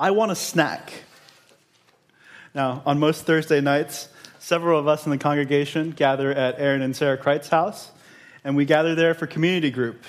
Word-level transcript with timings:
I 0.00 0.12
want 0.12 0.30
a 0.30 0.36
snack. 0.36 0.92
Now, 2.54 2.82
on 2.86 3.00
most 3.00 3.26
Thursday 3.26 3.60
nights, 3.60 4.08
several 4.38 4.78
of 4.78 4.86
us 4.86 5.04
in 5.06 5.10
the 5.10 5.18
congregation 5.18 5.90
gather 5.90 6.30
at 6.30 6.60
Aaron 6.60 6.82
and 6.82 6.94
Sarah 6.94 7.18
Kreit's 7.18 7.48
house, 7.48 7.90
and 8.44 8.54
we 8.54 8.64
gather 8.64 8.94
there 8.94 9.12
for 9.12 9.26
community 9.26 9.72
group. 9.72 10.04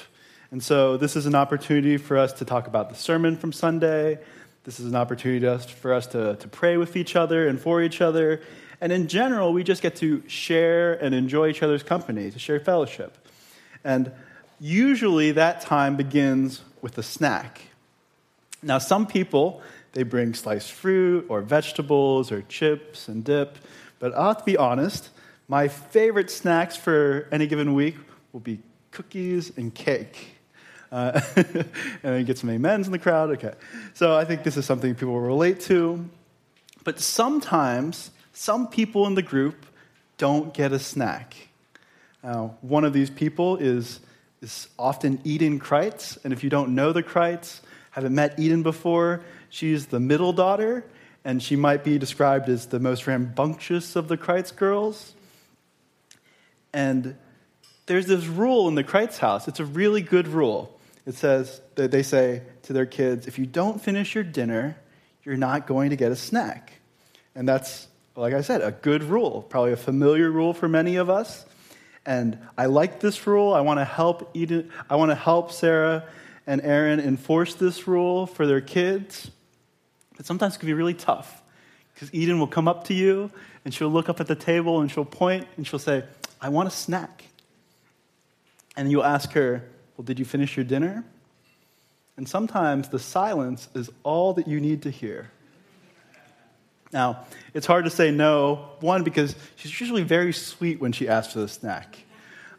And 0.52 0.64
so, 0.64 0.96
this 0.98 1.16
is 1.16 1.26
an 1.26 1.34
opportunity 1.34 1.98
for 1.98 2.20
us 2.20 2.34
to 2.34 2.46
talk 2.46 2.68
about 2.68 2.90
the 2.90 2.96
sermon 2.96 3.36
from 3.36 3.52
Sunday. 3.52 4.20
This 4.64 4.80
is 4.80 4.86
an 4.86 4.96
opportunity 4.96 5.48
for 5.74 5.92
us 5.92 6.06
to, 6.08 6.36
to 6.36 6.48
pray 6.48 6.78
with 6.78 6.96
each 6.96 7.16
other 7.16 7.48
and 7.48 7.60
for 7.60 7.82
each 7.82 8.00
other. 8.00 8.42
And 8.82 8.92
in 8.92 9.08
general, 9.08 9.54
we 9.54 9.64
just 9.64 9.82
get 9.82 9.96
to 9.98 10.22
share 10.28 10.94
and 11.04 11.16
enjoy 11.16 11.50
each 11.50 11.64
other's 11.64 11.82
company, 11.82 12.30
to 12.30 12.38
share 12.38 12.60
fellowship. 12.60 13.18
And 13.84 14.12
usually, 14.60 15.32
that 15.32 15.62
time 15.62 15.96
begins 15.96 16.62
with 16.80 16.96
a 17.00 17.04
snack. 17.04 17.62
Now, 18.62 18.78
some 18.78 19.08
people, 19.08 19.62
they 19.94 20.04
bring 20.04 20.34
sliced 20.34 20.72
fruit 20.72 21.26
or 21.30 21.42
vegetables 21.42 22.32
or 22.32 22.42
chips 22.44 23.08
and 23.08 23.24
dip. 23.24 23.58
But 24.00 24.14
I'll 24.14 24.30
have 24.30 24.38
to 24.38 24.44
be 24.44 24.58
honest, 24.58 25.10
my 25.48 25.68
favorite 25.68 26.30
snacks 26.30 26.76
for 26.76 27.28
any 27.32 27.48
given 27.48 27.74
week 27.74 27.96
will 28.32 28.40
be 28.40 28.60
cookies 28.92 29.52
and 29.58 29.74
cake. 29.74 30.36
Uh, 30.92 31.20
and 31.36 31.66
then 32.02 32.26
get 32.26 32.38
some 32.38 32.50
amens 32.50 32.88
in 32.88 32.92
the 32.92 33.00
crowd. 33.00 33.32
Okay. 33.32 33.54
So 33.94 34.16
I 34.16 34.26
think 34.26 34.44
this 34.44 34.58
is 34.58 34.66
something 34.66 34.96
people 34.96 35.14
will 35.14 35.22
relate 35.22 35.60
to. 35.62 36.10
But 36.84 37.00
sometimes, 37.00 38.12
some 38.34 38.68
people 38.68 39.06
in 39.06 39.16
the 39.16 39.22
group 39.22 39.66
don't 40.18 40.54
get 40.54 40.72
a 40.72 40.80
snack. 40.80 41.36
Now, 42.24 42.58
one 42.62 42.84
of 42.84 42.94
these 42.94 43.10
people 43.10 43.58
is, 43.58 44.00
is 44.42 44.68
often 44.78 45.22
Eden 45.24 45.60
Kreitz. 45.60 46.18
And 46.24 46.34
if 46.34 46.44
you 46.44 46.50
don't 46.50 46.76
know 46.76 46.92
the 46.92 47.04
Kreitz, 47.04 47.62
haven't 47.92 48.14
met 48.14 48.40
Eden 48.40 48.64
before, 48.64 49.22
she's 49.50 49.88
the 49.88 50.00
middle 50.00 50.34
daughter, 50.34 50.86
and 51.26 51.44
she 51.44 51.56
might 51.56 51.84
be 51.84 51.98
described 51.98 52.50
as 52.50 52.68
the 52.68 52.80
most 52.80 53.06
rambunctious 53.08 53.96
of 53.96 54.08
the 54.08 54.18
Kreitz 54.18 54.56
girls. 54.56 55.14
And 56.74 57.16
there's 57.86 58.06
this 58.06 58.26
rule 58.26 58.68
in 58.68 58.76
the 58.76 58.84
Kreitz 58.84 59.18
house. 59.18 59.48
It's 59.48 59.60
a 59.60 59.66
really 59.66 60.02
good 60.02 60.28
rule. 60.28 60.80
It 61.06 61.16
says 61.16 61.62
that 61.76 61.92
they 61.92 62.04
say 62.04 62.44
to 62.64 62.74
their 62.74 62.86
kids, 62.86 63.28
if 63.28 63.40
you 63.40 63.46
don't 63.46 63.82
finish 63.82 64.14
your 64.14 64.24
dinner, 64.24 64.78
you're 65.24 65.38
not 65.38 65.66
going 65.66 65.90
to 65.90 65.96
get 65.96 66.12
a 66.12 66.16
snack. 66.16 66.74
And 67.36 67.48
that's, 67.48 67.88
like 68.16 68.34
I 68.34 68.42
said, 68.42 68.62
a 68.62 68.72
good 68.72 69.04
rule, 69.04 69.42
probably 69.42 69.72
a 69.72 69.78
familiar 69.78 70.30
rule 70.30 70.54
for 70.54 70.68
many 70.68 70.98
of 70.98 71.10
us. 71.10 71.46
And 72.06 72.38
I 72.58 72.68
like 72.68 73.00
this 73.00 73.26
rule. 73.28 73.54
I 73.54 73.62
want 73.62 73.80
to 73.80 73.86
help 73.86 74.30
Eden, 74.34 74.72
I 74.90 74.96
want 74.96 75.12
to 75.12 75.16
help 75.16 75.52
Sarah 75.52 76.06
and 76.46 76.62
Aaron 76.62 77.00
enforce 77.00 77.56
this 77.56 77.88
rule 77.88 78.26
for 78.26 78.48
their 78.48 78.62
kids. 78.62 79.32
But 80.20 80.26
sometimes 80.26 80.58
it 80.58 80.60
can 80.60 80.68
be 80.68 80.74
really 80.74 80.94
tough 80.94 81.42
because 81.94 82.14
Eden 82.14 82.40
will 82.40 82.48
come 82.48 82.68
up 82.68 82.84
to 82.88 82.94
you 82.94 83.32
and 83.64 83.74
she'll 83.74 83.88
look 83.88 84.10
up 84.10 84.20
at 84.20 84.28
the 84.28 84.36
table 84.36 84.82
and 84.82 84.92
she'll 84.92 85.06
point 85.06 85.48
and 85.56 85.66
she'll 85.66 85.80
say, 85.80 86.04
I 86.42 86.50
want 86.50 86.68
a 86.68 86.72
snack. 86.72 87.24
And 88.76 88.92
you'll 88.92 89.06
ask 89.06 89.32
her, 89.32 89.64
Well, 89.96 90.04
did 90.04 90.20
you 90.20 90.26
finish 90.26 90.58
your 90.58 90.66
dinner? 90.66 91.06
And 92.18 92.28
sometimes 92.28 92.90
the 92.90 93.00
silence 93.00 93.70
is 93.74 93.90
all 94.04 94.34
that 94.34 94.46
you 94.46 94.60
need 94.60 94.82
to 94.82 94.90
hear. 94.90 95.32
Now, 96.92 97.26
it's 97.54 97.66
hard 97.66 97.86
to 97.86 97.90
say 97.90 98.12
no, 98.12 98.72
one, 98.82 99.06
because 99.06 99.38
she's 99.56 99.80
usually 99.80 100.04
very 100.04 100.34
sweet 100.34 100.82
when 100.82 100.92
she 100.92 101.08
asks 101.08 101.32
for 101.32 101.40
the 101.40 101.48
snack. 101.48 101.98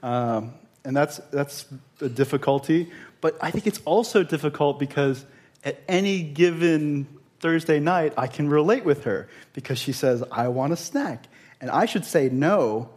Um, 0.02 0.54
and 0.82 0.96
that's, 0.96 1.18
that's 1.30 1.66
a 2.00 2.08
difficulty. 2.08 2.90
But 3.20 3.36
I 3.42 3.50
think 3.50 3.66
it's 3.66 3.82
also 3.84 4.22
difficult 4.22 4.78
because 4.78 5.26
at 5.62 5.78
any 5.88 6.22
given 6.22 7.19
Thursday 7.40 7.80
night, 7.80 8.12
I 8.16 8.26
can 8.26 8.48
relate 8.48 8.84
with 8.84 9.04
her 9.04 9.28
because 9.52 9.78
she 9.78 9.92
says, 9.92 10.22
I 10.30 10.48
want 10.48 10.72
a 10.72 10.76
snack. 10.76 11.26
And 11.60 11.70
I 11.70 11.86
should 11.86 12.04
say 12.04 12.28
no, 12.28 12.90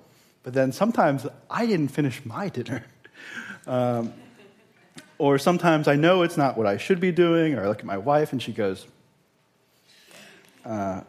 but 0.44 0.54
then 0.54 0.72
sometimes 0.72 1.26
I 1.50 1.66
didn't 1.66 1.90
finish 1.90 2.24
my 2.26 2.50
dinner. 2.50 2.86
Um, 3.66 4.14
or 5.18 5.38
sometimes 5.38 5.88
I 5.88 5.96
know 5.96 6.24
it's 6.24 6.36
not 6.36 6.58
what 6.58 6.68
I 6.68 6.76
should 6.76 7.00
be 7.00 7.14
doing, 7.14 7.54
or 7.56 7.64
I 7.64 7.70
look 7.70 7.80
at 7.80 7.86
my 7.86 7.98
wife 7.98 8.34
and 8.34 8.42
she 8.42 8.52
goes, 8.52 8.86
uh, 10.66 11.04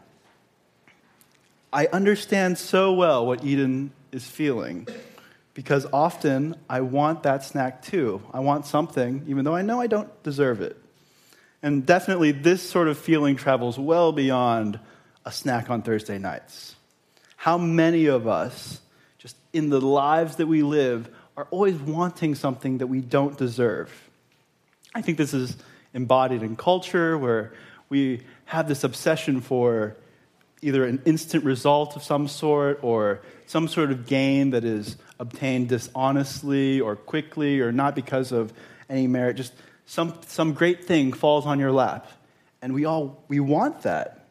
I 1.73 1.87
understand 1.87 2.59
so 2.59 2.93
well 2.93 3.27
what 3.27 3.45
Eden 3.45 3.91
is 4.13 4.25
feeling 4.25 4.87
because 5.55 5.87
often 5.93 6.55
I 6.69 6.83
want 6.83 7.25
that 7.25 7.43
snack 7.43 7.83
too. 7.83 8.23
I 8.33 8.39
want 8.39 8.67
something, 8.67 9.25
even 9.27 9.45
though 9.45 9.57
I 9.57 9.63
know 9.63 9.81
I 9.81 9.89
don't 9.89 10.23
deserve 10.23 10.61
it. 10.61 10.81
And 11.65 11.87
definitely, 11.87 12.33
this 12.33 12.63
sort 12.63 12.89
of 12.89 12.99
feeling 12.99 13.37
travels 13.37 13.79
well 13.79 14.13
beyond 14.13 14.79
a 15.25 15.33
snack 15.33 15.71
on 15.71 15.81
Thursday 15.81 16.19
nights. 16.19 16.77
How 17.37 17.57
many 17.57 18.05
of 18.05 18.29
us, 18.29 18.83
just 19.17 19.35
in 19.55 19.71
the 19.71 19.81
lives 19.81 20.37
that 20.37 20.47
we 20.47 20.63
live, 20.63 21.09
are 21.39 21.49
always 21.51 21.77
wanting 21.77 22.35
something 22.35 22.79
that 22.79 22.89
we 22.89 23.01
don't 23.01 23.39
deserve? 23.39 23.91
I 24.95 25.01
think 25.01 25.17
this 25.17 25.33
is 25.33 25.57
embodied 25.95 26.43
in 26.43 26.55
culture 26.55 27.17
where 27.17 27.55
we 27.89 28.21
have 28.45 28.69
this 28.69 28.85
obsession 28.85 29.41
for 29.41 29.97
either 30.61 30.85
an 30.85 31.01
instant 31.07 31.45
result 31.45 31.97
of 31.97 32.03
some 32.03 32.29
sort 32.29 32.79
or 32.83 33.23
some 33.47 33.69
sort 33.69 33.91
of 33.91 34.07
gain 34.07 34.51
that 34.51 34.65
is 34.65 34.99
obtained 35.19 35.71
dishonestly 35.71 36.79
or 36.79 36.95
quickly 36.95 37.61
or 37.61 37.73
not 37.73 37.95
because 37.95 38.33
of 38.33 38.53
any 38.91 39.07
merit. 39.07 39.37
Just 39.39 39.55
some, 39.87 40.15
some 40.27 40.53
great 40.53 40.85
thing 40.85 41.13
falls 41.13 41.47
on 41.47 41.59
your 41.59 41.73
lap. 41.73 42.11
And 42.63 42.73
we 42.73 42.85
all 42.85 43.23
we 43.29 43.41
want 43.41 43.83
that. 43.83 44.27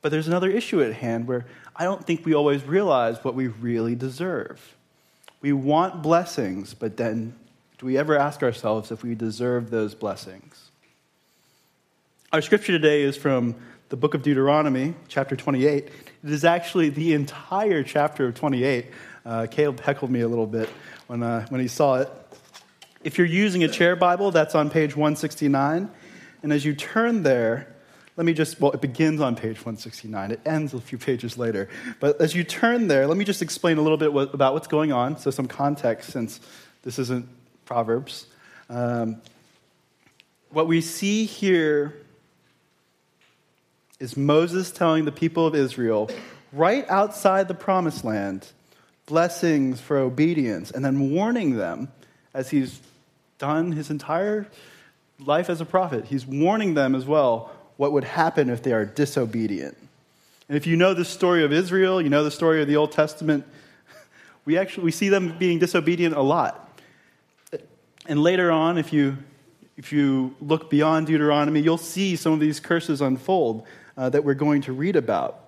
But 0.00 0.12
there's 0.12 0.28
another 0.28 0.50
issue 0.50 0.82
at 0.82 0.94
hand 0.94 1.26
where 1.26 1.44
I 1.76 1.84
don't 1.84 2.04
think 2.04 2.24
we 2.24 2.34
always 2.34 2.64
realize 2.64 3.22
what 3.22 3.34
we 3.34 3.48
really 3.48 3.94
deserve. 3.94 4.76
We 5.40 5.52
want 5.52 6.02
blessings, 6.02 6.74
but 6.74 6.96
then 6.96 7.34
do 7.78 7.86
we 7.86 7.96
ever 7.98 8.16
ask 8.16 8.42
ourselves 8.42 8.90
if 8.90 9.02
we 9.02 9.14
deserve 9.14 9.70
those 9.70 9.94
blessings? 9.94 10.70
Our 12.32 12.42
scripture 12.42 12.72
today 12.72 13.02
is 13.02 13.16
from 13.16 13.54
the 13.88 13.96
book 13.96 14.14
of 14.14 14.22
Deuteronomy, 14.22 14.94
chapter 15.06 15.36
28. 15.36 15.84
It 15.84 15.92
is 16.24 16.44
actually 16.44 16.90
the 16.90 17.14
entire 17.14 17.82
chapter 17.82 18.26
of 18.26 18.34
28. 18.34 18.86
Uh, 19.24 19.46
Caleb 19.50 19.80
heckled 19.80 20.10
me 20.10 20.20
a 20.20 20.28
little 20.28 20.46
bit 20.46 20.68
when, 21.06 21.22
uh, 21.22 21.46
when 21.48 21.60
he 21.60 21.68
saw 21.68 21.96
it. 21.96 22.10
If 23.04 23.16
you're 23.16 23.26
using 23.26 23.62
a 23.62 23.68
chair 23.68 23.94
Bible, 23.96 24.30
that's 24.30 24.54
on 24.54 24.70
page 24.70 24.96
169. 24.96 25.90
And 26.42 26.52
as 26.52 26.64
you 26.64 26.74
turn 26.74 27.22
there, 27.22 27.74
let 28.16 28.24
me 28.24 28.32
just, 28.32 28.60
well, 28.60 28.72
it 28.72 28.80
begins 28.80 29.20
on 29.20 29.36
page 29.36 29.58
169. 29.58 30.32
It 30.32 30.40
ends 30.44 30.74
a 30.74 30.80
few 30.80 30.98
pages 30.98 31.38
later. 31.38 31.68
But 32.00 32.20
as 32.20 32.34
you 32.34 32.42
turn 32.42 32.88
there, 32.88 33.06
let 33.06 33.16
me 33.16 33.24
just 33.24 33.42
explain 33.42 33.78
a 33.78 33.82
little 33.82 33.96
bit 33.96 34.12
what, 34.12 34.34
about 34.34 34.54
what's 34.54 34.66
going 34.66 34.90
on. 34.90 35.18
So, 35.18 35.30
some 35.30 35.46
context 35.46 36.10
since 36.10 36.40
this 36.82 36.98
isn't 36.98 37.28
Proverbs. 37.64 38.26
Um, 38.68 39.22
what 40.50 40.66
we 40.66 40.80
see 40.80 41.26
here 41.26 41.94
is 44.00 44.16
Moses 44.16 44.70
telling 44.72 45.04
the 45.04 45.12
people 45.12 45.46
of 45.46 45.54
Israel, 45.54 46.10
right 46.52 46.88
outside 46.88 47.46
the 47.46 47.54
promised 47.54 48.04
land, 48.04 48.48
blessings 49.06 49.80
for 49.80 49.98
obedience, 49.98 50.70
and 50.70 50.84
then 50.84 51.10
warning 51.10 51.56
them, 51.56 51.88
as 52.34 52.50
he's 52.50 52.80
done 53.38 53.72
his 53.72 53.90
entire 53.90 54.46
life 55.24 55.50
as 55.50 55.60
a 55.60 55.64
prophet, 55.64 56.06
he's 56.06 56.26
warning 56.26 56.74
them 56.74 56.94
as 56.94 57.04
well 57.04 57.52
what 57.76 57.92
would 57.92 58.04
happen 58.04 58.50
if 58.50 58.62
they 58.62 58.72
are 58.72 58.84
disobedient. 58.84 59.76
And 60.48 60.56
if 60.56 60.66
you 60.66 60.76
know 60.76 60.94
the 60.94 61.04
story 61.04 61.44
of 61.44 61.52
Israel, 61.52 62.00
you 62.00 62.08
know 62.08 62.24
the 62.24 62.30
story 62.30 62.60
of 62.60 62.68
the 62.68 62.76
Old 62.76 62.92
Testament, 62.92 63.44
we 64.44 64.58
actually 64.58 64.84
we 64.84 64.90
see 64.90 65.08
them 65.08 65.36
being 65.38 65.58
disobedient 65.58 66.16
a 66.16 66.22
lot. 66.22 66.64
And 68.06 68.22
later 68.22 68.50
on, 68.50 68.78
if 68.78 68.92
you 68.92 69.18
if 69.76 69.92
you 69.92 70.34
look 70.40 70.70
beyond 70.70 71.06
Deuteronomy, 71.06 71.60
you'll 71.60 71.78
see 71.78 72.16
some 72.16 72.32
of 72.32 72.40
these 72.40 72.58
curses 72.58 73.00
unfold 73.00 73.64
uh, 73.96 74.08
that 74.10 74.24
we're 74.24 74.34
going 74.34 74.62
to 74.62 74.72
read 74.72 74.96
about. 74.96 75.44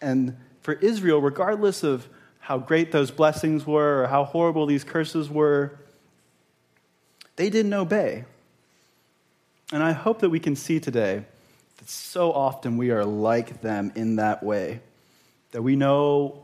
And 0.00 0.36
for 0.62 0.72
Israel, 0.74 1.20
regardless 1.20 1.84
of 1.84 2.08
how 2.40 2.58
great 2.58 2.90
those 2.90 3.12
blessings 3.12 3.64
were 3.64 4.02
or 4.02 4.06
how 4.08 4.24
horrible 4.24 4.66
these 4.66 4.82
curses 4.82 5.30
were, 5.30 5.78
they 7.36 7.50
didn't 7.50 7.72
obey. 7.72 8.24
And 9.72 9.82
I 9.82 9.92
hope 9.92 10.20
that 10.20 10.30
we 10.30 10.40
can 10.40 10.56
see 10.56 10.80
today 10.80 11.24
that 11.78 11.88
so 11.88 12.32
often 12.32 12.76
we 12.76 12.90
are 12.90 13.04
like 13.04 13.60
them 13.60 13.92
in 13.94 14.16
that 14.16 14.42
way. 14.42 14.80
That 15.52 15.62
we 15.62 15.76
know 15.76 16.42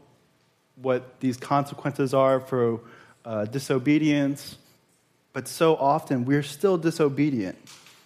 what 0.77 1.21
these 1.21 1.37
consequences 1.37 2.15
are 2.15 2.41
for 2.41 2.81
uh, 3.25 3.45
disobedience, 3.45 4.57
but 5.33 5.47
so 5.47 5.77
often 5.77 6.25
we're 6.25 6.43
still 6.43 6.79
disobedient. 6.79 7.59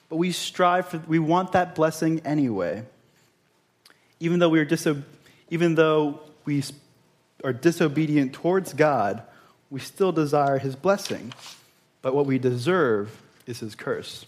But 0.09 0.17
we 0.17 0.33
strive 0.33 0.89
for, 0.89 0.99
we 1.07 1.19
want 1.19 1.53
that 1.53 1.75
blessing 1.75 2.21
anyway 2.25 2.85
even 4.25 4.39
though 4.39 4.49
we 4.49 4.59
are 4.59 4.67
diso- 4.67 5.03
even 5.51 5.75
though 5.75 6.21
we 6.45 6.63
are 7.43 7.53
disobedient 7.53 8.33
towards 8.33 8.73
God, 8.73 9.23
we 9.71 9.81
still 9.81 10.13
desire 10.13 10.59
his 10.59 10.77
blessing. 10.77 11.33
But 12.05 12.15
what 12.15 12.27
we 12.27 12.39
deserve 12.39 13.19
is 13.47 13.61
his 13.61 13.75
curse. 13.75 14.27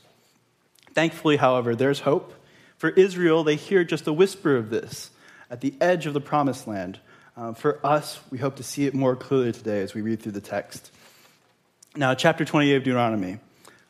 Thankfully, 0.95 1.37
however, 1.37 1.77
there's 1.77 2.01
hope. 2.01 2.33
For 2.79 2.89
Israel, 2.89 3.45
they 3.45 3.57
hear 3.57 3.85
just 3.85 4.07
a 4.07 4.15
whisper 4.15 4.57
of 4.57 4.71
this 4.71 5.11
at 5.51 5.61
the 5.61 5.75
edge 5.79 6.07
of 6.07 6.15
the 6.15 6.21
promised 6.23 6.67
land. 6.67 6.99
Uh, 7.37 7.53
for 7.53 7.79
us, 7.85 8.19
we 8.31 8.39
hope 8.39 8.57
to 8.57 8.63
see 8.63 8.87
it 8.87 8.95
more 8.95 9.15
clearly 9.15 9.53
today 9.53 9.83
as 9.83 9.93
we 9.93 10.01
read 10.01 10.23
through 10.23 10.33
the 10.33 10.41
text. 10.41 10.91
Now, 11.95 12.15
chapter 12.15 12.47
28 12.47 12.77
of 12.77 12.85
Deuteronomy. 12.85 13.41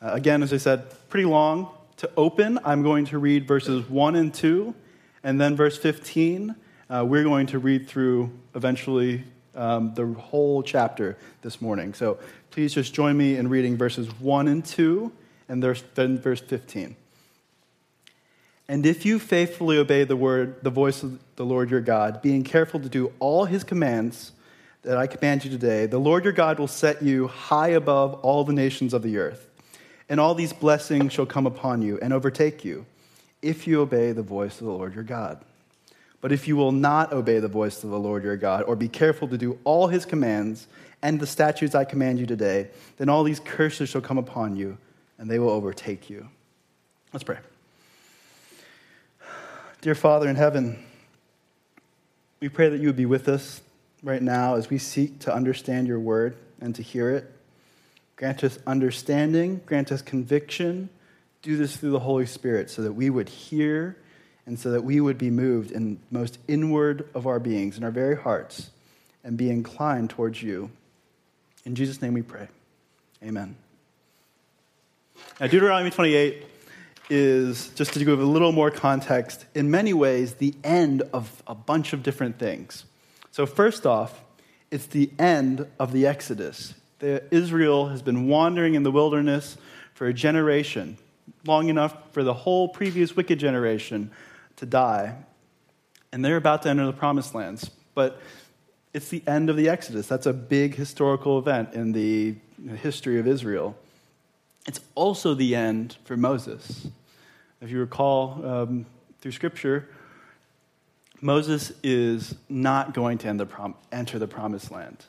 Uh, 0.01 0.09
again, 0.11 0.43
as 0.43 0.51
I 0.51 0.57
said, 0.57 0.83
pretty 1.07 1.25
long. 1.25 1.69
To 1.97 2.11
open, 2.17 2.59
I'm 2.65 2.83
going 2.83 3.05
to 3.05 3.17
read 3.17 3.47
verses 3.47 3.89
1 3.89 4.17
and 4.17 4.33
2, 4.33 4.75
and 5.23 5.39
then 5.39 5.55
verse 5.55 5.77
15. 5.77 6.57
Uh, 6.89 7.05
we're 7.07 7.23
going 7.23 7.47
to 7.47 7.59
read 7.59 7.87
through 7.87 8.37
eventually 8.53 9.23
um, 9.55 9.93
the 9.95 10.05
whole 10.07 10.61
chapter 10.61 11.17
this 11.41 11.61
morning. 11.61 11.93
So 11.93 12.19
please 12.51 12.73
just 12.73 12.93
join 12.93 13.17
me 13.17 13.37
in 13.37 13.49
reading 13.49 13.77
verses 13.77 14.07
1 14.19 14.47
and 14.47 14.65
2, 14.65 15.11
and 15.49 15.63
then 15.95 16.19
verse 16.19 16.41
15. 16.41 16.95
And 18.69 18.85
if 18.85 19.05
you 19.05 19.19
faithfully 19.19 19.77
obey 19.77 20.03
the 20.03 20.15
word, 20.15 20.63
the 20.63 20.69
voice 20.69 21.03
of 21.03 21.19
the 21.37 21.45
Lord 21.45 21.69
your 21.69 21.81
God, 21.81 22.21
being 22.21 22.43
careful 22.43 22.79
to 22.79 22.89
do 22.89 23.13
all 23.19 23.45
his 23.45 23.63
commands 23.63 24.33
that 24.81 24.97
I 24.97 25.07
command 25.07 25.45
you 25.45 25.51
today, 25.51 25.85
the 25.85 25.99
Lord 25.99 26.23
your 26.23 26.33
God 26.33 26.59
will 26.59 26.67
set 26.67 27.01
you 27.01 27.27
high 27.27 27.69
above 27.69 28.15
all 28.15 28.43
the 28.43 28.53
nations 28.53 28.93
of 28.93 29.03
the 29.03 29.17
earth. 29.17 29.49
And 30.09 30.19
all 30.19 30.35
these 30.35 30.53
blessings 30.53 31.13
shall 31.13 31.25
come 31.25 31.45
upon 31.45 31.81
you 31.81 31.99
and 32.01 32.13
overtake 32.13 32.63
you 32.65 32.85
if 33.41 33.67
you 33.67 33.81
obey 33.81 34.11
the 34.11 34.21
voice 34.21 34.59
of 34.59 34.67
the 34.67 34.73
Lord 34.73 34.95
your 34.95 35.03
God. 35.03 35.43
But 36.19 36.31
if 36.31 36.47
you 36.47 36.55
will 36.55 36.71
not 36.71 37.13
obey 37.13 37.39
the 37.39 37.47
voice 37.47 37.83
of 37.83 37.89
the 37.89 37.99
Lord 37.99 38.23
your 38.23 38.37
God, 38.37 38.63
or 38.63 38.75
be 38.75 38.87
careful 38.87 39.27
to 39.27 39.37
do 39.37 39.59
all 39.63 39.87
his 39.87 40.05
commands 40.05 40.67
and 41.01 41.19
the 41.19 41.27
statutes 41.27 41.75
I 41.75 41.85
command 41.85 42.19
you 42.19 42.25
today, 42.25 42.69
then 42.97 43.07
all 43.07 43.23
these 43.23 43.39
curses 43.39 43.89
shall 43.89 44.01
come 44.01 44.17
upon 44.17 44.55
you, 44.55 44.77
and 45.17 45.29
they 45.29 45.37
will 45.37 45.49
overtake 45.49 46.09
you. 46.09 46.29
Let's 47.13 47.23
pray. 47.23 47.37
Dear 49.81 49.93
Father 49.93 50.27
in 50.27 50.35
heaven, 50.35 50.83
we 52.39 52.49
pray 52.49 52.69
that 52.69 52.79
you 52.79 52.87
would 52.87 52.95
be 52.95 53.05
with 53.05 53.27
us 53.29 53.61
right 54.03 54.21
now 54.21 54.55
as 54.55 54.69
we 54.69 54.79
seek 54.79 55.19
to 55.19 55.33
understand 55.33 55.87
your 55.87 55.99
word 55.99 56.35
and 56.59 56.73
to 56.75 56.81
hear 56.81 57.11
it. 57.11 57.31
Grant 58.15 58.43
us 58.43 58.57
understanding, 58.65 59.61
grant 59.67 59.91
us 59.91 60.01
conviction. 60.01 60.89
Do 61.43 61.55
this 61.55 61.77
through 61.77 61.91
the 61.91 61.99
Holy 61.99 62.25
Spirit 62.25 62.71
so 62.71 62.81
that 62.81 62.93
we 62.93 63.11
would 63.11 63.29
hear 63.29 63.95
and 64.47 64.57
so 64.57 64.71
that 64.71 64.83
we 64.83 64.99
would 65.01 65.17
be 65.17 65.29
moved 65.29 65.71
in 65.71 65.99
most 66.09 66.39
inward 66.47 67.07
of 67.13 67.27
our 67.27 67.39
beings, 67.39 67.77
in 67.77 67.83
our 67.83 67.91
very 67.91 68.15
hearts, 68.15 68.69
and 69.23 69.37
be 69.37 69.49
inclined 69.49 70.09
towards 70.09 70.41
you. 70.41 70.71
In 71.65 71.75
Jesus' 71.75 72.01
name 72.01 72.13
we 72.13 72.21
pray. 72.21 72.47
Amen. 73.21 73.57
Now, 75.39 75.47
Deuteronomy 75.47 75.91
28 75.91 76.45
is, 77.09 77.69
just 77.75 77.93
to 77.93 77.99
give 77.99 78.19
a 78.19 78.25
little 78.25 78.53
more 78.53 78.71
context, 78.71 79.45
in 79.53 79.69
many 79.69 79.93
ways, 79.93 80.35
the 80.35 80.53
end 80.63 81.03
of 81.13 81.43
a 81.45 81.53
bunch 81.53 81.91
of 81.91 82.01
different 82.01 82.39
things. 82.39 82.85
So, 83.31 83.45
first 83.45 83.85
off, 83.85 84.23
it's 84.71 84.85
the 84.85 85.11
end 85.19 85.67
of 85.77 85.91
the 85.91 86.07
Exodus. 86.07 86.73
The, 86.99 87.23
Israel 87.31 87.89
has 87.89 88.01
been 88.01 88.27
wandering 88.27 88.75
in 88.75 88.83
the 88.83 88.91
wilderness 88.91 89.57
for 89.93 90.07
a 90.07 90.13
generation, 90.13 90.97
long 91.45 91.67
enough 91.67 91.95
for 92.13 92.23
the 92.23 92.33
whole 92.33 92.69
previous 92.69 93.15
wicked 93.15 93.39
generation 93.39 94.11
to 94.57 94.65
die. 94.65 95.15
And 96.11 96.23
they're 96.23 96.37
about 96.37 96.63
to 96.63 96.69
enter 96.69 96.85
the 96.85 96.93
promised 96.93 97.33
lands. 97.33 97.69
But 97.95 98.19
it's 98.93 99.09
the 99.09 99.23
end 99.27 99.49
of 99.49 99.57
the 99.57 99.69
Exodus. 99.69 100.07
That's 100.07 100.25
a 100.25 100.33
big 100.33 100.75
historical 100.75 101.37
event 101.39 101.73
in 101.73 101.91
the 101.93 102.35
history 102.77 103.19
of 103.19 103.27
Israel. 103.27 103.75
It's 104.67 104.79
also 104.95 105.33
the 105.33 105.55
end 105.55 105.97
for 106.03 106.17
Moses. 106.17 106.87
If 107.61 107.71
you 107.71 107.79
recall 107.79 108.45
um, 108.45 108.85
through 109.21 109.31
Scripture, 109.31 109.87
Moses 111.21 111.71
is 111.83 112.35
not 112.49 112.93
going 112.93 113.17
to 113.19 113.33
the 113.33 113.45
prom- 113.45 113.75
enter 113.91 114.19
the 114.19 114.27
promised 114.27 114.71
land. 114.71 115.05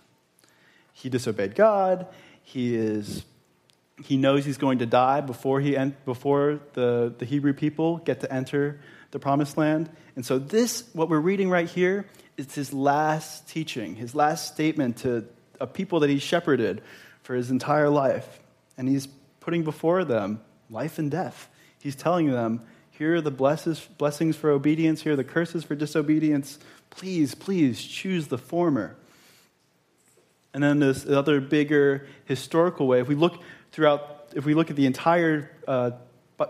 He 0.93 1.09
disobeyed 1.09 1.55
God. 1.55 2.07
He, 2.43 2.75
is, 2.75 3.25
he 4.03 4.17
knows 4.17 4.45
he's 4.45 4.59
going 4.59 4.79
to 4.79 4.87
die 4.87 5.21
before, 5.21 5.61
he 5.61 5.77
en- 5.77 5.97
before 6.05 6.61
the, 6.73 7.13
the 7.19 7.25
Hebrew 7.25 7.53
people 7.53 7.99
get 7.99 8.21
to 8.21 8.33
enter 8.33 8.81
the 9.11 9.19
promised 9.19 9.57
land. 9.57 9.91
And 10.17 10.25
so, 10.25 10.39
this, 10.39 10.85
what 10.93 11.09
we're 11.09 11.21
reading 11.21 11.51
right 11.51 11.69
here, 11.69 12.07
is 12.37 12.55
his 12.55 12.73
last 12.73 13.49
teaching, 13.49 13.97
his 13.97 14.15
last 14.15 14.53
statement 14.53 14.99
to 14.99 15.25
a 15.61 15.67
people 15.67 16.01
that 16.01 16.11
he 16.11 16.19
shepherded 16.19 16.81
for 17.23 17.35
his 17.35 17.51
entire 17.51 17.91
life. 17.91 18.41
And 18.79 18.89
he's 18.89 19.09
putting 19.41 19.65
before 19.65 20.05
them 20.05 20.41
life 20.71 20.99
and 20.99 21.11
death. 21.11 21.49
He's 21.81 21.97
telling 21.97 22.31
them, 22.31 22.63
here 22.91 23.17
are 23.17 23.21
the 23.21 23.31
blessings 23.31 24.37
for 24.37 24.51
obedience, 24.51 25.03
here 25.03 25.13
are 25.13 25.17
the 25.17 25.25
curses 25.25 25.65
for 25.65 25.75
disobedience. 25.75 26.59
Please, 26.91 27.35
please 27.35 27.83
choose 27.83 28.29
the 28.29 28.39
former. 28.39 28.97
And 30.55 30.63
then 30.63 30.79
this 30.79 31.07
other 31.07 31.41
bigger 31.41 32.07
historical 32.25 32.87
way, 32.87 33.01
if 33.01 33.09
we 33.09 33.15
look 33.15 33.43
throughout, 33.73 34.31
if 34.35 34.45
we 34.45 34.55
look 34.55 34.71
at 34.71 34.77
the 34.77 34.87
entire 34.87 35.51
uh, 35.67 35.93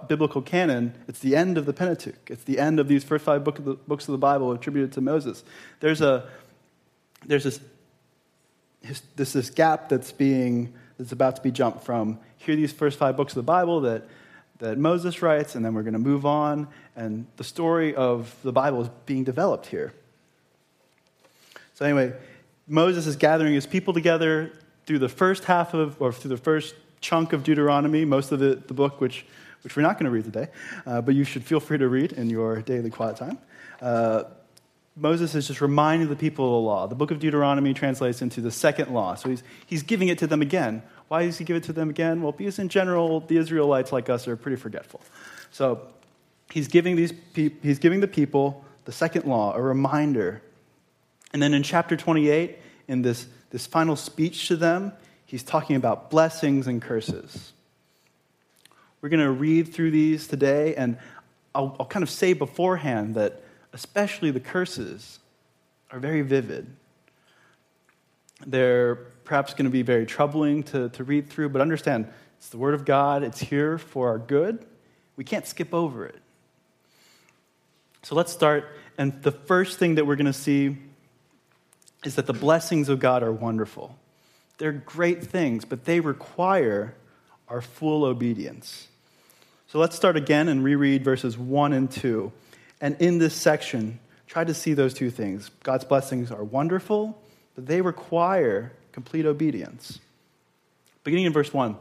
biblical 0.08 0.42
canon, 0.42 0.94
it's 1.08 1.20
the 1.20 1.34
end 1.34 1.58
of 1.58 1.66
the 1.66 1.72
Pentateuch. 1.72 2.30
It's 2.30 2.44
the 2.44 2.58
end 2.58 2.78
of 2.78 2.88
these 2.88 3.04
first 3.04 3.24
five 3.24 3.44
book 3.44 3.58
of 3.58 3.64
the, 3.64 3.74
books 3.74 4.06
of 4.08 4.12
the 4.12 4.18
Bible 4.18 4.52
attributed 4.52 4.92
to 4.92 5.00
Moses. 5.00 5.44
There's 5.80 6.00
a 6.00 6.28
there's 7.26 7.44
this 7.44 7.60
this 9.16 9.32
this 9.32 9.50
gap 9.50 9.88
that's 9.88 10.12
being 10.12 10.74
that's 10.98 11.12
about 11.12 11.36
to 11.36 11.42
be 11.42 11.50
jumped 11.50 11.84
from 11.84 12.18
here 12.36 12.56
these 12.56 12.72
first 12.72 12.98
five 12.98 13.16
books 13.16 13.32
of 13.32 13.36
the 13.36 13.42
Bible 13.42 13.80
that 13.82 14.08
that 14.58 14.76
Moses 14.76 15.22
writes, 15.22 15.54
and 15.54 15.64
then 15.64 15.74
we're 15.74 15.82
going 15.82 15.92
to 15.92 15.98
move 16.00 16.26
on, 16.26 16.68
and 16.96 17.26
the 17.36 17.44
story 17.44 17.94
of 17.94 18.34
the 18.42 18.52
Bible 18.52 18.82
is 18.82 18.88
being 19.06 19.24
developed 19.24 19.66
here. 19.66 19.92
So 21.74 21.84
anyway, 21.84 22.12
Moses 22.66 23.06
is 23.06 23.14
gathering 23.14 23.54
his 23.54 23.66
people 23.66 23.94
together 23.94 24.52
through 24.84 24.98
the 24.98 25.08
first 25.08 25.44
half 25.44 25.74
of, 25.74 26.00
or 26.02 26.12
through 26.12 26.30
the 26.30 26.36
first 26.36 26.74
chunk 27.00 27.32
of 27.32 27.44
Deuteronomy, 27.44 28.04
most 28.04 28.32
of 28.32 28.42
it, 28.42 28.66
the 28.66 28.74
book, 28.74 29.00
which, 29.00 29.24
which 29.62 29.76
we're 29.76 29.82
not 29.82 29.94
going 29.94 30.04
to 30.04 30.10
read 30.10 30.24
today, 30.24 30.48
uh, 30.86 31.00
but 31.00 31.14
you 31.14 31.24
should 31.24 31.44
feel 31.44 31.60
free 31.60 31.78
to 31.78 31.88
read 31.88 32.12
in 32.12 32.30
your 32.30 32.62
daily 32.62 32.90
quiet 32.90 33.16
time. 33.16 33.38
Uh, 33.80 34.24
Moses 34.96 35.34
is 35.34 35.46
just 35.46 35.60
reminding 35.60 36.08
the 36.08 36.16
people 36.16 36.44
of 36.44 36.50
the 36.50 36.66
law. 36.66 36.86
The 36.86 36.94
book 36.94 37.10
of 37.10 37.20
Deuteronomy 37.20 37.72
translates 37.72 38.20
into 38.20 38.40
the 38.40 38.50
second 38.50 38.92
law. 38.92 39.14
So 39.14 39.28
he's, 39.28 39.42
he's 39.66 39.82
giving 39.82 40.08
it 40.08 40.18
to 40.18 40.26
them 40.26 40.42
again. 40.42 40.82
Why 41.06 41.24
does 41.24 41.38
he 41.38 41.44
give 41.44 41.56
it 41.56 41.64
to 41.64 41.72
them 41.72 41.88
again? 41.88 42.20
Well, 42.20 42.32
because 42.32 42.58
in 42.58 42.68
general, 42.68 43.20
the 43.20 43.36
Israelites, 43.36 43.92
like 43.92 44.10
us, 44.10 44.26
are 44.26 44.36
pretty 44.36 44.56
forgetful. 44.56 45.00
So 45.52 45.86
he's 46.50 46.68
giving, 46.68 46.96
these 46.96 47.12
pe- 47.12 47.52
he's 47.62 47.78
giving 47.78 48.00
the 48.00 48.08
people 48.08 48.64
the 48.84 48.92
second 48.92 49.24
law, 49.24 49.54
a 49.54 49.62
reminder. 49.62 50.42
And 51.32 51.40
then 51.40 51.54
in 51.54 51.62
chapter 51.62 51.96
28, 51.96 52.58
in 52.88 53.02
this, 53.02 53.26
this 53.50 53.66
final 53.66 53.94
speech 53.94 54.48
to 54.48 54.56
them, 54.56 54.92
he's 55.26 55.42
talking 55.42 55.76
about 55.76 56.10
blessings 56.10 56.66
and 56.66 56.82
curses. 56.82 57.52
We're 59.00 59.08
going 59.08 59.20
to 59.20 59.30
read 59.30 59.72
through 59.72 59.92
these 59.92 60.26
today, 60.26 60.74
and 60.74 60.98
I'll, 61.54 61.76
I'll 61.78 61.86
kind 61.86 62.02
of 62.02 62.10
say 62.10 62.32
beforehand 62.32 63.14
that 63.14 63.42
especially 63.72 64.30
the 64.30 64.40
curses 64.40 65.20
are 65.90 66.00
very 66.00 66.22
vivid. 66.22 66.66
They're 68.46 68.96
perhaps 69.24 69.54
going 69.54 69.64
to 69.64 69.70
be 69.70 69.82
very 69.82 70.06
troubling 70.06 70.62
to, 70.64 70.88
to 70.90 71.04
read 71.04 71.28
through, 71.28 71.50
but 71.50 71.60
understand 71.60 72.08
it's 72.38 72.48
the 72.48 72.58
Word 72.58 72.74
of 72.74 72.84
God, 72.84 73.22
it's 73.22 73.40
here 73.40 73.78
for 73.78 74.08
our 74.08 74.18
good. 74.18 74.64
We 75.16 75.24
can't 75.24 75.46
skip 75.46 75.74
over 75.74 76.06
it. 76.06 76.20
So 78.02 78.14
let's 78.14 78.32
start. 78.32 78.66
And 78.96 79.22
the 79.22 79.32
first 79.32 79.78
thing 79.78 79.96
that 79.96 80.06
we're 80.06 80.16
going 80.16 80.26
to 80.26 80.32
see 80.32 80.76
is 82.04 82.14
that 82.14 82.26
the 82.26 82.32
blessings 82.32 82.88
of 82.88 83.00
God 83.00 83.22
are 83.22 83.32
wonderful. 83.32 83.96
They're 84.58 84.72
great 84.72 85.22
things, 85.22 85.64
but 85.64 85.84
they 85.84 86.00
require 86.00 86.94
our 87.48 87.60
full 87.60 88.04
obedience. 88.04 88.87
So 89.68 89.78
let's 89.78 89.94
start 89.94 90.16
again 90.16 90.48
and 90.48 90.64
reread 90.64 91.04
verses 91.04 91.36
1 91.36 91.74
and 91.74 91.90
2. 91.90 92.32
And 92.80 92.96
in 93.00 93.18
this 93.18 93.34
section, 93.34 94.00
try 94.26 94.42
to 94.42 94.54
see 94.54 94.72
those 94.72 94.94
two 94.94 95.10
things. 95.10 95.50
God's 95.62 95.84
blessings 95.84 96.30
are 96.30 96.42
wonderful, 96.42 97.20
but 97.54 97.66
they 97.66 97.82
require 97.82 98.72
complete 98.92 99.26
obedience. 99.26 100.00
Beginning 101.04 101.26
in 101.26 101.34
verse 101.34 101.52
1 101.52 101.76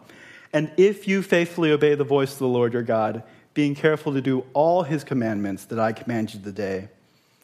And 0.52 0.70
if 0.76 1.08
you 1.08 1.22
faithfully 1.22 1.72
obey 1.72 1.96
the 1.96 2.04
voice 2.04 2.34
of 2.34 2.40
the 2.40 2.48
Lord 2.50 2.74
your 2.74 2.84
God, 2.84 3.24
being 3.54 3.74
careful 3.74 4.12
to 4.14 4.22
do 4.22 4.46
all 4.52 4.84
his 4.84 5.06
commandments 5.06 5.64
that 5.66 5.80
I 5.80 5.94
command 5.94 6.34
you 6.34 6.42
today, 6.42 6.90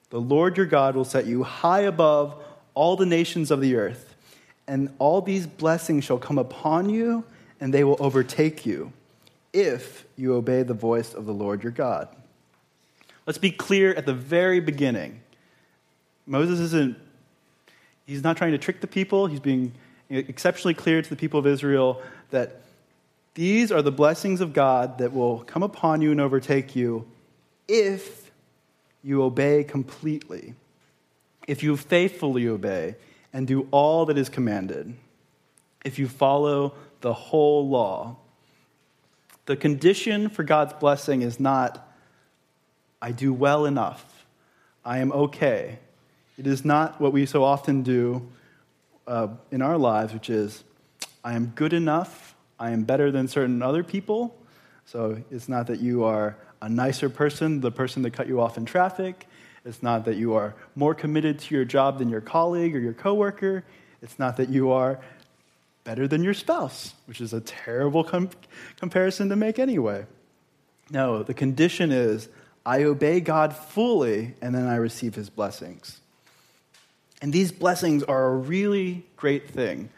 the 0.10 0.20
Lord 0.20 0.58
your 0.58 0.66
God 0.66 0.98
will 0.98 1.06
set 1.06 1.26
you 1.26 1.44
high 1.44 1.82
above 1.82 2.36
all 2.74 2.98
the 2.98 3.06
nations 3.06 3.50
of 3.50 3.62
the 3.62 3.78
earth, 3.78 4.14
and 4.68 4.94
all 5.00 5.22
these 5.22 5.48
blessings 5.48 6.04
shall 6.04 6.20
come 6.20 6.38
upon 6.38 6.90
you, 6.90 7.24
and 7.62 7.74
they 7.74 7.86
will 7.86 7.98
overtake 8.02 8.66
you, 8.66 8.92
if 9.54 10.06
you 10.18 10.34
obey 10.34 10.64
the 10.64 10.74
voice 10.74 11.14
of 11.14 11.26
the 11.26 11.34
Lord 11.34 11.64
your 11.64 11.72
God. 11.72 12.10
Let's 13.26 13.38
be 13.38 13.52
clear 13.52 13.94
at 13.94 14.06
the 14.06 14.14
very 14.14 14.60
beginning. 14.60 15.22
Moses 16.26 16.60
isn't, 16.60 16.98
he's 18.06 18.24
not 18.24 18.36
trying 18.36 18.52
to 18.52 18.58
trick 18.58 18.82
the 18.82 18.88
people. 18.88 19.28
He's 19.28 19.40
being 19.40 19.72
exceptionally 20.10 20.74
clear 20.74 21.02
to 21.02 21.10
the 21.10 21.16
people 21.16 21.40
of 21.40 21.48
Israel 21.48 22.02
that 22.32 22.62
These 23.36 23.72
are 23.72 23.82
the 23.82 23.92
blessings 23.92 24.42
of 24.42 24.54
God 24.54 25.00
that 25.00 25.12
will 25.12 25.40
come 25.40 25.64
upon 25.64 26.02
you 26.02 26.12
and 26.12 26.22
overtake 26.22 26.76
you 26.76 27.08
if 27.68 28.32
you 29.04 29.24
obey 29.24 29.64
completely, 29.64 30.54
if 31.48 31.64
you 31.64 31.76
faithfully 31.76 32.48
obey 32.48 32.96
and 33.32 33.48
do 33.48 33.68
all 33.72 34.06
that 34.06 34.18
is 34.18 34.30
commanded, 34.30 34.94
if 35.84 35.98
you 35.98 36.08
follow 36.08 36.74
the 37.02 37.14
whole 37.14 37.68
law. 37.68 38.18
The 39.46 39.56
condition 39.58 40.30
for 40.30 40.44
God's 40.44 40.74
blessing 40.74 41.22
is 41.22 41.40
not, 41.40 41.86
I 43.02 43.12
do 43.12 43.34
well 43.34 43.66
enough, 43.66 44.26
I 44.86 45.00
am 45.00 45.12
okay. 45.12 45.80
It 46.38 46.48
is 46.48 46.64
not 46.64 47.00
what 47.00 47.14
we 47.14 47.26
so 47.26 47.44
often 47.44 47.84
do 47.84 48.28
uh, 49.06 49.28
in 49.52 49.62
our 49.62 49.78
lives, 49.78 50.14
which 50.14 50.30
is, 50.30 50.64
I 51.24 51.34
am 51.34 51.48
good 51.56 51.74
enough, 51.74 52.36
I 52.60 52.72
am 52.72 52.84
better 52.84 53.12
than 53.12 53.28
certain 53.28 53.62
other 53.62 53.84
people. 53.84 54.36
So 54.86 55.22
it's 55.32 55.50
not 55.50 55.68
that 55.68 55.80
you 55.80 56.04
are 56.04 56.38
a 56.62 56.70
nicer 56.70 57.10
person, 57.10 57.60
the 57.60 57.72
person 57.72 58.02
that 58.04 58.12
cut 58.12 58.28
you 58.28 58.40
off 58.40 58.58
in 58.58 58.66
traffic. 58.66 59.28
It's 59.66 59.84
not 59.84 60.06
that 60.06 60.16
you 60.16 60.34
are 60.34 60.56
more 60.76 60.94
committed 60.94 61.40
to 61.40 61.56
your 61.56 61.66
job 61.66 62.00
than 62.00 62.10
your 62.10 62.22
colleague 62.22 62.76
or 62.76 62.80
your 62.80 62.94
coworker. 62.94 63.64
It's 64.02 64.20
not 64.20 64.38
that 64.38 64.50
you 64.50 64.72
are 64.72 65.00
better 65.84 66.08
than 66.08 66.24
your 66.24 66.34
spouse, 66.34 66.94
which 67.06 67.22
is 67.22 67.34
a 67.34 67.42
terrible 67.42 68.04
com- 68.04 68.30
comparison 68.80 69.30
to 69.30 69.36
make 69.36 69.60
anyway. 69.60 70.06
No, 70.90 71.24
the 71.24 71.34
condition 71.34 71.92
is 71.92 72.30
I 72.66 72.84
obey 72.84 73.20
God 73.20 73.56
fully 73.56 74.36
and 74.42 74.54
then 74.56 74.68
I 74.68 74.76
receive 74.76 75.16
his 75.16 75.30
blessings. 75.30 76.00
And 77.22 77.32
these 77.32 77.52
blessings 77.52 78.04
are 78.04 78.32
a 78.32 78.36
really 78.36 79.06
great 79.16 79.50
thing. 79.50 79.90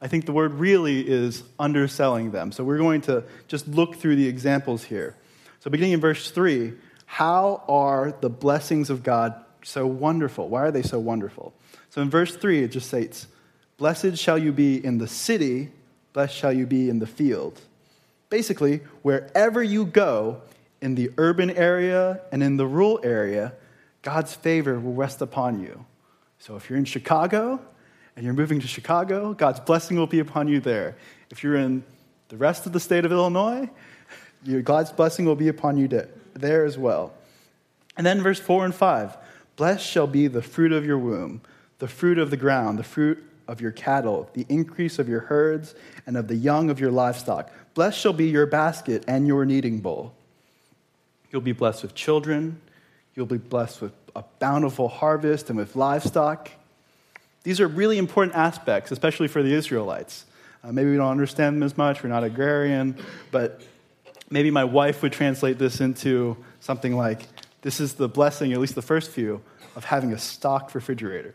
I 0.00 0.06
think 0.06 0.26
the 0.26 0.32
word 0.32 0.54
really 0.54 1.00
is 1.00 1.42
underselling 1.58 2.30
them. 2.30 2.52
So 2.52 2.62
we're 2.62 2.78
going 2.78 3.00
to 3.02 3.24
just 3.48 3.66
look 3.66 3.96
through 3.96 4.16
the 4.16 4.28
examples 4.28 4.84
here. 4.84 5.16
So, 5.60 5.70
beginning 5.70 5.94
in 5.94 6.00
verse 6.00 6.30
3, 6.30 6.74
how 7.06 7.62
are 7.68 8.12
the 8.20 8.28
blessings 8.28 8.90
of 8.90 9.02
God 9.02 9.34
so 9.62 9.86
wonderful? 9.86 10.46
Why 10.46 10.60
are 10.60 10.70
they 10.70 10.82
so 10.82 10.98
wonderful? 10.98 11.54
So, 11.88 12.02
in 12.02 12.10
verse 12.10 12.36
3, 12.36 12.64
it 12.64 12.68
just 12.68 12.88
states, 12.88 13.28
Blessed 13.76 14.16
shall 14.16 14.38
you 14.38 14.52
be 14.52 14.84
in 14.84 14.98
the 14.98 15.08
city, 15.08 15.70
blessed 16.12 16.34
shall 16.34 16.52
you 16.52 16.66
be 16.66 16.88
in 16.88 16.98
the 16.98 17.06
field. 17.06 17.60
Basically, 18.30 18.80
wherever 19.02 19.62
you 19.62 19.84
go, 19.84 20.42
in 20.84 20.94
the 20.96 21.10
urban 21.16 21.50
area 21.50 22.20
and 22.30 22.42
in 22.42 22.58
the 22.58 22.66
rural 22.66 23.00
area, 23.02 23.54
God's 24.02 24.34
favor 24.34 24.78
will 24.78 24.92
rest 24.92 25.22
upon 25.22 25.62
you. 25.62 25.86
So 26.38 26.56
if 26.56 26.68
you're 26.68 26.78
in 26.78 26.84
Chicago 26.84 27.58
and 28.14 28.22
you're 28.22 28.34
moving 28.34 28.60
to 28.60 28.68
Chicago, 28.68 29.32
God's 29.32 29.60
blessing 29.60 29.96
will 29.96 30.06
be 30.06 30.18
upon 30.18 30.46
you 30.46 30.60
there. 30.60 30.94
If 31.30 31.42
you're 31.42 31.56
in 31.56 31.84
the 32.28 32.36
rest 32.36 32.66
of 32.66 32.74
the 32.74 32.80
state 32.80 33.06
of 33.06 33.12
Illinois, 33.12 33.70
God's 34.62 34.92
blessing 34.92 35.24
will 35.24 35.36
be 35.36 35.48
upon 35.48 35.78
you 35.78 35.88
there 36.34 36.66
as 36.66 36.76
well. 36.76 37.14
And 37.96 38.04
then 38.06 38.22
verse 38.22 38.38
4 38.38 38.66
and 38.66 38.74
5 38.74 39.16
Blessed 39.56 39.86
shall 39.86 40.06
be 40.06 40.26
the 40.26 40.42
fruit 40.42 40.72
of 40.72 40.84
your 40.84 40.98
womb, 40.98 41.40
the 41.78 41.88
fruit 41.88 42.18
of 42.18 42.28
the 42.28 42.36
ground, 42.36 42.78
the 42.78 42.84
fruit 42.84 43.24
of 43.48 43.60
your 43.60 43.70
cattle, 43.70 44.28
the 44.34 44.46
increase 44.48 44.98
of 44.98 45.08
your 45.08 45.20
herds, 45.20 45.74
and 46.06 46.16
of 46.16 46.28
the 46.28 46.36
young 46.36 46.70
of 46.70 46.80
your 46.80 46.90
livestock. 46.90 47.50
Blessed 47.74 47.98
shall 47.98 48.12
be 48.12 48.26
your 48.26 48.46
basket 48.46 49.04
and 49.06 49.26
your 49.26 49.44
kneading 49.44 49.80
bowl. 49.80 50.14
You'll 51.30 51.40
be 51.40 51.52
blessed 51.52 51.82
with 51.82 51.94
children. 51.94 52.60
You'll 53.14 53.26
be 53.26 53.38
blessed 53.38 53.82
with 53.82 53.92
a 54.16 54.24
bountiful 54.38 54.88
harvest 54.88 55.50
and 55.50 55.58
with 55.58 55.76
livestock. 55.76 56.50
These 57.42 57.60
are 57.60 57.68
really 57.68 57.98
important 57.98 58.36
aspects, 58.36 58.90
especially 58.90 59.28
for 59.28 59.42
the 59.42 59.52
Israelites. 59.52 60.24
Uh, 60.62 60.72
maybe 60.72 60.90
we 60.90 60.96
don't 60.96 61.10
understand 61.10 61.56
them 61.56 61.62
as 61.62 61.76
much, 61.76 62.02
we're 62.02 62.08
not 62.08 62.24
agrarian, 62.24 62.96
but 63.30 63.60
maybe 64.30 64.50
my 64.50 64.64
wife 64.64 65.02
would 65.02 65.12
translate 65.12 65.58
this 65.58 65.80
into 65.80 66.36
something 66.60 66.96
like 66.96 67.26
this 67.60 67.80
is 67.80 67.94
the 67.94 68.08
blessing, 68.08 68.52
at 68.52 68.60
least 68.60 68.74
the 68.74 68.82
first 68.82 69.10
few, 69.10 69.42
of 69.76 69.84
having 69.84 70.12
a 70.12 70.18
stocked 70.18 70.74
refrigerator 70.74 71.34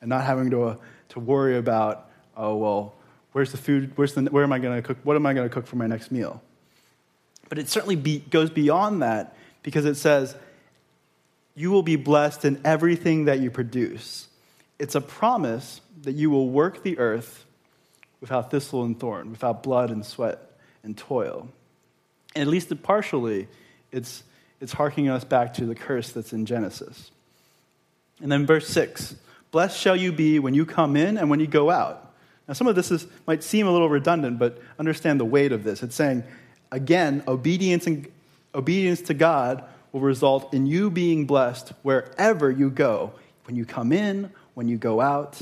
and 0.00 0.08
not 0.08 0.24
having 0.24 0.50
to, 0.50 0.64
uh, 0.64 0.76
to 1.16 1.20
worry 1.20 1.56
about, 1.56 2.10
oh, 2.36 2.56
well, 2.56 2.94
where's 3.32 3.50
the 3.50 3.56
food? 3.56 3.92
Where's 3.96 4.12
the, 4.12 4.24
where 4.24 4.44
am 4.44 4.52
I 4.52 4.58
going 4.58 4.76
to 4.76 4.86
cook? 4.86 4.98
What 5.02 5.16
am 5.16 5.24
I 5.24 5.32
going 5.32 5.48
to 5.48 5.52
cook 5.52 5.66
for 5.66 5.76
my 5.76 5.86
next 5.86 6.12
meal? 6.12 6.42
But 7.48 7.58
it 7.58 7.70
certainly 7.70 7.96
be, 7.96 8.18
goes 8.18 8.50
beyond 8.50 9.00
that 9.00 9.34
because 9.62 9.86
it 9.86 9.94
says, 9.94 10.36
you 11.54 11.70
will 11.70 11.82
be 11.82 11.96
blessed 11.96 12.44
in 12.44 12.60
everything 12.66 13.24
that 13.24 13.40
you 13.40 13.50
produce. 13.50 14.28
It's 14.78 14.94
a 14.94 15.00
promise 15.00 15.80
that 16.02 16.12
you 16.12 16.28
will 16.28 16.50
work 16.50 16.82
the 16.82 16.98
earth 16.98 17.46
without 18.20 18.50
thistle 18.50 18.84
and 18.84 19.00
thorn, 19.00 19.30
without 19.30 19.62
blood 19.62 19.90
and 19.90 20.04
sweat 20.04 20.38
and 20.82 20.98
toil. 20.98 21.48
And 22.34 22.42
at 22.42 22.48
least 22.48 22.70
partially, 22.82 23.48
it's, 23.90 24.22
it's 24.60 24.74
harking 24.74 25.08
us 25.08 25.24
back 25.24 25.54
to 25.54 25.64
the 25.64 25.74
curse 25.74 26.10
that's 26.10 26.34
in 26.34 26.44
Genesis. 26.44 27.10
And 28.20 28.30
then 28.30 28.44
verse 28.44 28.68
6 28.68 29.16
Blessed 29.56 29.80
shall 29.80 29.96
you 29.96 30.12
be 30.12 30.38
when 30.38 30.52
you 30.52 30.66
come 30.66 30.96
in 30.96 31.16
and 31.16 31.30
when 31.30 31.40
you 31.40 31.46
go 31.46 31.70
out. 31.70 32.12
Now, 32.46 32.52
some 32.52 32.66
of 32.66 32.74
this 32.74 32.90
is, 32.90 33.06
might 33.26 33.42
seem 33.42 33.66
a 33.66 33.72
little 33.72 33.88
redundant, 33.88 34.38
but 34.38 34.60
understand 34.78 35.18
the 35.18 35.24
weight 35.24 35.50
of 35.50 35.64
this. 35.64 35.82
It's 35.82 35.96
saying, 35.96 36.24
again, 36.70 37.22
obedience, 37.26 37.86
and, 37.86 38.06
obedience 38.54 39.00
to 39.00 39.14
God 39.14 39.64
will 39.92 40.02
result 40.02 40.52
in 40.52 40.66
you 40.66 40.90
being 40.90 41.24
blessed 41.24 41.72
wherever 41.80 42.50
you 42.50 42.68
go, 42.68 43.14
when 43.44 43.56
you 43.56 43.64
come 43.64 43.92
in, 43.92 44.30
when 44.52 44.68
you 44.68 44.76
go 44.76 45.00
out. 45.00 45.40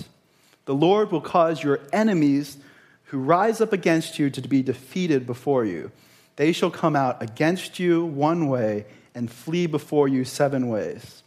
The 0.66 0.76
Lord 0.76 1.10
will 1.10 1.20
cause 1.20 1.60
your 1.60 1.80
enemies 1.92 2.56
who 3.06 3.18
rise 3.18 3.60
up 3.60 3.72
against 3.72 4.20
you 4.20 4.30
to 4.30 4.40
be 4.42 4.62
defeated 4.62 5.26
before 5.26 5.64
you. 5.64 5.90
They 6.36 6.52
shall 6.52 6.70
come 6.70 6.94
out 6.94 7.20
against 7.20 7.80
you 7.80 8.04
one 8.04 8.46
way 8.46 8.86
and 9.12 9.28
flee 9.28 9.66
before 9.66 10.06
you 10.06 10.24
seven 10.24 10.68
ways. 10.68 11.23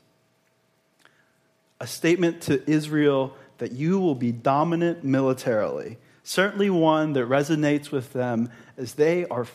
A 1.79 1.87
statement 1.87 2.41
to 2.43 2.69
Israel 2.69 3.35
that 3.57 3.71
you 3.71 3.99
will 3.99 4.15
be 4.15 4.31
dominant 4.31 5.03
militarily. 5.03 5.97
Certainly 6.23 6.69
one 6.69 7.13
that 7.13 7.27
resonates 7.27 7.91
with 7.91 8.13
them 8.13 8.51
as 8.77 8.93
they 8.93 9.25
are 9.27 9.47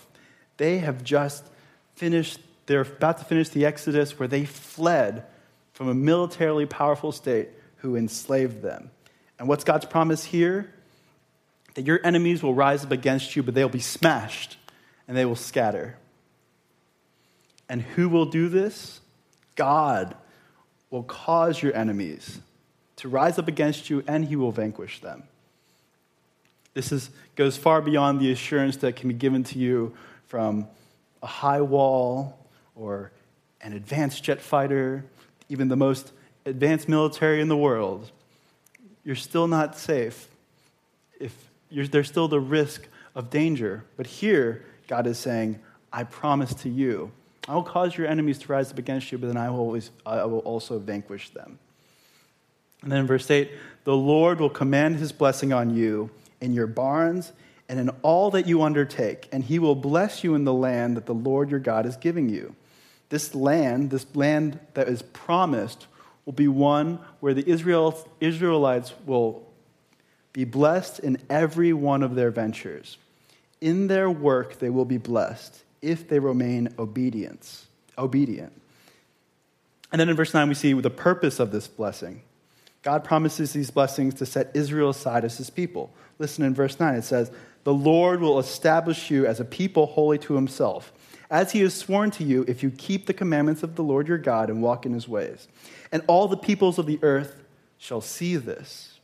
they 0.56 0.78
have 0.78 1.02
just 1.02 1.44
finished 1.94 2.38
they're 2.66 2.82
about 2.82 3.18
to 3.18 3.24
finish 3.24 3.48
the 3.48 3.66
Exodus 3.66 4.18
where 4.18 4.28
they 4.28 4.44
fled 4.44 5.24
from 5.72 5.88
a 5.88 5.94
militarily 5.94 6.66
powerful 6.66 7.12
state 7.12 7.48
who 7.76 7.96
enslaved 7.96 8.62
them. 8.62 8.90
And 9.38 9.48
what's 9.48 9.64
God's 9.64 9.86
promise 9.86 10.24
here? 10.24 10.72
That 11.74 11.86
your 11.86 12.00
enemies 12.04 12.42
will 12.42 12.54
rise 12.54 12.84
up 12.84 12.92
against 12.92 13.34
you, 13.34 13.42
but 13.42 13.54
they'll 13.54 13.68
be 13.68 13.80
smashed 13.80 14.56
and 15.08 15.16
they 15.16 15.24
will 15.24 15.36
scatter. 15.36 15.96
And 17.68 17.82
who 17.82 18.08
will 18.08 18.26
do 18.26 18.48
this? 18.48 19.00
God 19.56 20.14
will 20.92 21.02
cause 21.02 21.60
your 21.62 21.74
enemies 21.74 22.38
to 22.96 23.08
rise 23.08 23.38
up 23.38 23.48
against 23.48 23.90
you 23.90 24.04
and 24.06 24.26
he 24.26 24.36
will 24.36 24.52
vanquish 24.52 25.00
them. 25.00 25.24
This 26.74 26.92
is, 26.92 27.10
goes 27.34 27.56
far 27.56 27.80
beyond 27.80 28.20
the 28.20 28.30
assurance 28.30 28.76
that 28.78 28.94
can 28.94 29.08
be 29.08 29.14
given 29.14 29.42
to 29.44 29.58
you 29.58 29.96
from 30.28 30.68
a 31.22 31.26
high 31.26 31.62
wall 31.62 32.38
or 32.76 33.10
an 33.62 33.72
advanced 33.72 34.22
jet 34.22 34.40
fighter, 34.40 35.04
even 35.48 35.68
the 35.68 35.76
most 35.76 36.12
advanced 36.44 36.88
military 36.88 37.40
in 37.40 37.48
the 37.48 37.56
world, 37.56 38.10
you're 39.04 39.16
still 39.16 39.46
not 39.46 39.78
safe. 39.78 40.28
If 41.18 41.34
there's 41.70 42.08
still 42.08 42.28
the 42.28 42.40
risk 42.40 42.86
of 43.14 43.30
danger. 43.30 43.84
But 43.96 44.06
here, 44.06 44.64
God 44.88 45.06
is 45.06 45.18
saying, 45.18 45.58
I 45.92 46.04
promise 46.04 46.52
to 46.54 46.68
you, 46.68 47.12
I 47.48 47.54
will 47.54 47.64
cause 47.64 47.96
your 47.96 48.06
enemies 48.06 48.38
to 48.40 48.52
rise 48.52 48.70
up 48.70 48.78
against 48.78 49.10
you, 49.10 49.18
but 49.18 49.26
then 49.26 49.36
I 49.36 49.50
will, 49.50 49.58
always, 49.58 49.90
I 50.06 50.24
will 50.24 50.38
also 50.40 50.78
vanquish 50.78 51.30
them. 51.30 51.58
And 52.82 52.90
then 52.90 53.06
verse 53.06 53.30
8, 53.30 53.50
the 53.84 53.96
Lord 53.96 54.40
will 54.40 54.50
command 54.50 54.96
his 54.96 55.12
blessing 55.12 55.52
on 55.52 55.74
you 55.74 56.10
in 56.40 56.52
your 56.52 56.66
barns 56.66 57.32
and 57.68 57.80
in 57.80 57.88
all 58.02 58.30
that 58.32 58.46
you 58.46 58.62
undertake, 58.62 59.28
and 59.32 59.42
he 59.42 59.58
will 59.58 59.74
bless 59.74 60.22
you 60.22 60.34
in 60.34 60.44
the 60.44 60.52
land 60.52 60.96
that 60.96 61.06
the 61.06 61.14
Lord 61.14 61.50
your 61.50 61.60
God 61.60 61.86
is 61.86 61.96
giving 61.96 62.28
you. 62.28 62.54
This 63.08 63.34
land, 63.34 63.90
this 63.90 64.06
land 64.14 64.58
that 64.74 64.88
is 64.88 65.02
promised, 65.02 65.86
will 66.24 66.32
be 66.32 66.48
one 66.48 66.98
where 67.20 67.34
the 67.34 67.48
Israelites 67.48 68.94
will 69.06 69.48
be 70.32 70.44
blessed 70.44 71.00
in 71.00 71.18
every 71.28 71.72
one 71.72 72.02
of 72.02 72.14
their 72.14 72.30
ventures. 72.30 72.98
In 73.60 73.88
their 73.88 74.10
work, 74.10 74.58
they 74.58 74.70
will 74.70 74.84
be 74.84 74.98
blessed 74.98 75.62
if 75.82 76.08
they 76.08 76.18
remain 76.18 76.72
obedience, 76.78 77.66
obedient. 77.98 78.52
And 79.90 80.00
then 80.00 80.08
in 80.08 80.16
verse 80.16 80.32
9, 80.32 80.48
we 80.48 80.54
see 80.54 80.72
the 80.72 80.88
purpose 80.88 81.38
of 81.38 81.52
this 81.52 81.68
blessing. 81.68 82.22
God 82.82 83.04
promises 83.04 83.52
these 83.52 83.70
blessings 83.70 84.14
to 84.14 84.26
set 84.26 84.50
Israel 84.54 84.90
aside 84.90 85.24
as 85.24 85.36
his 85.36 85.50
people. 85.50 85.92
Listen 86.18 86.44
in 86.44 86.54
verse 86.54 86.80
9, 86.80 86.94
it 86.94 87.02
says, 87.02 87.30
The 87.64 87.74
Lord 87.74 88.20
will 88.20 88.38
establish 88.38 89.10
you 89.10 89.26
as 89.26 89.38
a 89.38 89.44
people 89.44 89.86
holy 89.86 90.18
to 90.18 90.34
himself 90.34 90.92
as 91.32 91.52
he 91.52 91.60
has 91.60 91.74
sworn 91.74 92.10
to 92.10 92.22
you, 92.22 92.44
if 92.46 92.62
you 92.62 92.70
keep 92.70 93.06
the 93.06 93.14
commandments 93.14 93.62
of 93.62 93.74
the 93.74 93.82
Lord 93.82 94.06
your 94.06 94.18
God 94.18 94.50
and 94.50 94.62
walk 94.62 94.84
in 94.84 94.92
his 94.92 95.08
ways. 95.08 95.48
And 95.90 96.02
all 96.06 96.28
the 96.28 96.36
peoples 96.36 96.78
of 96.78 96.84
the 96.84 96.98
earth 97.02 97.42
shall 97.78 98.02
see 98.02 98.36
this. 98.36 98.98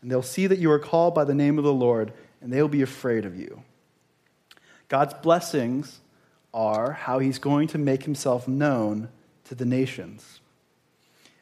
And 0.00 0.08
they'll 0.08 0.22
see 0.22 0.46
that 0.46 0.60
you 0.60 0.70
are 0.70 0.78
called 0.78 1.16
by 1.16 1.24
the 1.24 1.34
name 1.34 1.58
of 1.58 1.64
the 1.64 1.72
Lord, 1.72 2.12
and 2.40 2.52
they'll 2.52 2.68
be 2.68 2.82
afraid 2.82 3.24
of 3.24 3.36
you. 3.36 3.64
God's 4.88 5.14
blessings 5.14 6.00
are 6.52 6.92
how 6.92 7.18
he's 7.18 7.38
going 7.38 7.68
to 7.68 7.78
make 7.78 8.04
himself 8.04 8.48
known 8.48 9.08
to 9.44 9.54
the 9.54 9.64
nations. 9.64 10.40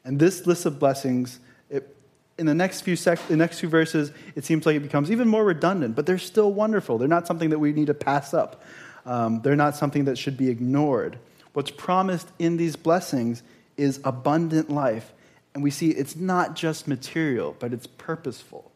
And 0.03 0.19
this 0.19 0.45
list 0.45 0.65
of 0.65 0.79
blessings, 0.79 1.39
it, 1.69 1.95
in 2.37 2.45
the 2.45 2.55
next 2.55 2.81
few 2.81 2.95
sec- 2.95 3.27
the 3.27 3.35
next 3.35 3.59
few 3.59 3.69
verses, 3.69 4.11
it 4.35 4.45
seems 4.45 4.65
like 4.65 4.75
it 4.75 4.81
becomes 4.81 5.11
even 5.11 5.27
more 5.27 5.43
redundant, 5.43 5.95
but 5.95 6.05
they're 6.05 6.17
still 6.17 6.51
wonderful. 6.51 6.97
They're 6.97 7.07
not 7.07 7.27
something 7.27 7.49
that 7.49 7.59
we 7.59 7.73
need 7.73 7.87
to 7.87 7.93
pass 7.93 8.33
up. 8.33 8.63
Um, 9.05 9.41
they're 9.41 9.55
not 9.55 9.75
something 9.75 10.05
that 10.05 10.17
should 10.17 10.37
be 10.37 10.49
ignored. 10.49 11.17
What's 11.53 11.71
promised 11.71 12.29
in 12.37 12.57
these 12.57 12.75
blessings 12.75 13.41
is 13.77 13.99
abundant 14.03 14.69
life. 14.69 15.13
And 15.53 15.63
we 15.63 15.71
see 15.71 15.89
it's 15.89 16.15
not 16.15 16.55
just 16.55 16.87
material, 16.87 17.55
but 17.57 17.73
it's 17.73 17.87
purposeful. 17.87 18.71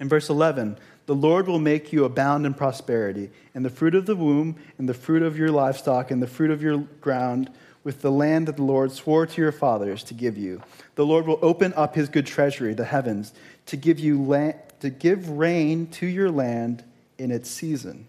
In 0.00 0.08
verse 0.08 0.28
11, 0.28 0.78
the 1.10 1.16
Lord 1.16 1.48
will 1.48 1.58
make 1.58 1.92
you 1.92 2.04
abound 2.04 2.46
in 2.46 2.54
prosperity, 2.54 3.32
in 3.52 3.64
the 3.64 3.68
fruit 3.68 3.96
of 3.96 4.06
the 4.06 4.14
womb, 4.14 4.54
in 4.78 4.86
the 4.86 4.94
fruit 4.94 5.24
of 5.24 5.36
your 5.36 5.50
livestock, 5.50 6.12
in 6.12 6.20
the 6.20 6.28
fruit 6.28 6.52
of 6.52 6.62
your 6.62 6.78
ground, 7.00 7.50
with 7.82 8.00
the 8.00 8.12
land 8.12 8.46
that 8.46 8.54
the 8.54 8.62
Lord 8.62 8.92
swore 8.92 9.26
to 9.26 9.42
your 9.42 9.50
fathers 9.50 10.04
to 10.04 10.14
give 10.14 10.38
you. 10.38 10.62
The 10.94 11.04
Lord 11.04 11.26
will 11.26 11.40
open 11.42 11.74
up 11.74 11.96
his 11.96 12.08
good 12.08 12.26
treasury, 12.26 12.74
the 12.74 12.84
heavens, 12.84 13.32
to 13.66 13.76
give 13.76 13.98
you 13.98 14.22
land, 14.22 14.54
to 14.78 14.88
give 14.88 15.28
rain 15.28 15.88
to 15.88 16.06
your 16.06 16.30
land 16.30 16.84
in 17.18 17.32
its 17.32 17.50
season, 17.50 18.06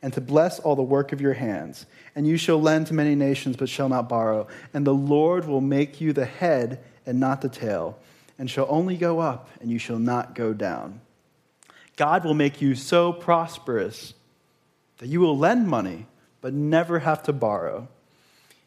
and 0.00 0.10
to 0.14 0.22
bless 0.22 0.58
all 0.60 0.76
the 0.76 0.82
work 0.82 1.12
of 1.12 1.20
your 1.20 1.34
hands. 1.34 1.84
And 2.16 2.26
you 2.26 2.38
shall 2.38 2.58
lend 2.58 2.86
to 2.86 2.94
many 2.94 3.14
nations, 3.14 3.56
but 3.56 3.68
shall 3.68 3.90
not 3.90 4.08
borrow. 4.08 4.48
And 4.72 4.86
the 4.86 4.94
Lord 4.94 5.46
will 5.46 5.60
make 5.60 6.00
you 6.00 6.14
the 6.14 6.24
head 6.24 6.82
and 7.04 7.20
not 7.20 7.42
the 7.42 7.50
tail, 7.50 7.98
and 8.38 8.50
shall 8.50 8.66
only 8.70 8.96
go 8.96 9.18
up, 9.20 9.50
and 9.60 9.70
you 9.70 9.78
shall 9.78 9.98
not 9.98 10.34
go 10.34 10.54
down. 10.54 11.02
God 12.00 12.24
will 12.24 12.32
make 12.32 12.62
you 12.62 12.74
so 12.76 13.12
prosperous 13.12 14.14
that 15.00 15.08
you 15.08 15.20
will 15.20 15.36
lend 15.36 15.68
money, 15.68 16.06
but 16.40 16.54
never 16.54 17.00
have 17.00 17.22
to 17.24 17.32
borrow. 17.34 17.88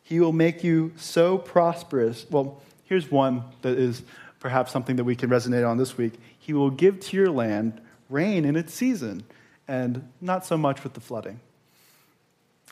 He 0.03 0.19
will 0.19 0.31
make 0.31 0.63
you 0.63 0.91
so 0.97 1.39
prosperous. 1.39 2.27
Well, 2.29 2.61
here's 2.83 3.09
one 3.09 3.43
that 3.63 3.75
is 3.75 4.03
perhaps 4.39 4.71
something 4.71 4.97
that 4.97 5.03
we 5.03 5.15
can 5.15 5.31
resonate 5.31 5.67
on 5.67 5.77
this 5.77 5.97
week. 5.97 6.13
He 6.37 6.53
will 6.53 6.69
give 6.69 6.99
to 6.99 7.17
your 7.17 7.31
land 7.31 7.81
rain 8.07 8.45
in 8.45 8.55
its 8.55 8.71
season, 8.71 9.23
and 9.67 10.07
not 10.21 10.45
so 10.45 10.55
much 10.55 10.83
with 10.83 10.93
the 10.93 11.01
flooding. 11.01 11.39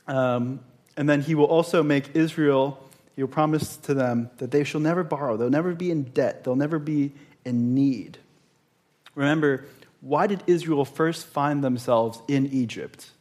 Um, 0.07 0.59
and 0.95 1.09
then 1.09 1.21
he 1.21 1.33
will 1.33 1.45
also 1.45 1.81
make 1.81 2.15
Israel, 2.15 2.87
he 3.15 3.23
will 3.23 3.29
promise 3.29 3.77
to 3.77 3.95
them 3.95 4.29
that 4.37 4.51
they 4.51 4.63
shall 4.63 4.81
never 4.81 5.03
borrow, 5.03 5.37
they'll 5.37 5.49
never 5.49 5.73
be 5.73 5.89
in 5.89 6.03
debt, 6.03 6.43
they'll 6.43 6.55
never 6.55 6.77
be 6.77 7.13
in 7.45 7.73
need. 7.73 8.19
Remember, 9.15 9.65
why 10.01 10.27
did 10.27 10.43
Israel 10.48 10.84
first 10.84 11.27
find 11.27 11.63
themselves 11.63 12.22
in 12.27 12.48
Egypt? 12.48 13.12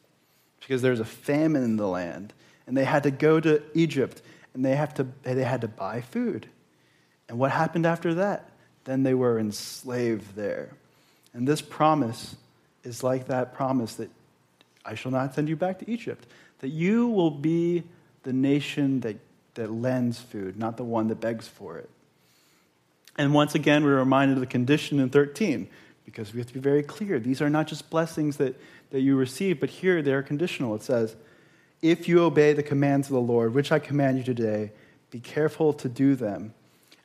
Because 0.60 0.82
there's 0.82 1.00
a 1.00 1.04
famine 1.04 1.62
in 1.62 1.76
the 1.76 1.86
land, 1.86 2.32
and 2.66 2.76
they 2.76 2.84
had 2.84 3.02
to 3.04 3.10
go 3.10 3.38
to 3.38 3.62
Egypt, 3.74 4.22
and 4.54 4.64
they, 4.64 4.74
have 4.74 4.94
to, 4.94 5.06
they 5.22 5.44
had 5.44 5.60
to 5.60 5.68
buy 5.68 6.00
food. 6.00 6.46
And 7.28 7.38
what 7.38 7.50
happened 7.50 7.86
after 7.86 8.14
that? 8.14 8.50
Then 8.84 9.02
they 9.02 9.14
were 9.14 9.38
enslaved 9.38 10.34
there. 10.34 10.70
And 11.34 11.46
this 11.46 11.60
promise 11.60 12.34
is 12.82 13.04
like 13.04 13.28
that 13.28 13.54
promise 13.54 13.94
that 13.96 14.10
I 14.84 14.94
shall 14.94 15.12
not 15.12 15.34
send 15.34 15.48
you 15.48 15.56
back 15.56 15.78
to 15.80 15.90
Egypt, 15.90 16.26
that 16.60 16.68
you 16.68 17.08
will 17.08 17.30
be 17.30 17.84
the 18.22 18.32
nation 18.32 19.00
that, 19.00 19.16
that 19.54 19.70
lends 19.70 20.18
food, 20.18 20.58
not 20.58 20.76
the 20.76 20.84
one 20.84 21.08
that 21.08 21.20
begs 21.20 21.46
for 21.46 21.76
it. 21.76 21.90
And 23.18 23.34
once 23.34 23.54
again, 23.54 23.84
we're 23.84 23.96
reminded 23.96 24.38
of 24.38 24.40
the 24.40 24.46
condition 24.46 24.98
in 24.98 25.10
13 25.10 25.68
because 26.04 26.32
we 26.32 26.40
have 26.40 26.46
to 26.48 26.54
be 26.54 26.60
very 26.60 26.82
clear. 26.82 27.18
These 27.18 27.40
are 27.40 27.50
not 27.50 27.66
just 27.66 27.90
blessings 27.90 28.36
that, 28.38 28.60
that 28.90 29.00
you 29.00 29.16
receive, 29.16 29.60
but 29.60 29.70
here 29.70 30.02
they're 30.02 30.22
conditional. 30.22 30.74
It 30.74 30.82
says, 30.82 31.16
If 31.82 32.08
you 32.08 32.22
obey 32.22 32.52
the 32.52 32.62
commands 32.62 33.08
of 33.08 33.14
the 33.14 33.20
Lord, 33.20 33.54
which 33.54 33.72
I 33.72 33.78
command 33.78 34.18
you 34.18 34.24
today, 34.24 34.72
be 35.10 35.20
careful 35.20 35.72
to 35.74 35.88
do 35.88 36.14
them. 36.14 36.54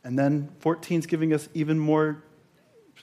And 0.04 0.17
then 0.17 0.50
14 0.60 1.00
is 1.00 1.06
giving 1.06 1.34
us 1.34 1.50
even 1.54 1.80
more 1.80 2.24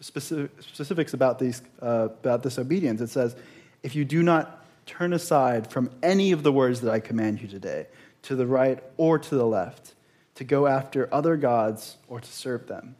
specific, 0.00 0.50
specifics 0.62 1.14
about, 1.14 1.38
these, 1.38 1.62
uh, 1.80 2.08
about 2.20 2.42
this 2.42 2.58
obedience. 2.58 3.00
It 3.00 3.10
says, 3.10 3.36
If 3.82 3.94
you 3.94 4.04
do 4.04 4.22
not 4.22 4.64
turn 4.86 5.12
aside 5.12 5.70
from 5.70 5.90
any 6.02 6.32
of 6.32 6.42
the 6.42 6.52
words 6.52 6.80
that 6.80 6.90
I 6.90 7.00
command 7.00 7.40
you 7.40 7.48
today, 7.48 7.86
to 8.22 8.36
the 8.36 8.46
right 8.46 8.82
or 8.96 9.18
to 9.18 9.34
the 9.34 9.46
left, 9.46 9.94
to 10.36 10.44
go 10.44 10.66
after 10.66 11.12
other 11.12 11.36
gods 11.36 11.96
or 12.08 12.20
to 12.20 12.32
serve 12.32 12.66
them. 12.66 12.96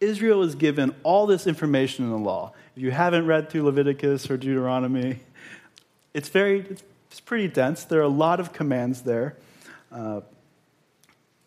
Israel 0.00 0.42
is 0.42 0.54
given 0.54 0.94
all 1.02 1.26
this 1.26 1.46
information 1.46 2.04
in 2.04 2.10
the 2.10 2.18
law. 2.18 2.52
If 2.76 2.82
you 2.82 2.90
haven't 2.90 3.26
read 3.26 3.48
through 3.48 3.62
Leviticus 3.62 4.30
or 4.30 4.36
Deuteronomy, 4.36 5.20
it's 6.12 6.28
very, 6.28 6.60
it's 7.10 7.20
pretty 7.20 7.48
dense. 7.48 7.84
There 7.84 8.00
are 8.00 8.04
a 8.04 8.08
lot 8.08 8.40
of 8.40 8.52
commands 8.52 9.02
there. 9.02 9.36
Uh, 9.90 10.20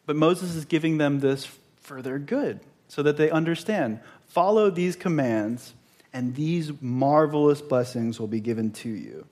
but 0.06 0.16
Moses 0.16 0.56
is 0.56 0.66
giving 0.66 0.98
them 0.98 1.20
this 1.20 1.48
for 1.82 2.02
their 2.02 2.18
good, 2.18 2.60
so 2.88 3.04
that 3.04 3.18
they 3.18 3.30
understand. 3.30 4.00
Follow 4.28 4.72
these 4.72 4.96
commands, 4.96 5.74
and 6.14 6.34
these 6.36 6.72
marvelous 6.82 7.62
blessings 7.62 8.20
will 8.20 8.28
be 8.28 8.40
given 8.40 8.72
to 8.72 8.90
you. 8.90 9.26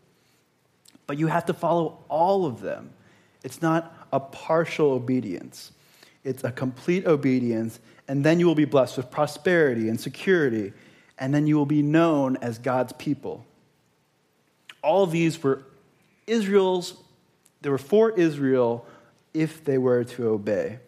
But 1.08 1.18
you 1.18 1.28
have 1.28 1.46
to 1.48 1.54
follow 1.54 1.98
all 2.10 2.46
of 2.46 2.62
them. 2.62 2.92
It's 3.44 3.62
not 3.62 3.96
a 4.14 4.20
partial 4.20 4.92
obedience, 4.92 5.72
it's 6.28 6.44
a 6.44 6.52
complete 6.52 7.06
obedience 7.06 7.80
and 8.08 8.24
then 8.24 8.40
you 8.40 8.48
will 8.48 8.56
be 8.56 8.66
blessed 8.66 8.98
with 8.98 9.12
prosperity 9.12 9.90
and 9.90 10.00
security, 10.00 10.74
and 11.18 11.34
then 11.34 11.46
you 11.46 11.58
will 11.58 11.66
be 11.66 11.82
known 11.82 12.38
as 12.38 12.58
God's 12.58 12.94
people. 12.94 13.46
All 14.82 15.06
these 15.06 15.42
were 15.44 15.64
Israel's, 16.26 16.96
they 17.62 17.70
were 17.70 17.78
for 17.78 18.12
Israel 18.12 18.86
if 19.34 19.64
they 19.64 19.78
were 19.78 20.04
to 20.04 20.28
obey. 20.28 20.80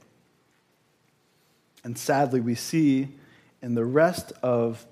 And 1.84 1.98
sadly, 1.98 2.40
we 2.40 2.56
see 2.56 3.10
in 3.62 3.76
the 3.76 3.86
rest 3.86 4.32
of 4.42 4.86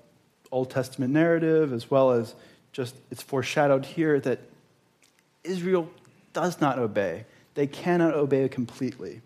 Old 0.50 0.70
Testament 0.70 1.12
narrative, 1.12 1.72
as 1.72 1.90
well 1.90 2.10
as 2.10 2.34
just 2.72 2.94
it's 3.10 3.22
foreshadowed 3.22 3.86
here, 3.86 4.20
that 4.20 4.40
Israel 5.44 5.88
does 6.32 6.60
not 6.60 6.78
obey. 6.78 7.24
They 7.54 7.66
cannot 7.66 8.14
obey 8.14 8.48
completely. 8.48 9.22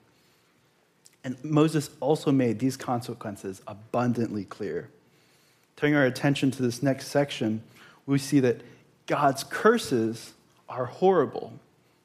And 1.25 1.43
Moses 1.45 1.91
also 2.01 2.33
made 2.33 2.59
these 2.59 2.77
consequences 2.77 3.63
abundantly 3.67 4.45
clear. 4.45 4.89
Turning 5.77 5.95
our 5.95 6.05
attention 6.05 6.51
to 6.53 6.63
this 6.63 6.83
next 6.83 7.09
section, 7.09 7.63
we 8.07 8.19
see 8.19 8.41
that 8.41 8.61
God's 9.07 9.45
curses 9.45 10.33
are 10.69 10.87
horrible. 10.87 11.53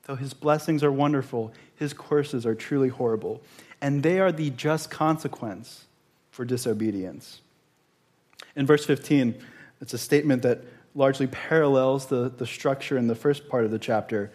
Though 0.06 0.16
his 0.16 0.34
blessings 0.34 0.84
are 0.84 0.92
wonderful, 0.92 1.52
his 1.76 1.94
curses 1.94 2.46
are 2.46 2.56
truly 2.56 2.90
horrible. 2.90 3.42
And 3.82 4.04
they 4.04 4.20
are 4.20 4.32
the 4.32 4.50
just 4.52 4.90
consequence 4.90 5.86
for 6.32 6.46
disobedience. 6.46 7.42
In 8.56 8.66
verse 8.66 8.86
15, 8.86 9.36
it's 9.82 9.94
a 9.94 9.98
statement 9.98 10.42
that 10.44 10.64
largely 10.96 11.28
parallels 11.28 12.08
the, 12.08 12.30
the 12.30 12.48
structure 12.48 12.98
in 12.98 13.08
the 13.08 13.16
first 13.16 13.48
part 13.50 13.66
of 13.66 13.72
the 13.72 13.80
chapter. 13.80 14.32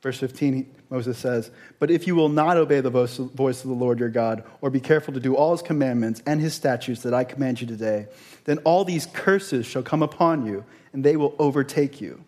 Verse 0.00 0.18
15, 0.18 0.70
Moses 0.94 1.18
says, 1.18 1.50
But 1.80 1.90
if 1.90 2.06
you 2.06 2.14
will 2.14 2.28
not 2.28 2.56
obey 2.56 2.78
the 2.78 2.88
voice 2.88 3.18
of 3.18 3.68
the 3.68 3.74
Lord 3.74 3.98
your 3.98 4.10
God, 4.10 4.44
or 4.60 4.70
be 4.70 4.78
careful 4.78 5.12
to 5.14 5.18
do 5.18 5.34
all 5.34 5.50
his 5.50 5.60
commandments 5.60 6.22
and 6.24 6.40
his 6.40 6.54
statutes 6.54 7.02
that 7.02 7.12
I 7.12 7.24
command 7.24 7.60
you 7.60 7.66
today, 7.66 8.06
then 8.44 8.58
all 8.58 8.84
these 8.84 9.06
curses 9.06 9.66
shall 9.66 9.82
come 9.82 10.04
upon 10.04 10.46
you, 10.46 10.64
and 10.92 11.02
they 11.02 11.16
will 11.16 11.34
overtake 11.40 12.00
you. 12.00 12.22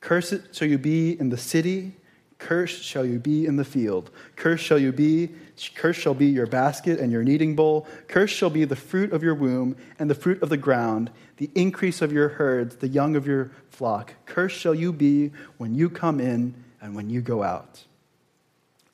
Cursed 0.00 0.54
shall 0.54 0.68
you 0.68 0.78
be 0.78 1.18
in 1.18 1.30
the 1.30 1.36
city, 1.36 1.94
cursed 2.42 2.82
shall 2.82 3.06
you 3.06 3.20
be 3.20 3.46
in 3.46 3.54
the 3.54 3.64
field. 3.64 4.10
Cursed 4.34 4.64
shall 4.64 4.78
you 4.78 4.90
be, 4.90 5.30
cursed 5.76 6.00
shall 6.00 6.12
be 6.12 6.26
your 6.26 6.46
basket 6.46 6.98
and 6.98 7.12
your 7.12 7.22
kneading 7.22 7.54
bowl. 7.54 7.86
Cursed 8.08 8.34
shall 8.34 8.50
be 8.50 8.64
the 8.64 8.74
fruit 8.74 9.12
of 9.12 9.22
your 9.22 9.36
womb 9.36 9.76
and 10.00 10.10
the 10.10 10.14
fruit 10.16 10.42
of 10.42 10.48
the 10.48 10.56
ground, 10.56 11.12
the 11.36 11.50
increase 11.54 12.02
of 12.02 12.12
your 12.12 12.30
herds, 12.30 12.76
the 12.76 12.88
young 12.88 13.14
of 13.14 13.28
your 13.28 13.52
flock. 13.70 14.14
Cursed 14.26 14.58
shall 14.58 14.74
you 14.74 14.92
be 14.92 15.30
when 15.58 15.76
you 15.76 15.88
come 15.88 16.18
in 16.18 16.54
and 16.80 16.96
when 16.96 17.08
you 17.10 17.20
go 17.20 17.44
out. 17.44 17.84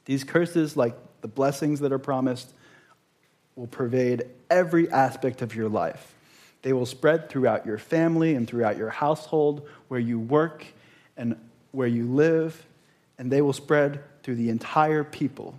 These 0.04 0.24
curses, 0.24 0.76
like 0.76 0.94
the 1.22 1.28
blessings 1.28 1.80
that 1.80 1.90
are 1.90 1.98
promised, 1.98 2.52
will 3.56 3.66
pervade 3.66 4.24
every 4.50 4.90
aspect 4.90 5.40
of 5.40 5.54
your 5.54 5.70
life. 5.70 6.14
They 6.60 6.74
will 6.74 6.86
spread 6.86 7.30
throughout 7.30 7.64
your 7.64 7.78
family 7.78 8.34
and 8.34 8.46
throughout 8.46 8.76
your 8.76 8.90
household, 8.90 9.66
where 9.88 10.00
you 10.00 10.18
work 10.18 10.66
and 11.16 11.34
where 11.72 11.88
you 11.88 12.04
live, 12.06 12.66
and 13.18 13.30
they 13.30 13.42
will 13.42 13.52
spread 13.52 14.00
through 14.22 14.36
the 14.36 14.48
entire 14.48 15.04
people. 15.04 15.58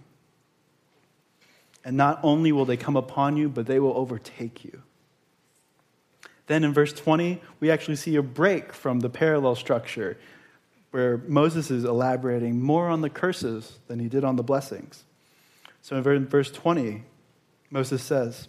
And 1.83 1.97
not 1.97 2.19
only 2.23 2.51
will 2.51 2.65
they 2.65 2.77
come 2.77 2.95
upon 2.95 3.37
you, 3.37 3.49
but 3.49 3.65
they 3.65 3.79
will 3.79 3.95
overtake 3.95 4.63
you. 4.63 4.81
Then 6.47 6.63
in 6.63 6.73
verse 6.73 6.93
20, 6.93 7.41
we 7.59 7.69
actually 7.69 7.95
see 7.95 8.15
a 8.15 8.23
break 8.23 8.73
from 8.73 9.01
the 9.01 9.09
parallel 9.09 9.55
structure 9.55 10.17
where 10.91 11.17
Moses 11.27 11.69
is 11.69 11.83
elaborating 11.83 12.59
more 12.61 12.89
on 12.89 13.01
the 13.01 13.09
curses 13.09 13.77
than 13.87 13.99
he 13.99 14.07
did 14.07 14.23
on 14.23 14.35
the 14.35 14.43
blessings. 14.43 15.03
So 15.81 15.95
in 15.95 16.27
verse 16.27 16.51
20, 16.51 17.03
Moses 17.69 18.01
says, 18.01 18.47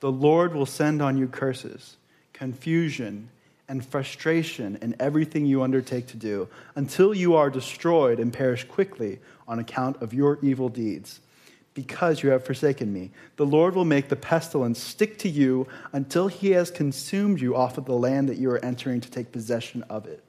The 0.00 0.12
Lord 0.12 0.54
will 0.54 0.66
send 0.66 1.02
on 1.02 1.16
you 1.16 1.26
curses, 1.26 1.96
confusion, 2.32 3.30
and 3.68 3.84
frustration 3.84 4.78
in 4.82 4.94
everything 5.00 5.46
you 5.46 5.62
undertake 5.62 6.06
to 6.08 6.16
do, 6.16 6.48
until 6.74 7.14
you 7.14 7.34
are 7.34 7.50
destroyed 7.50 8.20
and 8.20 8.32
perish 8.32 8.64
quickly 8.64 9.20
on 9.48 9.58
account 9.58 10.00
of 10.02 10.12
your 10.12 10.38
evil 10.42 10.68
deeds. 10.68 11.20
Because 11.72 12.22
you 12.22 12.30
have 12.30 12.44
forsaken 12.44 12.92
me, 12.92 13.10
the 13.36 13.46
Lord 13.46 13.74
will 13.74 13.84
make 13.84 14.08
the 14.08 14.16
pestilence 14.16 14.78
stick 14.78 15.18
to 15.18 15.28
you 15.28 15.66
until 15.92 16.28
he 16.28 16.50
has 16.50 16.70
consumed 16.70 17.40
you 17.40 17.56
off 17.56 17.78
of 17.78 17.84
the 17.84 17.94
land 17.94 18.28
that 18.28 18.38
you 18.38 18.50
are 18.50 18.64
entering 18.64 19.00
to 19.00 19.10
take 19.10 19.32
possession 19.32 19.82
of 19.90 20.06
it. 20.06 20.22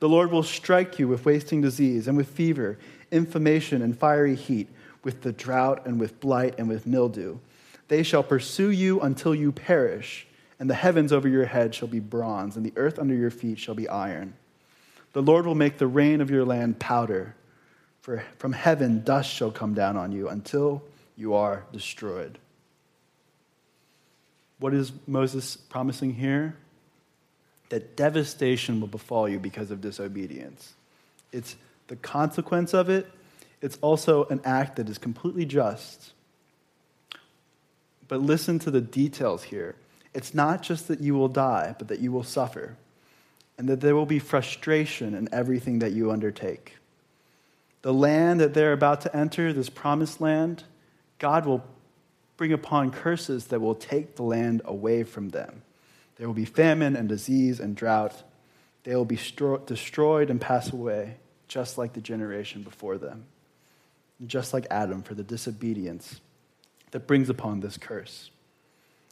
The 0.00 0.08
Lord 0.08 0.30
will 0.30 0.42
strike 0.42 0.98
you 0.98 1.08
with 1.08 1.24
wasting 1.24 1.60
disease 1.60 2.08
and 2.08 2.16
with 2.16 2.28
fever, 2.28 2.78
inflammation, 3.10 3.82
and 3.82 3.98
fiery 3.98 4.34
heat, 4.34 4.68
with 5.04 5.22
the 5.22 5.32
drought 5.32 5.86
and 5.86 6.00
with 6.00 6.20
blight 6.20 6.54
and 6.58 6.68
with 6.68 6.86
mildew. 6.86 7.38
They 7.88 8.02
shall 8.02 8.22
pursue 8.22 8.70
you 8.70 9.00
until 9.00 9.34
you 9.34 9.52
perish 9.52 10.26
and 10.58 10.68
the 10.68 10.74
heavens 10.74 11.12
over 11.12 11.28
your 11.28 11.46
head 11.46 11.74
shall 11.74 11.88
be 11.88 12.00
bronze, 12.00 12.56
and 12.56 12.64
the 12.64 12.72
earth 12.76 12.98
under 12.98 13.14
your 13.14 13.30
feet 13.30 13.58
shall 13.58 13.74
be 13.74 13.88
iron. 13.88 14.34
The 15.12 15.22
Lord 15.22 15.46
will 15.46 15.54
make 15.54 15.78
the 15.78 15.86
rain 15.86 16.20
of 16.20 16.30
your 16.30 16.44
land 16.44 16.78
powder, 16.78 17.34
for 18.00 18.24
from 18.38 18.52
heaven 18.52 19.02
dust 19.04 19.30
shall 19.30 19.50
come 19.50 19.74
down 19.74 19.96
on 19.96 20.12
you 20.12 20.28
until 20.28 20.82
you 21.16 21.34
are 21.34 21.64
destroyed. 21.72 22.38
What 24.58 24.74
is 24.74 24.92
Moses 25.06 25.56
promising 25.56 26.14
here? 26.14 26.56
That 27.68 27.96
devastation 27.96 28.80
will 28.80 28.88
befall 28.88 29.28
you 29.28 29.38
because 29.38 29.70
of 29.70 29.80
disobedience. 29.80 30.74
It's 31.32 31.56
the 31.88 31.96
consequence 31.96 32.74
of 32.74 32.88
it, 32.88 33.06
it's 33.60 33.78
also 33.80 34.24
an 34.26 34.40
act 34.44 34.76
that 34.76 34.88
is 34.88 34.98
completely 34.98 35.44
just. 35.44 36.12
But 38.06 38.22
listen 38.22 38.58
to 38.60 38.70
the 38.70 38.80
details 38.80 39.44
here. 39.44 39.74
It's 40.18 40.34
not 40.34 40.62
just 40.62 40.88
that 40.88 40.98
you 40.98 41.14
will 41.14 41.28
die, 41.28 41.76
but 41.78 41.86
that 41.86 42.00
you 42.00 42.10
will 42.10 42.24
suffer, 42.24 42.76
and 43.56 43.68
that 43.68 43.80
there 43.80 43.94
will 43.94 44.04
be 44.04 44.18
frustration 44.18 45.14
in 45.14 45.28
everything 45.30 45.78
that 45.78 45.92
you 45.92 46.10
undertake. 46.10 46.74
The 47.82 47.94
land 47.94 48.40
that 48.40 48.52
they're 48.52 48.72
about 48.72 49.02
to 49.02 49.16
enter, 49.16 49.52
this 49.52 49.70
promised 49.70 50.20
land, 50.20 50.64
God 51.20 51.46
will 51.46 51.64
bring 52.36 52.52
upon 52.52 52.90
curses 52.90 53.46
that 53.46 53.60
will 53.60 53.76
take 53.76 54.16
the 54.16 54.24
land 54.24 54.60
away 54.64 55.04
from 55.04 55.28
them. 55.28 55.62
There 56.16 56.26
will 56.26 56.34
be 56.34 56.44
famine 56.44 56.96
and 56.96 57.08
disease 57.08 57.60
and 57.60 57.76
drought. 57.76 58.24
They 58.82 58.96
will 58.96 59.04
be 59.04 59.16
stro- 59.16 59.64
destroyed 59.64 60.30
and 60.30 60.40
pass 60.40 60.72
away, 60.72 61.18
just 61.46 61.78
like 61.78 61.92
the 61.92 62.00
generation 62.00 62.64
before 62.64 62.98
them, 62.98 63.26
just 64.26 64.52
like 64.52 64.66
Adam 64.68 65.04
for 65.04 65.14
the 65.14 65.22
disobedience 65.22 66.20
that 66.90 67.06
brings 67.06 67.30
upon 67.30 67.60
this 67.60 67.76
curse. 67.76 68.32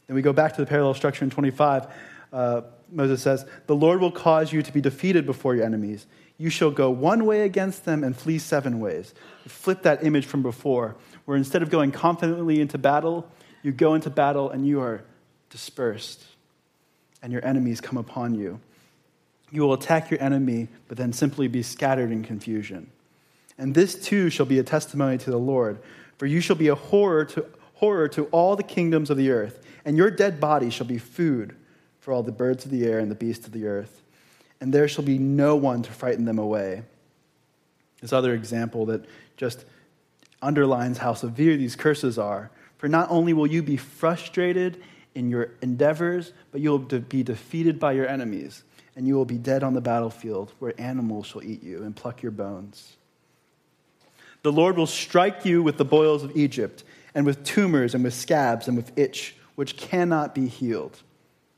Then 0.07 0.15
we 0.15 0.21
go 0.21 0.33
back 0.33 0.55
to 0.55 0.61
the 0.61 0.67
parallel 0.67 0.93
structure 0.93 1.23
in 1.23 1.29
25. 1.29 1.87
Uh, 2.31 2.61
Moses 2.91 3.21
says, 3.21 3.45
The 3.67 3.75
Lord 3.75 3.99
will 3.99 4.11
cause 4.11 4.51
you 4.51 4.61
to 4.61 4.71
be 4.71 4.81
defeated 4.81 5.25
before 5.25 5.55
your 5.55 5.65
enemies. 5.65 6.05
You 6.37 6.49
shall 6.49 6.71
go 6.71 6.89
one 6.89 7.25
way 7.25 7.41
against 7.41 7.85
them 7.85 8.03
and 8.03 8.15
flee 8.15 8.39
seven 8.39 8.79
ways. 8.79 9.13
Flip 9.47 9.81
that 9.83 10.03
image 10.03 10.25
from 10.25 10.43
before, 10.43 10.95
where 11.25 11.35
instead 11.35 11.61
of 11.61 11.69
going 11.69 11.91
confidently 11.91 12.61
into 12.61 12.77
battle, 12.77 13.29
you 13.63 13.71
go 13.71 13.95
into 13.95 14.09
battle 14.09 14.49
and 14.49 14.65
you 14.65 14.79
are 14.79 15.03
dispersed, 15.49 16.23
and 17.21 17.33
your 17.33 17.43
enemies 17.45 17.81
come 17.81 17.97
upon 17.97 18.35
you. 18.35 18.59
You 19.49 19.61
will 19.61 19.73
attack 19.73 20.11
your 20.11 20.21
enemy, 20.21 20.67
but 20.87 20.97
then 20.97 21.11
simply 21.11 21.47
be 21.47 21.63
scattered 21.63 22.11
in 22.11 22.23
confusion. 22.23 22.91
And 23.57 23.73
this 23.73 23.95
too 23.95 24.29
shall 24.29 24.45
be 24.45 24.59
a 24.59 24.63
testimony 24.63 25.17
to 25.17 25.31
the 25.31 25.39
Lord, 25.39 25.79
for 26.17 26.27
you 26.27 26.41
shall 26.41 26.55
be 26.55 26.67
a 26.67 26.75
horror 26.75 27.25
to, 27.25 27.45
horror 27.75 28.07
to 28.09 28.25
all 28.25 28.55
the 28.55 28.63
kingdoms 28.63 29.09
of 29.09 29.17
the 29.17 29.31
earth 29.31 29.66
and 29.87 29.95
your 29.95 30.11
dead 30.11 30.41
body 30.41 30.69
shall 30.69 30.85
be 30.85 30.97
food 30.97 31.55
for 32.01 32.11
all 32.13 32.21
the 32.21 32.29
birds 32.29 32.65
of 32.65 32.71
the 32.71 32.83
air 32.83 32.99
and 32.99 33.09
the 33.09 33.15
beasts 33.15 33.47
of 33.47 33.53
the 33.53 33.67
earth, 33.67 34.01
and 34.59 34.73
there 34.73 34.85
shall 34.85 35.05
be 35.05 35.17
no 35.17 35.55
one 35.55 35.81
to 35.81 35.91
frighten 35.93 36.25
them 36.25 36.37
away. 36.37 36.83
This 38.01 38.11
other 38.11 38.33
example 38.33 38.85
that 38.87 39.05
just 39.37 39.63
underlines 40.41 40.97
how 40.97 41.13
severe 41.13 41.55
these 41.55 41.77
curses 41.77 42.19
are. 42.19 42.51
For 42.77 42.89
not 42.89 43.09
only 43.09 43.31
will 43.31 43.47
you 43.47 43.63
be 43.63 43.77
frustrated 43.77 44.83
in 45.15 45.29
your 45.29 45.51
endeavors, 45.61 46.33
but 46.51 46.59
you 46.59 46.71
will 46.71 46.79
be 46.79 47.23
defeated 47.23 47.79
by 47.79 47.93
your 47.93 48.09
enemies, 48.09 48.63
and 48.97 49.07
you 49.07 49.15
will 49.15 49.23
be 49.23 49.37
dead 49.37 49.63
on 49.63 49.73
the 49.73 49.79
battlefield, 49.79 50.51
where 50.59 50.73
animals 50.77 51.27
shall 51.27 51.43
eat 51.43 51.63
you 51.63 51.81
and 51.83 51.95
pluck 51.95 52.21
your 52.21 52.33
bones. 52.33 52.97
The 54.43 54.51
Lord 54.51 54.75
will 54.75 54.85
strike 54.85 55.45
you 55.45 55.63
with 55.63 55.77
the 55.77 55.85
boils 55.85 56.23
of 56.23 56.35
Egypt, 56.35 56.83
and 57.15 57.25
with 57.25 57.45
tumors, 57.45 57.95
and 57.95 58.03
with 58.03 58.13
scabs, 58.13 58.67
and 58.67 58.75
with 58.75 58.91
itch 58.97 59.36
which 59.57 59.75
cannot 59.75 60.35
be 60.35 60.47
healed. 60.47 61.01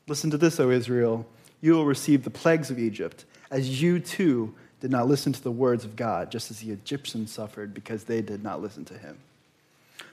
Listen 0.07 0.31
to 0.31 0.37
this, 0.37 0.57
O 0.57 0.69
Israel. 0.71 1.27
You 1.59 1.73
will 1.73 1.85
receive 1.85 2.23
the 2.23 2.29
plagues 2.29 2.71
of 2.71 2.79
Egypt, 2.79 3.25
as 3.51 3.81
you 3.81 3.99
too 3.99 4.55
did 4.79 4.89
not 4.89 5.09
listen 5.09 5.33
to 5.33 5.43
the 5.43 5.51
words 5.51 5.83
of 5.83 5.97
God, 5.97 6.31
just 6.31 6.49
as 6.49 6.61
the 6.61 6.71
Egyptians 6.71 7.29
suffered 7.29 7.73
because 7.73 8.05
they 8.05 8.21
did 8.21 8.41
not 8.41 8.61
listen 8.61 8.85
to 8.85 8.97
him. 8.97 9.17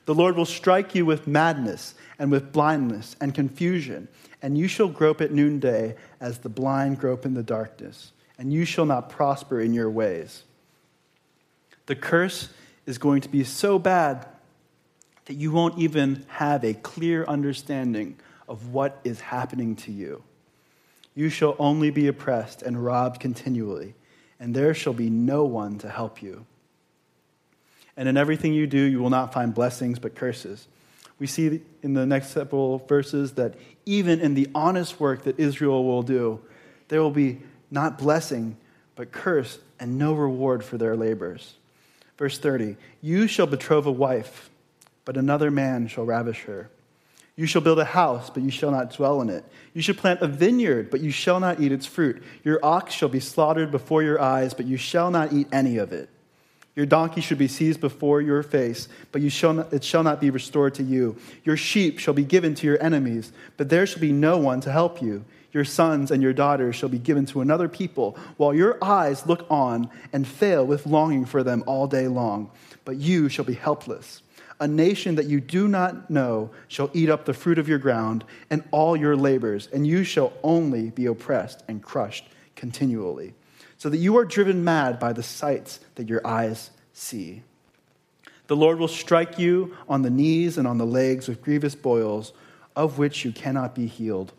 The 0.04 0.16
Lord 0.16 0.36
will 0.36 0.46
strike 0.46 0.96
you 0.96 1.06
with 1.06 1.28
madness 1.28 1.94
and 2.18 2.32
with 2.32 2.50
blindness 2.50 3.14
and 3.20 3.32
confusion, 3.32 4.08
and 4.42 4.58
you 4.58 4.66
shall 4.66 4.88
grope 4.88 5.20
at 5.20 5.30
noonday 5.30 5.94
as 6.20 6.38
the 6.38 6.48
blind 6.48 6.98
grope 6.98 7.24
in 7.24 7.34
the 7.34 7.42
darkness, 7.44 8.10
and 8.36 8.52
you 8.52 8.64
shall 8.64 8.86
not 8.86 9.10
prosper 9.10 9.60
in 9.60 9.72
your 9.72 9.90
ways. 9.90 10.42
The 11.86 11.94
curse 11.94 12.48
is 12.84 12.98
going 12.98 13.20
to 13.20 13.28
be 13.28 13.44
so 13.44 13.78
bad 13.78 14.26
that 15.26 15.34
you 15.34 15.52
won't 15.52 15.78
even 15.78 16.24
have 16.28 16.64
a 16.64 16.74
clear 16.74 17.24
understanding 17.24 18.16
of 18.48 18.68
what 18.68 18.98
is 19.04 19.20
happening 19.20 19.76
to 19.76 19.92
you. 19.92 20.22
You 21.14 21.28
shall 21.28 21.56
only 21.58 21.90
be 21.90 22.08
oppressed 22.08 22.62
and 22.62 22.82
robbed 22.82 23.20
continually, 23.20 23.94
and 24.38 24.54
there 24.54 24.74
shall 24.74 24.92
be 24.92 25.10
no 25.10 25.44
one 25.44 25.78
to 25.78 25.88
help 25.88 26.22
you. 26.22 26.46
And 27.96 28.08
in 28.08 28.16
everything 28.16 28.52
you 28.52 28.66
do, 28.66 28.78
you 28.78 29.00
will 29.00 29.10
not 29.10 29.32
find 29.32 29.54
blessings 29.54 29.98
but 29.98 30.14
curses. 30.14 30.68
We 31.18 31.26
see 31.26 31.62
in 31.82 31.94
the 31.94 32.04
next 32.04 32.28
several 32.28 32.78
verses 32.78 33.32
that 33.32 33.54
even 33.86 34.20
in 34.20 34.34
the 34.34 34.48
honest 34.54 35.00
work 35.00 35.24
that 35.24 35.40
Israel 35.40 35.84
will 35.84 36.02
do, 36.02 36.40
there 36.88 37.00
will 37.00 37.10
be 37.10 37.40
not 37.70 37.98
blessing 37.98 38.56
but 38.94 39.12
curse 39.12 39.58
and 39.80 39.98
no 39.98 40.12
reward 40.12 40.62
for 40.62 40.76
their 40.76 40.96
labors. 40.96 41.54
Verse 42.18 42.38
30 42.38 42.76
You 43.00 43.26
shall 43.26 43.46
betroth 43.46 43.86
a 43.86 43.90
wife 43.90 44.50
but 45.06 45.16
another 45.16 45.50
man 45.50 45.88
shall 45.88 46.04
ravish 46.04 46.42
her. 46.42 46.68
You 47.36 47.46
shall 47.46 47.62
build 47.62 47.78
a 47.78 47.84
house, 47.84 48.28
but 48.28 48.42
you 48.42 48.50
shall 48.50 48.70
not 48.70 48.92
dwell 48.92 49.20
in 49.20 49.30
it. 49.30 49.44
You 49.72 49.82
shall 49.82 49.94
plant 49.94 50.20
a 50.20 50.26
vineyard, 50.26 50.90
but 50.90 51.00
you 51.00 51.10
shall 51.10 51.38
not 51.38 51.60
eat 51.60 51.72
its 51.72 51.86
fruit. 51.86 52.22
Your 52.44 52.62
ox 52.62 52.92
shall 52.92 53.08
be 53.10 53.20
slaughtered 53.20 53.70
before 53.70 54.02
your 54.02 54.20
eyes, 54.20 54.52
but 54.52 54.66
you 54.66 54.76
shall 54.76 55.10
not 55.10 55.32
eat 55.32 55.46
any 55.52 55.76
of 55.76 55.92
it. 55.92 56.08
Your 56.74 56.86
donkey 56.86 57.20
should 57.20 57.38
be 57.38 57.48
seized 57.48 57.80
before 57.80 58.20
your 58.20 58.42
face, 58.42 58.88
but 59.12 59.22
you 59.22 59.30
shall 59.30 59.54
not, 59.54 59.72
it 59.72 59.84
shall 59.84 60.02
not 60.02 60.20
be 60.20 60.28
restored 60.30 60.74
to 60.74 60.82
you. 60.82 61.16
Your 61.44 61.56
sheep 61.56 61.98
shall 61.98 62.12
be 62.12 62.24
given 62.24 62.54
to 62.54 62.66
your 62.66 62.82
enemies, 62.82 63.32
but 63.56 63.68
there 63.68 63.86
shall 63.86 64.00
be 64.00 64.12
no 64.12 64.36
one 64.36 64.60
to 64.62 64.72
help 64.72 65.00
you. 65.00 65.24
Your 65.52 65.64
sons 65.64 66.10
and 66.10 66.22
your 66.22 66.34
daughters 66.34 66.76
shall 66.76 66.90
be 66.90 66.98
given 66.98 67.24
to 67.26 67.40
another 67.40 67.68
people, 67.68 68.18
while 68.36 68.52
your 68.52 68.82
eyes 68.82 69.26
look 69.26 69.46
on 69.50 69.88
and 70.12 70.26
fail 70.26 70.66
with 70.66 70.86
longing 70.86 71.24
for 71.24 71.42
them 71.42 71.64
all 71.66 71.86
day 71.86 72.08
long. 72.08 72.50
But 72.84 72.96
you 72.96 73.30
shall 73.30 73.46
be 73.46 73.54
helpless. 73.54 74.22
A 74.58 74.66
nation 74.66 75.16
that 75.16 75.26
you 75.26 75.40
do 75.40 75.68
not 75.68 76.10
know 76.10 76.50
shall 76.66 76.90
eat 76.94 77.10
up 77.10 77.24
the 77.26 77.34
fruit 77.34 77.58
of 77.58 77.68
your 77.68 77.78
ground 77.78 78.24
and 78.48 78.64
all 78.70 78.96
your 78.96 79.14
labors, 79.14 79.68
and 79.70 79.86
you 79.86 80.02
shall 80.02 80.32
only 80.42 80.90
be 80.90 81.06
oppressed 81.06 81.62
and 81.68 81.82
crushed 81.82 82.26
continually, 82.54 83.34
so 83.76 83.90
that 83.90 83.98
you 83.98 84.16
are 84.16 84.24
driven 84.24 84.64
mad 84.64 84.98
by 84.98 85.12
the 85.12 85.22
sights 85.22 85.80
that 85.96 86.08
your 86.08 86.26
eyes 86.26 86.70
see. 86.94 87.42
The 88.46 88.56
Lord 88.56 88.78
will 88.78 88.88
strike 88.88 89.38
you 89.38 89.76
on 89.88 90.02
the 90.02 90.10
knees 90.10 90.56
and 90.56 90.66
on 90.66 90.78
the 90.78 90.86
legs 90.86 91.28
with 91.28 91.42
grievous 91.42 91.74
boils, 91.74 92.32
of 92.74 92.96
which 92.96 93.24
you 93.24 93.32
cannot 93.32 93.74
be 93.74 93.86
healed, 93.86 94.32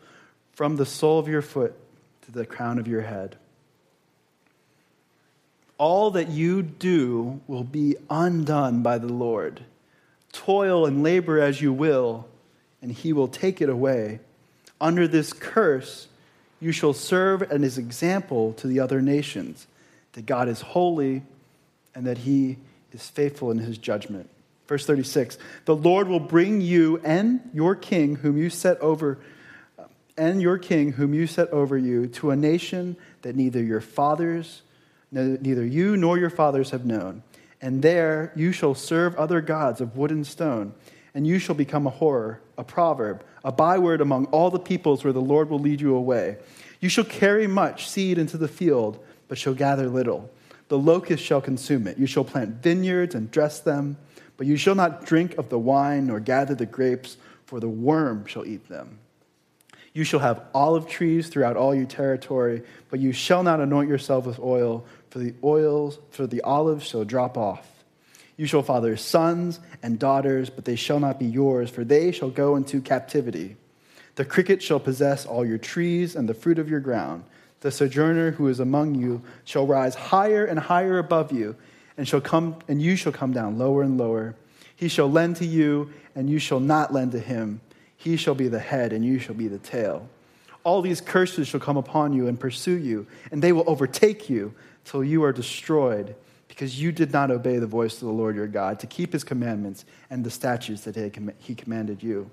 from 0.53 0.77
the 0.77 0.86
sole 0.86 1.19
of 1.19 1.27
your 1.27 1.43
foot 1.43 1.75
to 2.23 2.32
the 2.32 2.45
crown 2.45 2.80
of 2.80 2.88
your 2.88 3.01
head. 3.01 3.38
All 5.77 6.10
that 6.12 6.30
you 6.30 6.63
do 6.63 7.39
will 7.45 7.63
be 7.63 7.97
undone 8.10 8.82
by 8.82 8.97
the 8.97 9.13
Lord 9.13 9.62
Toil 10.38 10.86
and 10.86 11.02
labor 11.02 11.39
as 11.39 11.62
you 11.63 11.73
will, 11.73 12.28
and 12.80 12.91
he 12.91 13.12
will 13.12 13.28
take 13.28 13.60
it 13.60 13.69
away. 13.69 14.19
Under 14.80 15.08
this 15.08 15.34
curse, 15.34 16.08
you 16.60 16.71
shall 16.71 16.93
serve 16.93 17.41
as 17.41 17.62
his 17.62 17.80
example 17.80 18.54
to 18.54 18.67
the 18.67 18.80
other 18.80 19.02
nations 19.02 19.65
that 20.13 20.28
God 20.28 20.47
is 20.47 20.62
holy 20.62 21.23
and 21.95 22.06
that 22.06 22.19
he 22.19 22.58
is 22.93 23.10
faithful 23.10 23.50
in 23.50 23.58
his 23.58 23.80
judgment. 23.80 24.30
Verse 24.67 24.86
36 24.86 25.39
The 25.65 25.76
Lord 25.76 26.08
will 26.08 26.19
bring 26.19 26.62
you 26.62 27.02
and 27.04 27.41
your 27.52 27.73
king, 27.73 28.17
whom 28.17 28.38
you 28.38 28.52
set 28.52 28.80
over, 28.80 29.17
and 30.17 30.39
your 30.39 30.60
king, 30.60 30.91
whom 30.91 31.15
you 31.15 31.26
set 31.26 31.50
over 31.50 31.76
you, 31.76 32.06
to 32.10 32.30
a 32.30 32.36
nation 32.36 32.95
that 33.23 33.36
neither 33.36 33.63
your 33.63 33.82
fathers, 33.82 34.62
neither 35.12 35.65
you 35.65 35.97
nor 35.97 36.19
your 36.19 36.30
fathers 36.30 36.69
have 36.69 36.86
known 36.86 37.23
and 37.61 37.81
there 37.81 38.31
you 38.35 38.51
shall 38.51 38.75
serve 38.75 39.15
other 39.15 39.41
gods 39.41 39.81
of 39.81 39.97
wood 39.97 40.11
and 40.11 40.25
stone, 40.25 40.73
and 41.13 41.25
you 41.25 41.39
shall 41.39 41.55
become 41.55 41.87
a 41.87 41.91
horror, 41.91 42.41
a 42.57 42.63
proverb, 42.63 43.23
a 43.43 43.51
byword 43.51 44.01
among 44.01 44.25
all 44.27 44.49
the 44.49 44.59
peoples 44.59 45.03
where 45.03 45.13
the 45.13 45.21
Lord 45.21 45.49
will 45.49 45.59
lead 45.59 45.81
you 45.81 45.95
away. 45.95 46.37
You 46.79 46.89
shall 46.89 47.03
carry 47.03 47.47
much 47.47 47.89
seed 47.89 48.17
into 48.17 48.37
the 48.37 48.47
field, 48.47 49.03
but 49.27 49.37
shall 49.37 49.53
gather 49.53 49.87
little. 49.87 50.29
The 50.67 50.77
locust 50.77 51.23
shall 51.23 51.41
consume 51.41 51.87
it. 51.87 51.97
You 51.97 52.05
shall 52.05 52.23
plant 52.23 52.61
vineyards 52.61 53.15
and 53.15 53.31
dress 53.31 53.59
them, 53.59 53.97
but 54.35 54.47
you 54.47 54.57
shall 54.57 54.75
not 54.75 55.05
drink 55.05 55.37
of 55.37 55.49
the 55.49 55.57
wine 55.57 56.07
nor 56.07 56.19
gather 56.19 56.53
the 56.53 56.65
grapes, 56.65 57.17
for 57.45 57.59
the 57.59 57.69
worm 57.69 58.25
shall 58.25 58.45
eat 58.45 58.67
them. 58.67 58.99
You 59.93 60.03
shall 60.03 60.19
have 60.19 60.43
olive 60.53 60.87
trees 60.87 61.27
throughout 61.27 61.57
all 61.57 61.73
your 61.73 61.87
territory, 61.87 62.61
but 62.89 62.99
you 62.99 63.13
shall 63.13 63.41
not 63.41 63.59
anoint 63.59 63.89
yourself 63.89 64.27
with 64.27 64.37
oil, 64.39 64.85
for 65.17 65.23
the 65.23 65.34
oils 65.43 65.97
for 66.12 66.27
the 66.27 66.41
olives 66.41 66.86
shall 66.86 67.03
drop 67.03 67.39
off. 67.39 67.67
You 68.36 68.45
shall 68.45 68.62
father 68.62 68.95
sons 68.97 69.60
and 69.82 69.97
daughters, 69.97 70.51
but 70.51 70.65
they 70.65 70.75
shall 70.75 70.99
not 70.99 71.17
be 71.17 71.25
yours, 71.25 71.71
for 71.71 71.84
they 71.84 72.12
shall 72.12 72.30
go 72.30 72.56
into 72.56 72.82
captivity. 72.82 73.58
The 74.13 74.25
cricket 74.25 74.62
shall 74.62 74.80
possess 74.80 75.25
all 75.25 75.43
your 75.43 75.58
trees 75.58 76.15
and 76.15 76.30
the 76.30 76.36
fruit 76.36 76.60
of 76.60 76.69
your 76.69 76.82
ground. 76.82 77.23
The 77.62 77.71
sojourner 77.71 78.32
who 78.32 78.47
is 78.47 78.60
among 78.60 78.93
you 78.93 79.23
shall 79.43 79.65
rise 79.65 79.95
higher 79.95 80.45
and 80.45 80.60
higher 80.60 80.99
above 80.99 81.32
you, 81.32 81.56
and 81.97 82.08
shall 82.08 82.21
come 82.21 82.58
and 82.67 82.80
you 82.80 82.95
shall 82.95 83.12
come 83.12 83.34
down 83.34 83.58
lower 83.58 83.82
and 83.82 83.97
lower. 83.97 84.36
He 84.75 84.88
shall 84.88 85.10
lend 85.10 85.38
to 85.38 85.47
you, 85.47 85.91
and 86.13 86.30
you 86.30 86.38
shall 86.38 86.60
not 86.60 86.93
lend 86.93 87.13
to 87.13 87.19
him. 87.19 87.62
He 87.95 88.17
shall 88.17 88.36
be 88.36 88.49
the 88.49 88.60
head, 88.60 88.93
and 88.93 89.03
you 89.03 89.17
shall 89.17 89.34
be 89.34 89.47
the 89.47 89.58
tail. 89.58 90.08
All 90.63 90.84
these 90.84 91.01
curses 91.01 91.47
shall 91.47 91.60
come 91.60 91.77
upon 91.77 92.13
you 92.13 92.27
and 92.27 92.39
pursue 92.39 92.77
you, 92.77 93.08
and 93.32 93.41
they 93.41 93.51
will 93.51 93.63
overtake 93.65 94.30
you 94.30 94.53
till 94.88 95.04
you 95.04 95.23
are 95.23 95.34
destroyed 95.34 96.15
because 96.47 96.82
you 96.82 96.91
did 96.91 97.12
not 97.12 97.30
obey 97.30 97.60
the 97.60 97.67
voice 97.67 97.95
of 97.95 98.08
the 98.08 98.13
Lord 98.13 98.36
your 98.36 98.47
God 98.47 98.80
to 98.80 98.88
keep 98.88 99.13
his 99.13 99.23
commandments 99.23 99.86
and 100.10 100.23
the 100.23 100.32
statutes 100.32 100.86
that 100.86 100.95
he 101.39 101.56
commanded 101.56 102.02
you. 102.02 102.32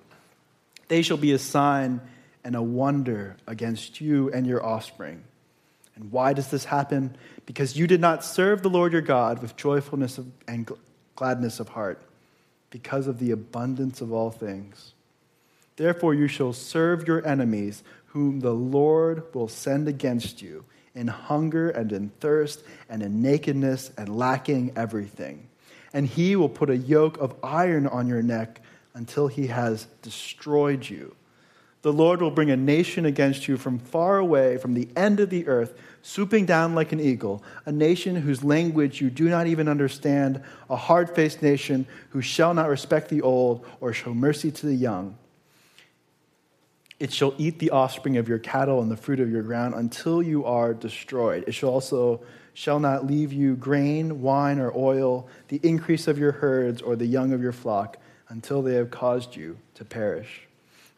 They 0.88 1.03
shall 1.03 1.17
be 1.17 1.33
a 1.33 1.38
sign 1.38 2.01
and 2.45 2.55
a 2.55 2.62
wonder 2.62 3.37
against 3.47 4.01
you 4.01 4.31
and 4.31 4.47
your 4.47 4.64
offspring. 4.64 5.25
And 5.97 6.12
why 6.12 6.33
does 6.33 6.51
this 6.51 6.64
happen? 6.64 7.17
Because 7.45 7.77
you 7.77 7.87
did 7.87 8.01
not 8.01 8.25
serve 8.25 8.62
the 8.62 8.71
Lord 8.71 8.93
your 8.93 9.03
God 9.03 9.43
with 9.43 9.57
joyfulness 9.57 10.21
and 10.47 10.71
gladness 11.17 11.61
of 11.61 11.71
heart, 11.71 12.03
because 12.71 13.07
of 13.07 13.19
the 13.19 13.31
abundance 13.31 14.01
of 14.01 14.12
all 14.12 14.31
things. 14.31 14.95
Therefore, 15.77 16.14
you 16.14 16.29
shall 16.29 16.53
serve 16.53 17.07
your 17.07 17.27
enemies, 17.27 17.83
whom 18.07 18.40
the 18.40 18.55
Lord 18.55 19.23
will 19.35 19.49
send 19.49 19.88
against 19.88 20.40
you 20.43 20.64
in 20.94 21.09
hunger 21.09 21.70
and 21.70 21.92
in 21.92 22.11
thirst 22.20 22.62
and 22.88 23.02
in 23.02 23.20
nakedness 23.20 23.90
and 23.96 24.16
lacking 24.16 24.72
everything. 24.76 25.48
And 25.92 26.07
he 26.07 26.37
will 26.37 26.48
put 26.48 26.70
a 26.70 26.76
yoke 26.76 27.18
of 27.18 27.35
iron 27.42 27.87
on 27.87 28.09
your 28.09 28.22
neck 28.22 28.61
until 28.94 29.28
he 29.28 29.48
has 29.48 29.87
destroyed 30.02 30.88
you. 30.88 31.14
The 31.83 31.92
Lord 31.92 32.22
will 32.22 32.30
bring 32.30 32.50
a 32.50 32.57
nation 32.57 33.04
against 33.04 33.46
you 33.46 33.59
from 33.59 33.78
far 33.78 34.16
away, 34.16 34.57
from 34.57 34.72
the 34.72 34.88
end 34.96 35.20
of 35.20 35.28
the 35.28 35.46
earth, 35.46 35.74
swooping 36.00 36.46
down 36.46 36.74
like 36.74 36.92
an 36.92 37.00
eagle, 37.00 37.44
a 37.66 37.72
nation 37.72 38.16
whose 38.16 38.42
language 38.42 39.02
you 39.02 39.11
do 39.11 39.28
not 39.28 39.46
even 39.46 39.68
understand, 39.68 40.42
a 40.70 40.76
hard 40.76 41.11
faced 41.11 41.42
nation 41.42 41.87
who 42.11 42.22
shall 42.22 42.54
not 42.54 42.70
respect 42.70 43.11
the 43.11 43.20
old 43.20 43.66
or 43.80 43.92
show 43.92 44.14
mercy 44.14 44.50
to 44.50 44.66
the 44.66 44.74
young. 44.74 45.18
It 47.00 47.12
shall 47.12 47.35
eat 47.38 47.59
the 47.59 47.70
offspring 47.70 48.16
of 48.16 48.28
your 48.28 48.38
cattle 48.38 48.80
and 48.80 48.90
the 48.90 48.96
fruit 48.96 49.20
of 49.20 49.30
your 49.30 49.42
ground 49.42 49.74
until 49.74 50.22
you 50.22 50.44
are 50.44 50.72
destroyed. 50.72 51.44
It 51.46 51.52
shall 51.52 51.70
also 51.70 52.22
shall 52.54 52.78
not 52.78 53.04
leave 53.04 53.33
you 53.33 53.57
grain, 53.57 54.22
wine, 54.22 54.61
or 54.61 54.72
oil, 54.76 55.28
the 55.48 55.61
increase 55.62 56.07
of 56.07 56.18
your 56.18 56.33
herds, 56.33 56.80
or 56.80 56.94
the 56.94 57.07
young 57.07 57.33
of 57.33 57.42
your 57.42 57.52
flock, 57.52 57.98
until 58.28 58.62
they 58.62 58.74
have 58.74 58.90
caused 58.90 59.35
you 59.35 59.59
to 59.74 59.85
perish. 59.85 60.42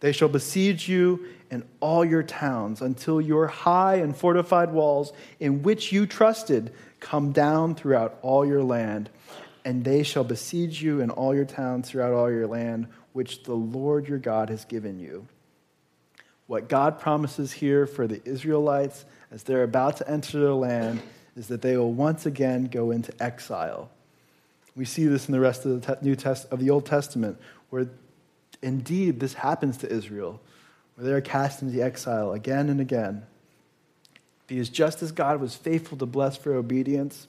They 0.00 0.12
shall 0.12 0.28
besiege 0.28 0.87
you 0.88 1.26
in 1.50 1.64
all 1.80 2.04
your 2.04 2.22
towns 2.22 2.82
until 2.82 3.20
your 3.20 3.46
high 3.46 3.96
and 3.96 4.14
fortified 4.14 4.70
walls, 4.70 5.12
in 5.40 5.62
which 5.62 5.92
you 5.92 6.06
trusted, 6.06 6.74
come 7.00 7.32
down 7.32 7.74
throughout 7.74 8.18
all 8.20 8.44
your 8.44 8.62
land. 8.62 9.09
And 9.64 9.82
they 9.82 10.02
shall 10.02 10.24
besiege 10.24 10.82
you 10.82 11.00
in 11.00 11.11
all 11.11 11.35
your 11.35 11.46
towns 11.46 11.88
throughout 11.88 12.12
all 12.12 12.30
your 12.30 12.46
land, 12.46 12.88
which 13.14 13.44
the 13.44 13.54
Lord 13.54 14.06
your 14.06 14.18
God 14.18 14.50
has 14.50 14.66
given 14.66 15.00
you. 15.00 15.26
What 16.46 16.68
God 16.68 17.00
promises 17.00 17.52
here 17.52 17.87
for 17.87 18.06
the 18.06 18.20
Israelites 18.24 19.04
as 19.30 19.42
they're 19.42 19.64
about 19.64 19.96
to 19.98 20.09
enter 20.09 20.38
their 20.38 20.52
land 20.52 21.02
is 21.37 21.48
that 21.48 21.62
they 21.62 21.76
will 21.76 21.92
once 21.92 22.24
again 22.24 22.66
go 22.66 22.90
into 22.90 23.12
exile. 23.22 23.90
We 24.76 24.85
see 24.85 25.06
this 25.06 25.26
in 25.26 25.32
the 25.32 25.40
rest 25.40 25.64
of 25.64 25.82
the 25.82 25.98
New 26.02 26.14
Test 26.14 26.46
of 26.52 26.61
the 26.61 26.70
Old 26.70 26.87
Testament, 26.87 27.38
where 27.70 27.88
indeed 28.62 29.20
this 29.20 29.35
happens 29.35 29.78
to 29.78 29.90
Israel, 29.90 30.40
where 30.94 31.06
they 31.06 31.12
are 31.12 31.20
cast 31.20 31.62
into 31.62 31.82
exile 31.82 32.32
again 32.32 32.68
and 32.68 32.80
again. 32.80 33.26
Because 34.46 34.68
just 34.68 35.02
as 35.02 35.12
God 35.12 35.40
was 35.40 35.56
faithful 35.56 35.98
to 35.98 36.06
bless 36.06 36.37
for 36.37 36.54
obedience, 36.54 37.26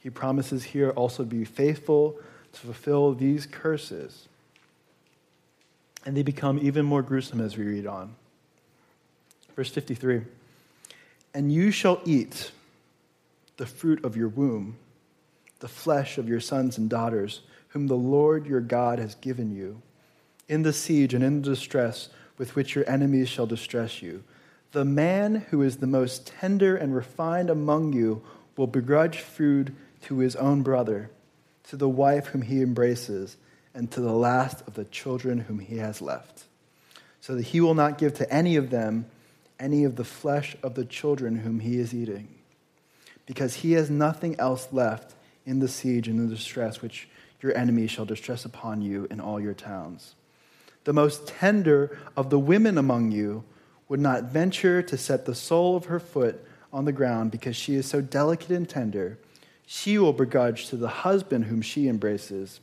he 0.00 0.08
promises 0.08 0.64
here 0.64 0.90
also 0.90 1.24
to 1.24 1.28
be 1.28 1.44
faithful 1.44 2.18
to 2.52 2.60
fulfill 2.60 3.14
these 3.14 3.46
curses. 3.46 4.28
And 6.06 6.16
they 6.16 6.22
become 6.22 6.58
even 6.62 6.86
more 6.86 7.02
gruesome 7.02 7.40
as 7.40 7.58
we 7.58 7.64
read 7.64 7.86
on. 7.86 8.14
Verse 9.56 9.70
53 9.70 10.22
And 11.34 11.52
you 11.52 11.70
shall 11.70 12.00
eat 12.04 12.52
the 13.56 13.66
fruit 13.66 14.04
of 14.04 14.16
your 14.16 14.28
womb, 14.28 14.76
the 15.60 15.68
flesh 15.68 16.18
of 16.18 16.28
your 16.28 16.40
sons 16.40 16.78
and 16.78 16.88
daughters, 16.88 17.42
whom 17.68 17.86
the 17.86 17.94
Lord 17.94 18.46
your 18.46 18.60
God 18.60 18.98
has 18.98 19.14
given 19.16 19.54
you, 19.54 19.82
in 20.48 20.62
the 20.62 20.72
siege 20.72 21.14
and 21.14 21.22
in 21.22 21.42
the 21.42 21.50
distress 21.50 22.08
with 22.38 22.56
which 22.56 22.74
your 22.74 22.88
enemies 22.88 23.28
shall 23.28 23.46
distress 23.46 24.00
you. 24.00 24.24
The 24.72 24.84
man 24.84 25.46
who 25.50 25.62
is 25.62 25.76
the 25.76 25.86
most 25.86 26.26
tender 26.26 26.76
and 26.76 26.94
refined 26.94 27.50
among 27.50 27.92
you 27.92 28.22
will 28.56 28.66
begrudge 28.66 29.18
food 29.18 29.74
to 30.02 30.18
his 30.18 30.36
own 30.36 30.62
brother, 30.62 31.10
to 31.68 31.76
the 31.76 31.88
wife 31.88 32.28
whom 32.28 32.42
he 32.42 32.62
embraces, 32.62 33.36
and 33.74 33.90
to 33.90 34.00
the 34.00 34.12
last 34.12 34.62
of 34.66 34.74
the 34.74 34.84
children 34.86 35.40
whom 35.40 35.58
he 35.58 35.76
has 35.76 36.00
left, 36.00 36.44
so 37.20 37.34
that 37.34 37.46
he 37.46 37.60
will 37.60 37.74
not 37.74 37.98
give 37.98 38.14
to 38.14 38.32
any 38.32 38.56
of 38.56 38.70
them 38.70 39.06
any 39.60 39.84
of 39.84 39.96
the 39.96 40.04
flesh 40.04 40.56
of 40.62 40.74
the 40.74 40.84
children 40.84 41.36
whom 41.36 41.60
he 41.60 41.78
is 41.78 41.94
eating, 41.94 42.28
because 43.26 43.56
he 43.56 43.72
has 43.72 43.90
nothing 43.90 44.38
else 44.40 44.68
left 44.72 45.14
in 45.46 45.60
the 45.60 45.68
siege 45.68 46.08
and 46.08 46.18
the 46.18 46.34
distress 46.34 46.82
which 46.82 47.08
your 47.40 47.56
enemies 47.56 47.90
shall 47.90 48.04
distress 48.04 48.44
upon 48.44 48.82
you 48.82 49.06
in 49.10 49.20
all 49.20 49.40
your 49.40 49.54
towns. 49.54 50.14
The 50.84 50.92
most 50.92 51.28
tender 51.28 51.98
of 52.16 52.30
the 52.30 52.38
women 52.38 52.78
among 52.78 53.12
you 53.12 53.44
would 53.88 54.00
not 54.00 54.24
venture 54.24 54.82
to 54.82 54.96
set 54.96 55.26
the 55.26 55.34
sole 55.34 55.76
of 55.76 55.86
her 55.86 56.00
foot 56.00 56.44
on 56.72 56.84
the 56.84 56.92
ground 56.92 57.30
because 57.30 57.56
she 57.56 57.74
is 57.74 57.86
so 57.86 58.00
delicate 58.00 58.50
and 58.50 58.68
tender. 58.68 59.18
She 59.66 59.98
will 59.98 60.12
begrudge 60.12 60.68
to 60.68 60.76
the 60.76 60.88
husband 60.88 61.46
whom 61.46 61.62
she 61.62 61.88
embraces, 61.88 62.60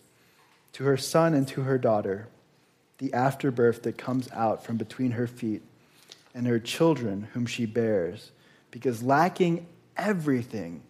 to 0.73 0.83
her 0.83 0.97
son 0.97 1.33
and 1.33 1.47
to 1.49 1.61
her 1.61 1.77
daughter, 1.77 2.27
the 2.97 3.13
afterbirth 3.13 3.83
that 3.83 3.97
comes 3.97 4.29
out 4.31 4.63
from 4.63 4.77
between 4.77 5.11
her 5.11 5.27
feet 5.27 5.61
and 6.37 6.45
her 6.45 6.59
children 6.59 7.27
whom 7.33 7.47
she 7.47 7.65
bears, 7.65 8.31
because 8.69 9.01
lacking 9.01 9.65
everything, 9.97 10.83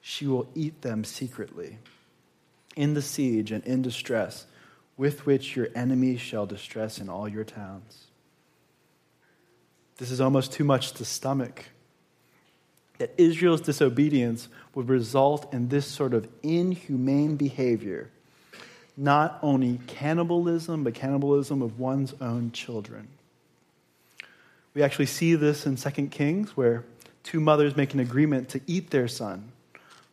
she 0.00 0.24
will 0.24 0.46
eat 0.54 0.82
them 0.82 1.02
secretly. 1.02 1.78
In 2.76 2.94
the 2.94 3.02
siege 3.02 3.50
and 3.50 3.64
in 3.64 3.82
distress, 3.82 4.46
with 4.96 5.26
which 5.26 5.56
your 5.56 5.66
enemies 5.74 6.20
shall 6.20 6.46
distress 6.46 7.00
in 7.00 7.08
all 7.08 7.28
your 7.28 7.42
towns. 7.42 8.06
This 9.96 10.12
is 10.12 10.20
almost 10.20 10.52
too 10.52 10.62
much 10.62 10.92
to 10.92 11.04
stomach. 11.04 11.64
That 12.98 13.14
Israel's 13.18 13.62
disobedience 13.62 14.48
would 14.76 14.88
result 14.88 15.52
in 15.52 15.70
this 15.70 15.86
sort 15.86 16.14
of 16.14 16.28
inhumane 16.44 17.34
behavior, 17.34 18.10
not 18.96 19.40
only 19.42 19.80
cannibalism, 19.88 20.84
but 20.84 20.94
cannibalism 20.94 21.62
of 21.62 21.80
one's 21.80 22.14
own 22.20 22.52
children. 22.52 23.08
We 24.74 24.82
actually 24.82 25.06
see 25.06 25.36
this 25.36 25.66
in 25.66 25.76
2 25.76 26.08
Kings, 26.08 26.56
where 26.56 26.84
two 27.22 27.40
mothers 27.40 27.76
make 27.76 27.94
an 27.94 28.00
agreement 28.00 28.48
to 28.50 28.60
eat 28.66 28.90
their 28.90 29.08
son, 29.08 29.52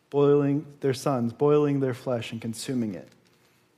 boiling 0.08 0.66
their 0.80 0.94
sons, 0.94 1.32
boiling 1.32 1.80
their 1.80 1.94
flesh 1.94 2.32
and 2.32 2.40
consuming 2.40 2.94
it. 2.94 3.08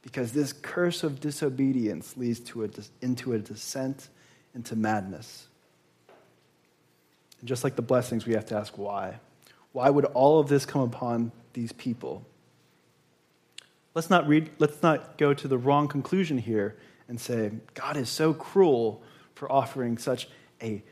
Because 0.03 0.33
this 0.33 0.53
curse 0.53 1.03
of 1.03 1.21
disobedience 1.21 2.17
leads 2.17 2.39
to 2.41 2.65
a, 2.65 2.69
into 3.01 3.33
a 3.33 3.39
descent 3.39 4.09
into 4.55 4.77
madness. 4.77 5.49
And 7.41 7.49
just 7.49 7.65
like 7.65 7.77
the 7.77 7.83
blessings, 7.83 8.27
we 8.27 8.35
have 8.35 8.47
to 8.47 8.57
ask 8.57 8.79
why. 8.79 9.19
Why 9.73 9.91
would 9.91 10.05
all 10.07 10.39
of 10.39 10.49
this 10.49 10.65
come 10.65 10.83
upon 10.83 11.33
these 11.53 11.73
people? 11.73 12.25
Let's 13.95 14.11
not, 14.11 14.29
read, 14.29 14.51
let's 14.59 14.83
not 14.83 15.19
go 15.19 15.35
to 15.35 15.49
the 15.49 15.59
wrong 15.59 15.89
conclusion 15.89 16.39
here 16.39 16.77
and 17.09 17.21
say, 17.21 17.51
God 17.75 17.97
is 17.97 18.09
so 18.09 18.33
cruel 18.35 19.03
for 19.35 19.51
offering 19.51 19.99
such 19.99 20.29
a 20.65 20.83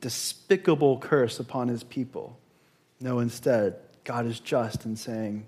despicable 0.00 0.98
curse 0.98 1.38
upon 1.38 1.68
his 1.68 1.84
people. 1.84 2.38
No, 3.00 3.20
instead, 3.20 3.76
God 4.04 4.26
is 4.26 4.40
just 4.40 4.84
in 4.84 4.96
saying, 4.96 5.46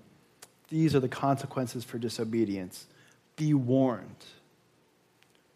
These 0.69 0.95
are 0.95 0.99
the 0.99 1.09
consequences 1.09 1.83
for 1.83 1.97
disobedience. 1.97 2.85
Be 3.35 3.53
warned. 3.53 4.25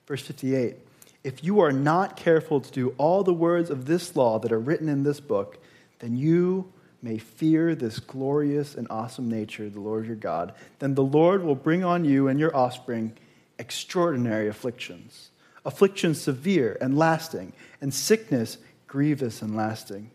Verse 0.08 0.22
58 0.22 0.78
If 1.24 1.44
you 1.44 1.60
are 1.60 1.72
not 1.72 2.18
careful 2.18 2.62
to 2.62 2.72
do 2.72 2.96
all 2.98 3.24
the 3.24 3.34
words 3.34 3.70
of 3.70 3.86
this 3.86 4.16
law 4.16 4.40
that 4.40 4.52
are 4.52 4.60
written 4.60 4.90
in 4.90 5.04
this 5.04 5.20
book, 5.20 5.60
then 6.00 6.16
you 6.16 6.72
may 7.02 7.18
fear 7.18 7.76
this 7.76 8.00
glorious 8.00 8.76
and 8.76 8.88
awesome 8.90 9.30
nature 9.30 9.70
the 9.70 9.80
Lord 9.80 10.08
your 10.08 10.16
God. 10.16 10.54
Then 10.80 10.96
the 10.96 11.04
Lord 11.04 11.44
will 11.44 11.56
bring 11.56 11.84
on 11.84 12.06
you 12.06 12.28
and 12.28 12.40
your 12.40 12.56
offspring 12.56 13.13
extraordinary 13.60 14.48
afflictions, 14.48 15.30
afflictions 15.68 16.20
severe 16.20 16.78
and 16.82 16.98
lasting, 16.98 17.54
and 17.82 17.94
sickness 17.94 18.58
grievous 18.88 19.44
and 19.44 19.56
lasting. 19.56 20.10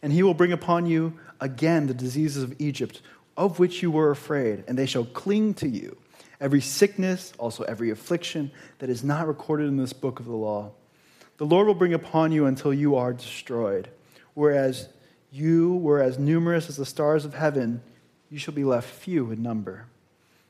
And 0.00 0.12
he 0.12 0.22
will 0.22 0.32
bring 0.32 0.52
upon 0.52 0.86
you 0.86 1.18
again 1.40 1.88
the 1.88 1.94
diseases 1.94 2.42
of 2.42 2.54
Egypt, 2.60 3.02
of 3.36 3.58
which 3.58 3.82
you 3.82 3.90
were 3.90 4.10
afraid, 4.10 4.64
and 4.66 4.78
they 4.78 4.86
shall 4.86 5.04
cling 5.04 5.54
to 5.54 5.68
you 5.68 5.96
every 6.40 6.60
sickness, 6.60 7.32
also 7.38 7.64
every 7.64 7.90
affliction 7.90 8.50
that 8.78 8.90
is 8.90 9.04
not 9.04 9.26
recorded 9.26 9.68
in 9.68 9.76
this 9.76 9.92
book 9.92 10.20
of 10.20 10.26
the 10.26 10.32
law. 10.32 10.70
The 11.38 11.46
Lord 11.46 11.66
will 11.66 11.74
bring 11.74 11.94
upon 11.94 12.30
you 12.30 12.46
until 12.46 12.72
you 12.72 12.94
are 12.96 13.12
destroyed. 13.12 13.88
Whereas 14.34 14.88
you 15.30 15.76
were 15.76 16.00
as 16.00 16.18
numerous 16.18 16.68
as 16.68 16.76
the 16.76 16.86
stars 16.86 17.24
of 17.24 17.34
heaven, 17.34 17.82
you 18.30 18.38
shall 18.38 18.54
be 18.54 18.64
left 18.64 18.88
few 18.88 19.30
in 19.30 19.42
number, 19.42 19.86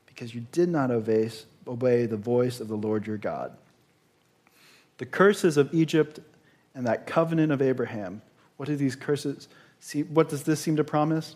because 0.05 0.35
you 0.35 0.45
did 0.51 0.69
not 0.69 0.91
obey 0.91 2.05
the 2.05 2.17
voice 2.17 2.59
of 2.59 2.67
the 2.67 2.77
Lord 2.77 3.07
your 3.07 3.17
God. 3.17 3.57
The 4.97 5.05
curses 5.05 5.57
of 5.57 5.73
Egypt 5.73 6.19
and 6.75 6.85
that 6.87 7.07
covenant 7.07 7.51
of 7.51 7.61
Abraham, 7.61 8.21
what 8.57 8.67
do 8.67 8.75
these 8.75 8.95
curses 8.95 9.47
see? 9.79 10.03
What 10.03 10.29
does 10.29 10.43
this 10.43 10.59
seem 10.59 10.75
to 10.77 10.83
promise? 10.83 11.35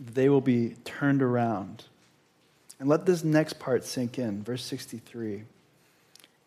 They 0.00 0.28
will 0.28 0.40
be 0.40 0.76
turned 0.84 1.22
around 1.22 1.84
and 2.78 2.88
let 2.88 3.06
this 3.06 3.24
next 3.24 3.58
part 3.58 3.84
sink 3.84 4.18
in. 4.18 4.42
Verse 4.42 4.64
63. 4.64 5.44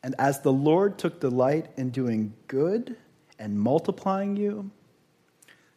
And 0.04 0.16
as 0.18 0.42
the 0.42 0.52
Lord 0.52 0.98
took 0.98 1.20
delight 1.20 1.68
in 1.78 1.90
doing 1.90 2.34
good 2.48 2.96
and 3.38 3.60
multiplying 3.60 4.36
you, 4.36 4.72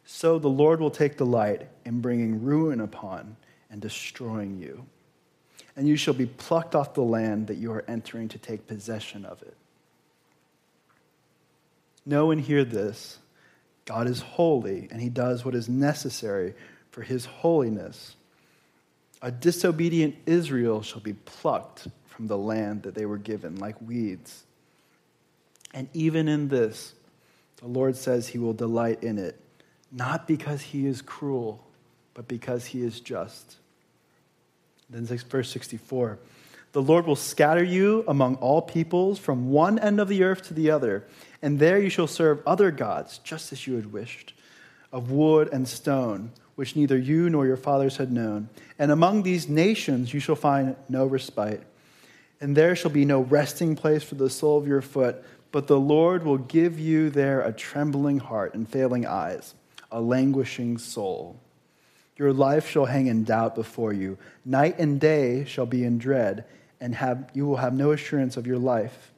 so 0.05 0.39
the 0.39 0.47
Lord 0.47 0.79
will 0.79 0.91
take 0.91 1.17
delight 1.17 1.67
in 1.83 1.99
bringing 1.99 2.43
ruin 2.43 2.79
upon 2.79 3.35
and 3.69 3.81
destroying 3.81 4.57
you. 4.57 4.85
And 5.75 5.87
you 5.87 5.97
shall 5.97 6.13
be 6.13 6.27
plucked 6.27 6.75
off 6.75 6.93
the 6.93 7.01
land 7.01 7.47
that 7.47 7.55
you 7.55 7.71
are 7.71 7.83
entering 7.87 8.29
to 8.29 8.37
take 8.37 8.67
possession 8.67 9.25
of 9.25 9.41
it. 9.41 9.55
Know 12.05 12.31
and 12.31 12.39
hear 12.39 12.63
this 12.63 13.19
God 13.85 14.07
is 14.07 14.21
holy, 14.21 14.87
and 14.91 15.01
he 15.01 15.09
does 15.09 15.45
what 15.45 15.55
is 15.55 15.69
necessary 15.69 16.53
for 16.91 17.01
his 17.01 17.25
holiness. 17.25 18.15
A 19.21 19.31
disobedient 19.31 20.15
Israel 20.25 20.81
shall 20.81 21.01
be 21.01 21.13
plucked 21.13 21.87
from 22.07 22.27
the 22.27 22.37
land 22.37 22.83
that 22.83 22.95
they 22.95 23.05
were 23.05 23.17
given 23.17 23.57
like 23.57 23.79
weeds. 23.81 24.43
And 25.73 25.89
even 25.93 26.27
in 26.27 26.47
this, 26.47 26.93
the 27.57 27.67
Lord 27.67 27.95
says 27.95 28.27
he 28.27 28.37
will 28.37 28.53
delight 28.53 29.03
in 29.03 29.17
it, 29.17 29.39
not 29.91 30.27
because 30.27 30.61
he 30.61 30.85
is 30.85 31.01
cruel, 31.01 31.65
but 32.13 32.27
because 32.27 32.67
he 32.67 32.81
is 32.81 32.99
just. 32.99 33.57
Then 34.89 35.05
verse 35.05 35.49
64 35.51 36.19
The 36.71 36.81
Lord 36.81 37.05
will 37.05 37.15
scatter 37.15 37.63
you 37.63 38.03
among 38.07 38.35
all 38.35 38.61
peoples 38.61 39.19
from 39.19 39.49
one 39.49 39.79
end 39.79 39.99
of 39.99 40.07
the 40.07 40.23
earth 40.23 40.43
to 40.47 40.53
the 40.53 40.71
other, 40.71 41.05
and 41.45 41.59
there 41.59 41.79
you 41.79 41.89
shall 41.89 42.07
serve 42.07 42.41
other 42.45 42.71
gods, 42.71 43.19
just 43.19 43.53
as 43.53 43.67
you 43.67 43.75
had 43.75 43.93
wished, 43.93 44.33
of 44.91 45.11
wood 45.11 45.47
and 45.53 45.67
stone 45.67 46.31
which 46.55 46.75
neither 46.75 46.97
you 46.97 47.29
nor 47.29 47.45
your 47.45 47.57
fathers 47.57 47.97
had 47.97 48.11
known. 48.11 48.49
And 48.79 48.91
among 48.91 49.23
these 49.23 49.47
nations 49.47 50.13
you 50.13 50.19
shall 50.19 50.35
find 50.35 50.75
no 50.89 51.05
respite. 51.05 51.63
And 52.41 52.55
there 52.55 52.75
shall 52.75 52.91
be 52.91 53.05
no 53.05 53.21
resting 53.21 53.75
place 53.75 54.03
for 54.03 54.15
the 54.15 54.29
sole 54.29 54.57
of 54.57 54.67
your 54.67 54.81
foot, 54.81 55.23
but 55.51 55.67
the 55.67 55.79
Lord 55.79 56.23
will 56.23 56.37
give 56.37 56.79
you 56.79 57.09
there 57.09 57.41
a 57.41 57.53
trembling 57.53 58.19
heart 58.19 58.53
and 58.55 58.67
failing 58.67 59.05
eyes, 59.05 59.53
a 59.91 60.01
languishing 60.01 60.77
soul. 60.77 61.39
Your 62.17 62.33
life 62.33 62.69
shall 62.69 62.85
hang 62.85 63.07
in 63.07 63.23
doubt 63.23 63.55
before 63.55 63.93
you. 63.93 64.17
Night 64.43 64.79
and 64.79 64.99
day 64.99 65.45
shall 65.45 65.65
be 65.65 65.83
in 65.83 65.97
dread, 65.97 66.45
and 66.79 66.95
have, 66.95 67.29
you 67.33 67.45
will 67.45 67.57
have 67.57 67.73
no 67.73 67.91
assurance 67.91 68.37
of 68.37 68.47
your 68.47 68.59
life. 68.59 69.11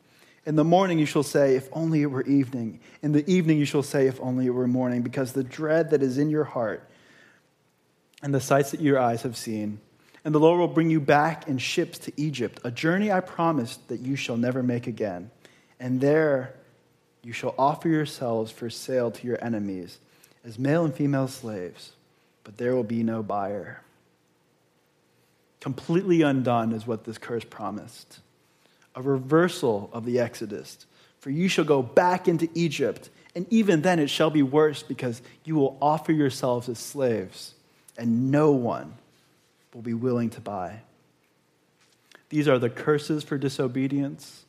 In 0.47 0.55
the 0.55 0.63
morning 0.63 0.97
you 0.97 1.05
shall 1.05 1.23
say, 1.23 1.57
If 1.57 1.67
only 1.73 2.01
it 2.01 2.05
were 2.05 2.23
evening. 2.23 2.79
In 3.01 3.11
the 3.11 3.29
evening 3.29 3.57
you 3.59 3.65
shall 3.65 3.83
say, 3.83 4.07
If 4.07 4.17
only 4.21 4.45
it 4.45 4.51
were 4.51 4.65
morning, 4.65 5.01
because 5.01 5.33
the 5.33 5.43
dread 5.43 5.89
that 5.89 6.01
is 6.01 6.17
in 6.17 6.29
your 6.29 6.45
heart 6.45 6.89
and 8.23 8.33
the 8.33 8.39
sights 8.39 8.71
that 8.71 8.79
your 8.79 8.97
eyes 8.97 9.23
have 9.23 9.35
seen. 9.35 9.81
And 10.23 10.33
the 10.33 10.39
Lord 10.39 10.57
will 10.57 10.69
bring 10.69 10.89
you 10.89 11.01
back 11.01 11.49
in 11.49 11.57
ships 11.57 11.99
to 11.99 12.13
Egypt, 12.15 12.61
a 12.63 12.71
journey 12.71 13.11
I 13.11 13.19
promised 13.19 13.89
that 13.89 13.99
you 13.99 14.15
shall 14.15 14.37
never 14.37 14.63
make 14.63 14.87
again. 14.87 15.31
And 15.81 15.99
there 15.99 16.53
you 17.23 17.33
shall 17.33 17.53
offer 17.59 17.89
yourselves 17.89 18.49
for 18.49 18.69
sale 18.69 19.11
to 19.11 19.27
your 19.27 19.43
enemies 19.43 19.99
as 20.45 20.57
male 20.57 20.85
and 20.85 20.95
female 20.95 21.27
slaves, 21.27 21.91
but 22.45 22.57
there 22.57 22.73
will 22.73 22.85
be 22.85 23.03
no 23.03 23.21
buyer. 23.21 23.81
Completely 25.59 26.21
undone 26.21 26.71
is 26.71 26.87
what 26.87 27.03
this 27.03 27.17
curse 27.17 27.43
promised 27.43 28.21
a 28.97 29.01
reversal 29.01 29.89
of 29.93 30.05
the 30.05 30.19
Exodus. 30.19 30.85
For 31.19 31.29
you 31.29 31.47
shall 31.47 31.65
go 31.65 31.81
back 31.81 32.27
into 32.27 32.49
Egypt, 32.55 33.09
and 33.35 33.45
even 33.51 33.81
then 33.81 33.99
it 33.99 34.09
shall 34.09 34.31
be 34.31 34.41
worse 34.41 34.81
because 34.81 35.21
you 35.45 35.55
will 35.55 35.77
offer 35.79 36.11
yourselves 36.11 36.67
as 36.67 36.79
slaves 36.79 37.53
and 37.97 38.31
no 38.31 38.51
one 38.51 38.93
will 39.73 39.81
be 39.81 39.93
willing 39.93 40.29
to 40.31 40.41
buy. 40.41 40.81
These 42.29 42.47
are 42.47 42.59
the 42.59 42.69
curses 42.69 43.23
for 43.23 43.37
disobedience. 43.37 44.45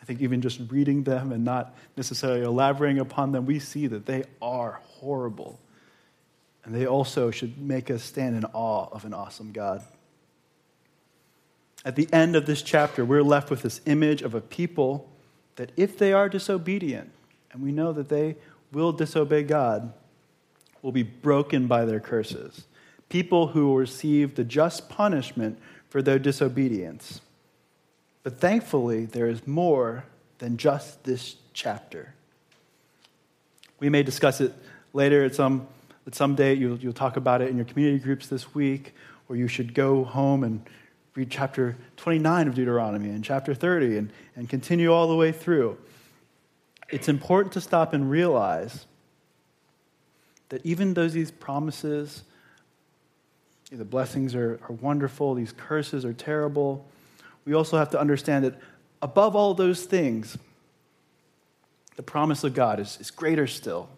I 0.00 0.04
think 0.04 0.20
even 0.20 0.40
just 0.40 0.60
reading 0.70 1.02
them 1.02 1.32
and 1.32 1.44
not 1.44 1.76
necessarily 1.96 2.42
elaborating 2.42 3.00
upon 3.00 3.32
them, 3.32 3.46
we 3.46 3.58
see 3.58 3.88
that 3.88 4.06
they 4.06 4.24
are 4.40 4.80
horrible. 4.84 5.58
And 6.64 6.74
they 6.74 6.86
also 6.86 7.30
should 7.30 7.58
make 7.58 7.90
us 7.90 8.02
stand 8.02 8.36
in 8.36 8.44
awe 8.46 8.88
of 8.92 9.04
an 9.04 9.12
awesome 9.12 9.52
God. 9.52 9.82
At 11.84 11.96
the 11.96 12.08
end 12.12 12.36
of 12.36 12.46
this 12.46 12.62
chapter, 12.62 13.04
we're 13.04 13.22
left 13.22 13.50
with 13.50 13.62
this 13.62 13.80
image 13.86 14.22
of 14.22 14.34
a 14.34 14.40
people 14.40 15.10
that, 15.56 15.72
if 15.76 15.98
they 15.98 16.12
are 16.12 16.28
disobedient, 16.28 17.10
and 17.52 17.62
we 17.62 17.72
know 17.72 17.92
that 17.92 18.08
they 18.08 18.36
will 18.72 18.92
disobey 18.92 19.42
God, 19.42 19.92
will 20.82 20.92
be 20.92 21.02
broken 21.02 21.66
by 21.66 21.84
their 21.84 22.00
curses 22.00 22.64
people 23.10 23.48
who 23.48 23.66
will 23.66 23.76
receive 23.76 24.36
the 24.36 24.44
just 24.44 24.88
punishment 24.88 25.58
for 25.90 26.00
their 26.00 26.18
disobedience. 26.18 27.20
But 28.22 28.38
thankfully, 28.40 29.04
there 29.04 29.26
is 29.26 29.46
more 29.46 30.04
than 30.38 30.56
just 30.56 31.04
this 31.04 31.36
chapter. 31.52 32.14
We 33.80 33.88
may 33.90 34.02
discuss 34.02 34.40
it 34.40 34.54
later 34.92 35.24
at 35.24 35.34
some, 35.34 35.66
at 36.06 36.14
some 36.14 36.34
date. 36.34 36.58
You'll, 36.58 36.78
you'll 36.78 36.92
talk 36.92 37.16
about 37.16 37.42
it 37.42 37.48
in 37.50 37.56
your 37.56 37.66
community 37.66 37.98
groups 37.98 38.28
this 38.28 38.54
week, 38.54 38.94
or 39.28 39.36
you 39.36 39.48
should 39.48 39.74
go 39.74 40.04
home 40.04 40.44
and 40.44 40.62
read 41.14 41.30
chapter 41.30 41.76
29 41.96 42.48
of 42.48 42.54
Deuteronomy 42.54 43.08
and 43.08 43.24
chapter 43.24 43.54
30 43.54 43.98
and, 43.98 44.12
and 44.36 44.48
continue 44.48 44.92
all 44.92 45.08
the 45.08 45.16
way 45.16 45.32
through. 45.32 45.76
It's 46.88 47.08
important 47.08 47.52
to 47.54 47.60
stop 47.60 47.92
and 47.92 48.10
realize 48.10 48.86
that 50.48 50.64
even 50.64 50.94
though 50.94 51.08
these 51.08 51.30
promises 51.30 52.22
the 53.72 53.84
blessings 53.84 54.34
are, 54.34 54.58
are 54.68 54.74
wonderful, 54.80 55.34
these 55.34 55.52
curses 55.52 56.04
are 56.04 56.12
terrible. 56.12 56.86
We 57.44 57.54
also 57.54 57.78
have 57.78 57.90
to 57.90 58.00
understand 58.00 58.44
that 58.44 58.58
above 59.00 59.36
all 59.36 59.54
those 59.54 59.84
things, 59.84 60.36
the 61.96 62.02
promise 62.02 62.42
of 62.42 62.54
God 62.54 62.80
is, 62.80 62.98
is 63.00 63.10
greater 63.10 63.46
still. 63.46 63.88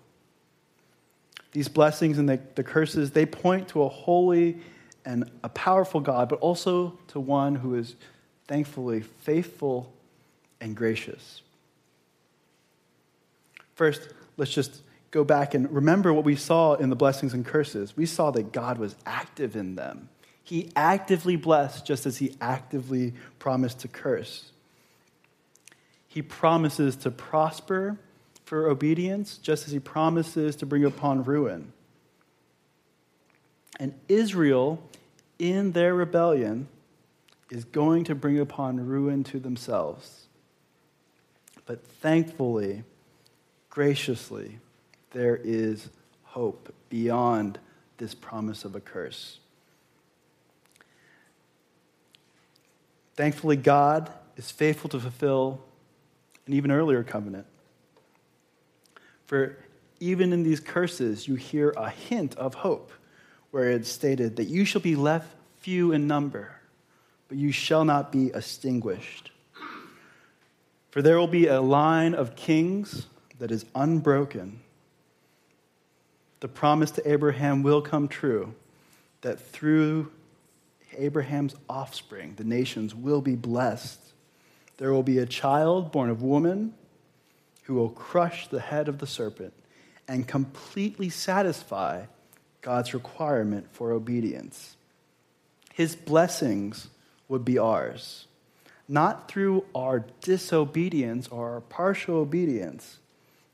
These 1.53 1.68
blessings 1.68 2.18
and 2.18 2.29
the, 2.29 2.40
the 2.55 2.62
curses, 2.62 3.12
they 3.12 3.27
point 3.27 3.68
to 3.68 3.83
a 3.83 3.88
holy 3.88 4.59
and 5.04 5.30
a 5.42 5.48
powerful 5.48 6.00
God, 6.00 6.28
but 6.28 6.38
also 6.40 6.98
to 7.08 7.20
one 7.20 7.56
who 7.56 7.74
is 7.74 7.96
thankfully 8.46 9.00
faithful 9.00 9.92
and 10.60 10.77
gracious. 10.77 11.42
First, 13.74 14.08
let's 14.37 14.52
just 14.52 14.83
go 15.10 15.24
back 15.24 15.54
and 15.54 15.70
remember 15.70 16.12
what 16.12 16.24
we 16.24 16.37
saw 16.37 16.74
in 16.74 16.90
the 16.90 16.96
blessings 16.96 17.35
and 17.35 17.44
curses. 17.44 17.96
We 17.96 18.06
saw 18.06 18.31
that 18.33 18.52
God 18.52 18.79
was 18.79 18.94
active 19.06 19.56
in 19.56 19.74
them. 19.74 20.08
He 20.44 20.70
actively 20.74 21.37
blessed 21.37 21.87
just 21.87 22.06
as 22.06 22.18
he 22.18 22.35
actively 22.40 23.14
promised 23.38 23.81
to 23.81 23.88
curse. 23.88 24.50
He 26.08 26.20
promises 26.20 26.96
to 26.96 27.10
prosper 27.10 27.98
for 28.44 28.68
obedience 28.68 29.38
just 29.38 29.66
as 29.66 29.72
he 29.72 29.79
promises 29.79 30.56
to 30.56 30.66
bring 30.66 30.85
upon 30.85 31.24
ruin. 31.24 31.72
And 33.81 33.94
Israel, 34.08 34.83
in 35.38 35.73
their 35.73 35.94
rebellion, 35.94 36.68
is 37.50 37.64
going 37.64 38.04
to 38.04 38.14
bring 38.14 38.38
upon 38.38 38.87
ruin 38.87 39.25
to 39.25 39.38
themselves. 39.38 40.27
But 41.66 41.85
thankfully, 41.87 42.85
graciously, 43.70 44.58
there 45.12 45.37
is 45.37 45.88
hope 46.25 46.75
beyond 46.88 47.58
this 47.98 48.14
promise 48.14 48.64
of 48.64 48.75
a 48.75 48.81
curse. 48.81 49.38
Thankfully, 53.14 53.56
God 53.56 54.10
is 54.37 54.50
faithful 54.50 54.88
to 54.90 54.98
fulfill 54.98 55.60
an 56.46 56.54
even 56.54 56.70
earlier 56.70 57.02
covenant. 57.02 57.46
For 59.27 59.58
even 60.00 60.33
in 60.33 60.42
these 60.42 60.60
curses, 60.60 61.29
you 61.29 61.35
hear 61.37 61.70
a 61.77 61.90
hint 61.90 62.35
of 62.37 62.54
hope, 62.54 62.90
where 63.53 63.71
it's 63.71 63.88
stated 63.88 64.37
that 64.37 64.48
you 64.48 64.65
shall 64.65 64.81
be 64.81 64.96
left 64.96 65.29
few 65.61 65.92
in 65.92 66.09
number, 66.09 66.50
but 67.29 67.38
you 67.38 67.53
shall 67.53 67.85
not 67.85 68.11
be 68.11 68.33
extinguished. 68.35 69.31
For 70.90 71.00
there 71.00 71.19
will 71.19 71.29
be 71.29 71.46
a 71.46 71.61
line 71.61 72.15
of 72.15 72.35
kings 72.35 73.07
that 73.38 73.50
is 73.50 73.65
unbroken. 73.75 74.61
The 76.40 76.48
promise 76.48 76.90
to 76.92 77.11
Abraham 77.11 77.63
will 77.63 77.81
come 77.81 78.09
true 78.09 78.55
that 79.21 79.38
through 79.38 80.11
Abraham's 80.96 81.55
offspring, 81.69 82.35
the 82.37 82.44
nations 82.44 82.94
will 82.94 83.21
be 83.21 83.37
blessed. 83.37 84.00
There 84.79 84.92
will 84.92 85.03
be 85.03 85.19
a 85.19 85.27
child 85.27 85.92
born 85.92 86.11
of 86.11 86.23
woman 86.23 86.75
who 87.65 87.75
will 87.75 87.90
crush 87.90 88.48
the 88.48 88.61
head 88.61 88.88
of 88.88 88.98
the 88.98 89.07
serpent 89.07 89.53
and 90.09 90.27
completely 90.27 91.09
satisfy 91.09 92.05
God's 92.63 92.94
requirement 92.94 93.67
for 93.73 93.92
obedience. 93.92 94.77
His 95.75 95.96
blessings 95.96 96.88
would 97.29 97.44
be 97.44 97.58
ours, 97.58 98.27
not 98.88 99.29
through 99.29 99.65
our 99.75 100.04
disobedience 100.21 101.29
or 101.29 101.50
our 101.54 101.60
partial 101.60 102.17
obedience, 102.17 102.98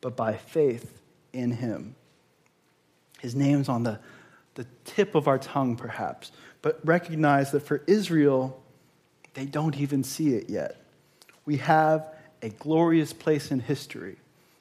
but 0.01 0.17
by 0.17 0.35
faith 0.35 1.01
in 1.33 1.53
Him. 1.53 1.95
His 3.21 3.35
name's 3.35 3.69
on 3.69 3.83
the, 3.83 3.99
the 4.55 4.67
tip 4.85 5.15
of 5.15 5.27
our 5.27 5.39
tongue, 5.39 5.77
perhaps, 5.77 6.31
but 6.61 6.81
recognize 6.85 7.51
that 7.53 7.61
for 7.61 7.83
Israel, 7.87 8.61
they 9.35 9.45
don't 9.45 9.77
even 9.77 10.05
see 10.05 10.35
it 10.35 10.51
yet. 10.51 10.83
We 11.45 11.57
have 11.59 12.07
a 12.43 12.51
glorious 12.51 13.13
place 13.13 13.51
in 13.51 13.61
history 13.61 14.17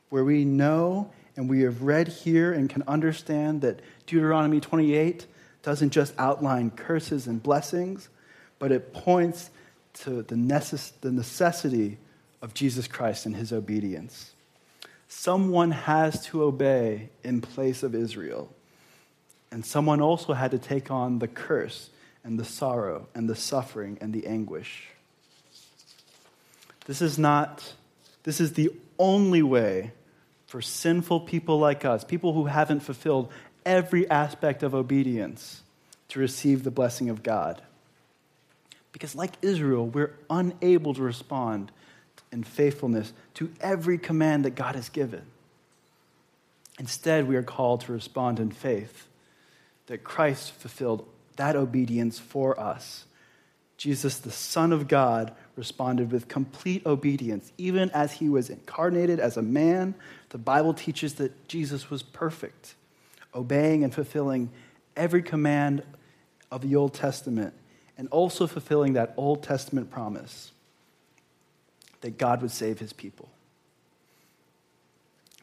where 0.10 0.24
we 0.24 0.46
know 0.46 1.12
and 1.38 1.48
we 1.48 1.62
have 1.62 1.84
read 1.84 2.08
here 2.08 2.52
and 2.52 2.70
can 2.70 2.84
understand 2.88 3.62
that 3.62 3.80
Deuteronomy 4.08 4.60
28 4.60 5.28
doesn't 5.62 5.92
just 5.92 6.14
outline 6.18 6.72
curses 6.72 7.28
and 7.28 7.42
blessings, 7.42 8.10
but 8.60 8.72
it 8.72 8.92
points 8.92 9.52
to 9.94 10.24
the, 10.24 10.36
necess- 10.36 10.92
the 11.02 11.12
necessity 11.12 11.98
of 12.42 12.54
Jesus 12.54 12.88
Christ 12.88 13.26
and 13.26 13.36
his 13.36 13.54
obedience. 13.54 14.32
Someone 15.08 15.72
has 15.72 16.26
to 16.28 16.44
obey 16.44 17.10
in 17.24 17.42
place 17.42 17.84
of 17.84 17.96
Israel. 17.96 18.54
And 19.52 19.66
someone 19.66 20.02
also 20.02 20.34
had 20.34 20.52
to 20.52 20.60
take 20.60 20.92
on 20.92 21.20
the 21.20 21.28
curse 21.28 21.90
and 22.24 22.38
the 22.38 22.46
sorrow 22.46 23.08
and 23.16 23.30
the 23.30 23.36
suffering 23.36 23.98
and 24.02 24.14
the 24.14 24.28
anguish. 24.28 24.90
This 26.86 27.02
is 27.02 27.18
not, 27.18 27.74
this 28.24 28.42
is 28.42 28.54
the 28.54 28.72
only 29.00 29.42
way 29.42 29.92
for 30.48 30.62
sinful 30.62 31.22
people 31.22 31.60
like 31.60 31.86
us, 31.86 32.04
people 32.04 32.34
who 32.34 32.46
haven't 32.46 32.80
fulfilled 32.80 33.30
every 33.66 34.10
aspect 34.10 34.64
of 34.64 34.74
obedience, 34.74 35.62
to 36.10 36.20
receive 36.20 36.64
the 36.64 36.72
blessing 36.72 37.10
of 37.10 37.22
God. 37.22 37.62
Because, 38.94 39.14
like 39.14 39.34
Israel, 39.42 39.86
we're 39.86 40.16
unable 40.30 40.94
to 40.94 41.02
respond 41.02 41.72
in 42.32 42.44
faithfulness 42.44 43.14
to 43.36 43.52
every 43.60 43.98
command 43.98 44.46
that 44.46 44.56
God 44.56 44.76
has 44.76 44.90
given. 44.90 45.24
Instead, 46.80 47.28
we 47.28 47.36
are 47.36 47.44
called 47.44 47.82
to 47.82 47.92
respond 47.92 48.40
in 48.40 48.52
faith 48.52 49.08
that 49.88 50.04
Christ 50.04 50.52
fulfilled 50.54 51.06
that 51.36 51.56
obedience 51.56 52.20
for 52.20 52.60
us. 52.60 53.06
Jesus, 53.78 54.18
the 54.18 54.32
Son 54.32 54.72
of 54.72 54.88
God, 54.88 55.34
responded 55.58 56.12
with 56.12 56.28
complete 56.28 56.86
obedience. 56.86 57.52
Even 57.58 57.90
as 57.92 58.14
he 58.14 58.30
was 58.30 58.50
incarnated 58.50 59.20
as 59.20 59.38
a 59.38 59.42
man, 59.42 59.96
the 60.30 60.38
Bible 60.38 60.74
teaches 60.74 61.16
that 61.16 61.48
Jesus 61.48 61.90
was 61.90 62.04
perfect, 62.04 62.76
obeying 63.34 63.84
and 63.84 63.94
fulfilling 63.94 64.50
every 64.96 65.22
command 65.22 65.84
of 66.52 66.62
the 66.62 66.76
Old 66.76 66.94
Testament, 66.94 67.54
and 67.98 68.08
also 68.10 68.48
fulfilling 68.48 68.94
that 68.94 69.14
Old 69.18 69.44
Testament 69.44 69.90
promise 69.90 70.52
that 72.02 72.18
God 72.18 72.42
would 72.42 72.52
save 72.52 72.80
his 72.80 72.94
people. 72.94 73.30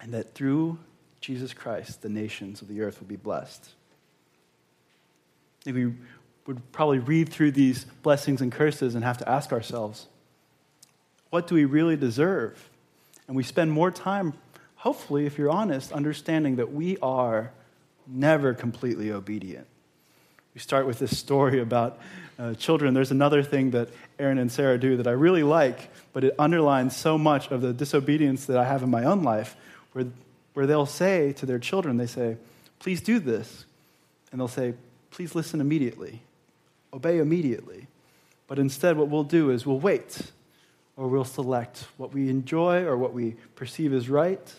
And 0.00 0.12
that 0.14 0.34
through 0.34 0.78
Jesus 1.20 1.52
Christ, 1.52 2.02
the 2.02 2.08
nations 2.08 2.62
of 2.62 2.68
the 2.68 2.82
earth 2.82 3.00
would 3.00 3.08
be 3.08 3.16
blessed. 3.16 3.70
If 5.66 5.74
We 5.74 5.94
would 6.46 6.72
probably 6.72 6.98
read 6.98 7.30
through 7.30 7.52
these 7.52 7.84
blessings 8.02 8.40
and 8.40 8.52
curses 8.52 8.94
and 8.94 9.04
have 9.04 9.18
to 9.18 9.28
ask 9.28 9.52
ourselves, 9.52 10.06
what 11.30 11.46
do 11.46 11.54
we 11.54 11.64
really 11.64 11.96
deserve? 11.96 12.68
And 13.26 13.36
we 13.36 13.42
spend 13.42 13.72
more 13.72 13.90
time, 13.90 14.34
hopefully, 14.76 15.26
if 15.26 15.38
you're 15.38 15.50
honest, 15.50 15.92
understanding 15.92 16.56
that 16.56 16.72
we 16.72 16.98
are 16.98 17.50
never 18.06 18.52
completely 18.52 19.10
obedient. 19.10 19.66
We 20.54 20.60
start 20.60 20.86
with 20.86 20.98
this 20.98 21.18
story 21.18 21.60
about 21.60 21.98
uh, 22.38 22.54
children. 22.54 22.94
There's 22.94 23.10
another 23.10 23.42
thing 23.42 23.72
that 23.72 23.88
Aaron 24.18 24.38
and 24.38 24.52
Sarah 24.52 24.78
do 24.78 24.96
that 24.98 25.06
I 25.06 25.12
really 25.12 25.42
like, 25.42 25.90
but 26.12 26.24
it 26.24 26.34
underlines 26.38 26.96
so 26.96 27.18
much 27.18 27.50
of 27.50 27.60
the 27.60 27.72
disobedience 27.72 28.46
that 28.46 28.56
I 28.56 28.64
have 28.64 28.82
in 28.82 28.90
my 28.90 29.04
own 29.04 29.22
life, 29.22 29.56
where, 29.92 30.06
where 30.52 30.66
they'll 30.66 30.86
say 30.86 31.32
to 31.34 31.46
their 31.46 31.58
children, 31.58 31.96
they 31.96 32.06
say, 32.06 32.36
Please 32.78 33.00
do 33.00 33.18
this. 33.18 33.64
And 34.30 34.40
they'll 34.40 34.48
say, 34.48 34.74
Please 35.10 35.34
listen 35.34 35.60
immediately, 35.60 36.20
obey 36.94 37.18
immediately. 37.18 37.88
But 38.46 38.58
instead, 38.58 38.96
what 38.96 39.08
we'll 39.08 39.24
do 39.24 39.50
is 39.50 39.66
we'll 39.66 39.80
wait 39.80 40.22
or 40.96 41.08
we'll 41.08 41.24
select 41.24 41.86
what 41.96 42.14
we 42.14 42.30
enjoy 42.30 42.84
or 42.84 42.96
what 42.96 43.12
we 43.12 43.36
perceive 43.56 43.92
as 43.92 44.08
right. 44.08 44.54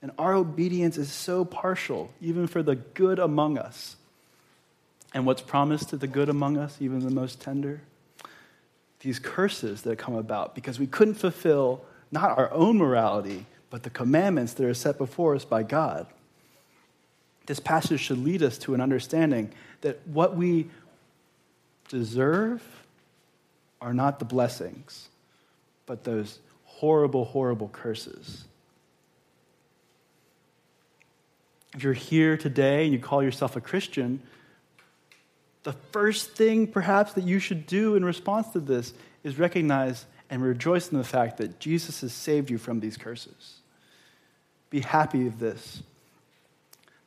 And 0.00 0.10
our 0.18 0.34
obedience 0.34 0.96
is 0.96 1.12
so 1.12 1.44
partial, 1.44 2.10
even 2.20 2.46
for 2.46 2.62
the 2.62 2.76
good 2.76 3.18
among 3.18 3.58
us. 3.58 3.96
And 5.12 5.26
what's 5.26 5.42
promised 5.42 5.90
to 5.90 5.96
the 5.96 6.06
good 6.06 6.28
among 6.28 6.56
us, 6.56 6.76
even 6.80 7.00
the 7.00 7.10
most 7.10 7.40
tender? 7.40 7.82
These 9.00 9.18
curses 9.18 9.82
that 9.82 9.98
come 9.98 10.14
about 10.14 10.54
because 10.54 10.78
we 10.78 10.86
couldn't 10.86 11.14
fulfill 11.14 11.84
not 12.10 12.38
our 12.38 12.52
own 12.52 12.78
morality, 12.78 13.46
but 13.70 13.82
the 13.82 13.90
commandments 13.90 14.54
that 14.54 14.66
are 14.66 14.74
set 14.74 14.96
before 14.96 15.34
us 15.34 15.44
by 15.44 15.62
God. 15.62 16.06
This 17.46 17.60
passage 17.60 18.00
should 18.00 18.18
lead 18.18 18.42
us 18.42 18.58
to 18.58 18.74
an 18.74 18.80
understanding 18.80 19.52
that 19.82 20.00
what 20.06 20.36
we 20.36 20.68
deserve 21.88 22.62
are 23.80 23.94
not 23.94 24.18
the 24.18 24.24
blessings 24.24 25.08
but 25.86 26.04
those 26.04 26.40
horrible, 26.64 27.24
horrible 27.24 27.68
curses. 27.68 28.44
If 31.74 31.82
you're 31.82 31.92
here 31.92 32.36
today 32.36 32.84
and 32.84 32.92
you 32.92 32.98
call 32.98 33.22
yourself 33.22 33.56
a 33.56 33.60
Christian, 33.60 34.20
the 35.62 35.74
first 35.92 36.32
thing 36.32 36.66
perhaps 36.66 37.12
that 37.14 37.24
you 37.24 37.38
should 37.38 37.66
do 37.66 37.94
in 37.94 38.04
response 38.04 38.48
to 38.48 38.60
this 38.60 38.92
is 39.24 39.38
recognize 39.38 40.06
and 40.28 40.42
rejoice 40.42 40.90
in 40.90 40.98
the 40.98 41.04
fact 41.04 41.38
that 41.38 41.60
Jesus 41.60 42.00
has 42.00 42.12
saved 42.12 42.50
you 42.50 42.58
from 42.58 42.80
these 42.80 42.96
curses. 42.96 43.60
Be 44.70 44.80
happy 44.80 45.26
of 45.26 45.38
this. 45.38 45.82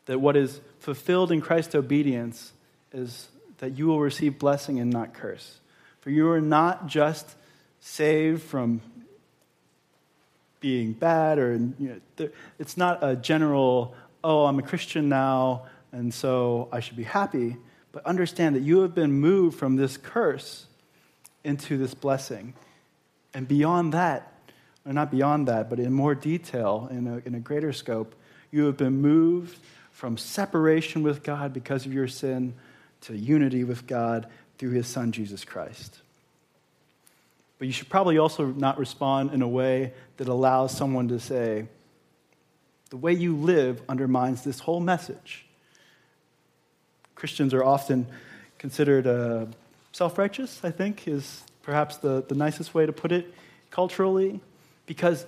That 0.06 0.22
what 0.22 0.38
is 0.38 0.62
fulfilled 0.80 1.32
in 1.32 1.42
Christ's 1.42 1.76
obedience 1.76 2.54
is 2.94 3.28
that 3.60 3.78
you 3.78 3.88
will 3.88 4.00
receive 4.00 4.40
blessing 4.40 4.80
and 4.80 4.92
not 4.92 5.14
curse. 5.14 5.60
For 6.02 6.10
you 6.10 6.30
are 6.32 6.42
not 6.42 6.88
just 6.88 7.36
saved 7.80 8.42
from 8.42 8.82
being 10.60 10.94
bad 10.94 11.40
or 11.40 11.54
you 11.54 12.02
know, 12.18 12.30
it's 12.58 12.76
not 12.76 13.00
a 13.02 13.16
general 13.16 13.96
oh 14.24 14.46
i'm 14.46 14.60
a 14.60 14.62
christian 14.62 15.08
now 15.08 15.64
and 15.92 16.14
so 16.14 16.68
i 16.72 16.80
should 16.80 16.98
be 16.98 17.04
happy 17.04 17.56
but 17.92 18.06
understand 18.06 18.56
that 18.56 18.62
you 18.62 18.82
have 18.82 18.94
been 18.94 19.12
moved 19.12 19.58
from 19.58 19.78
this 19.78 19.96
curse 19.96 20.66
into 21.44 21.78
this 21.78 21.94
blessing 21.94 22.54
and 23.34 23.48
beyond 23.48 23.94
that 23.94 24.34
or 24.86 24.92
not 24.92 25.10
beyond 25.10 25.48
that 25.48 25.70
but 25.70 25.80
in 25.80 25.94
more 25.94 26.14
detail 26.14 26.90
in 26.92 27.08
a, 27.08 27.18
in 27.26 27.36
a 27.36 27.40
greater 27.40 27.72
scope 27.72 28.14
you 28.52 28.66
have 28.66 28.76
been 28.76 29.02
moved 29.02 29.58
from 29.92 30.18
separation 30.18 31.04
with 31.04 31.24
god 31.24 31.54
because 31.54 31.86
of 31.86 31.94
your 31.94 32.08
sin 32.08 32.54
to 33.02 33.16
unity 33.16 33.64
with 33.64 33.88
god 33.88 34.28
through 34.58 34.72
his 34.72 34.88
son 34.88 35.12
jesus 35.12 35.44
christ 35.44 36.00
but 37.60 37.68
you 37.68 37.74
should 37.74 37.90
probably 37.90 38.18
also 38.18 38.46
not 38.46 38.80
respond 38.80 39.34
in 39.34 39.42
a 39.42 39.48
way 39.48 39.94
that 40.18 40.30
allows 40.30 40.76
someone 40.76 41.10
to 41.10 41.20
say, 41.20 41.68
the 42.90 42.98
way 42.98 43.14
you 43.14 43.36
live 43.36 43.82
undermines 43.88 44.44
this 44.44 44.60
whole 44.60 44.80
message. 44.80 45.46
Christians 47.16 47.54
are 47.54 47.64
often 47.64 48.08
considered 48.58 49.06
uh, 49.06 49.46
self 49.92 50.18
righteous, 50.18 50.62
I 50.64 50.72
think, 50.72 51.06
is 51.08 51.44
perhaps 51.62 51.98
the, 51.98 52.24
the 52.28 52.34
nicest 52.34 52.74
way 52.74 52.86
to 52.86 52.94
put 52.94 53.12
it 53.12 53.32
culturally. 53.72 54.40
Because 54.86 55.26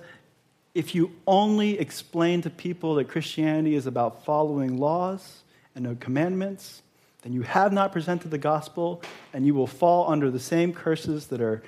if 0.74 0.94
you 0.94 1.12
only 1.26 1.78
explain 1.78 2.40
to 2.42 2.50
people 2.50 2.94
that 2.94 3.08
Christianity 3.08 3.74
is 3.74 3.86
about 3.86 4.24
following 4.24 4.78
laws 4.78 5.42
and 5.74 5.84
no 5.84 5.94
commandments, 5.94 6.80
then 7.22 7.32
you 7.32 7.42
have 7.42 7.72
not 7.72 7.92
presented 7.92 8.30
the 8.30 8.38
gospel 8.38 9.02
and 9.32 9.46
you 9.46 9.54
will 9.54 9.66
fall 9.66 10.10
under 10.10 10.30
the 10.30 10.40
same 10.40 10.72
curses 10.72 11.28
that 11.28 11.40
are 11.40 11.62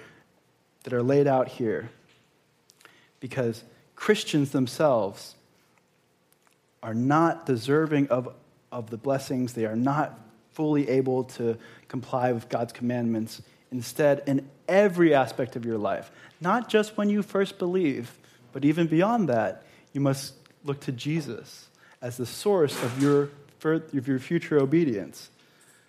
that 0.85 0.93
are 0.93 1.03
laid 1.03 1.27
out 1.27 1.49
here. 1.49 1.91
because 3.21 3.65
Christians 3.97 4.51
themselves 4.51 5.35
are 6.83 6.93
not 6.93 7.47
deserving 7.47 8.09
of, 8.09 8.29
of 8.71 8.91
the 8.91 8.99
blessings. 8.99 9.55
They 9.55 9.65
are 9.65 9.77
not 9.77 10.19
fully 10.53 10.89
able 10.91 11.25
to 11.25 11.57
comply 11.89 12.33
with 12.33 12.51
God's 12.51 12.75
commandments. 12.75 13.41
Instead, 13.73 14.23
in 14.27 14.47
every 14.69 15.15
aspect 15.15 15.57
of 15.57 15.65
your 15.65 15.79
life, 15.79 16.11
not 16.39 16.69
just 16.69 16.99
when 16.99 17.09
you 17.09 17.23
first 17.23 17.59
believe, 17.59 18.19
but 18.53 18.63
even 18.63 18.87
beyond 18.87 19.31
that, 19.31 19.63
you 19.95 20.03
must 20.03 20.35
look 20.63 20.81
to 20.81 20.93
Jesus 20.93 21.69
as 22.03 22.19
the 22.19 22.27
source 22.27 22.83
of 22.83 23.03
your, 23.03 23.31
of 23.63 24.07
your 24.07 24.19
future 24.19 24.59
obedience. 24.59 25.31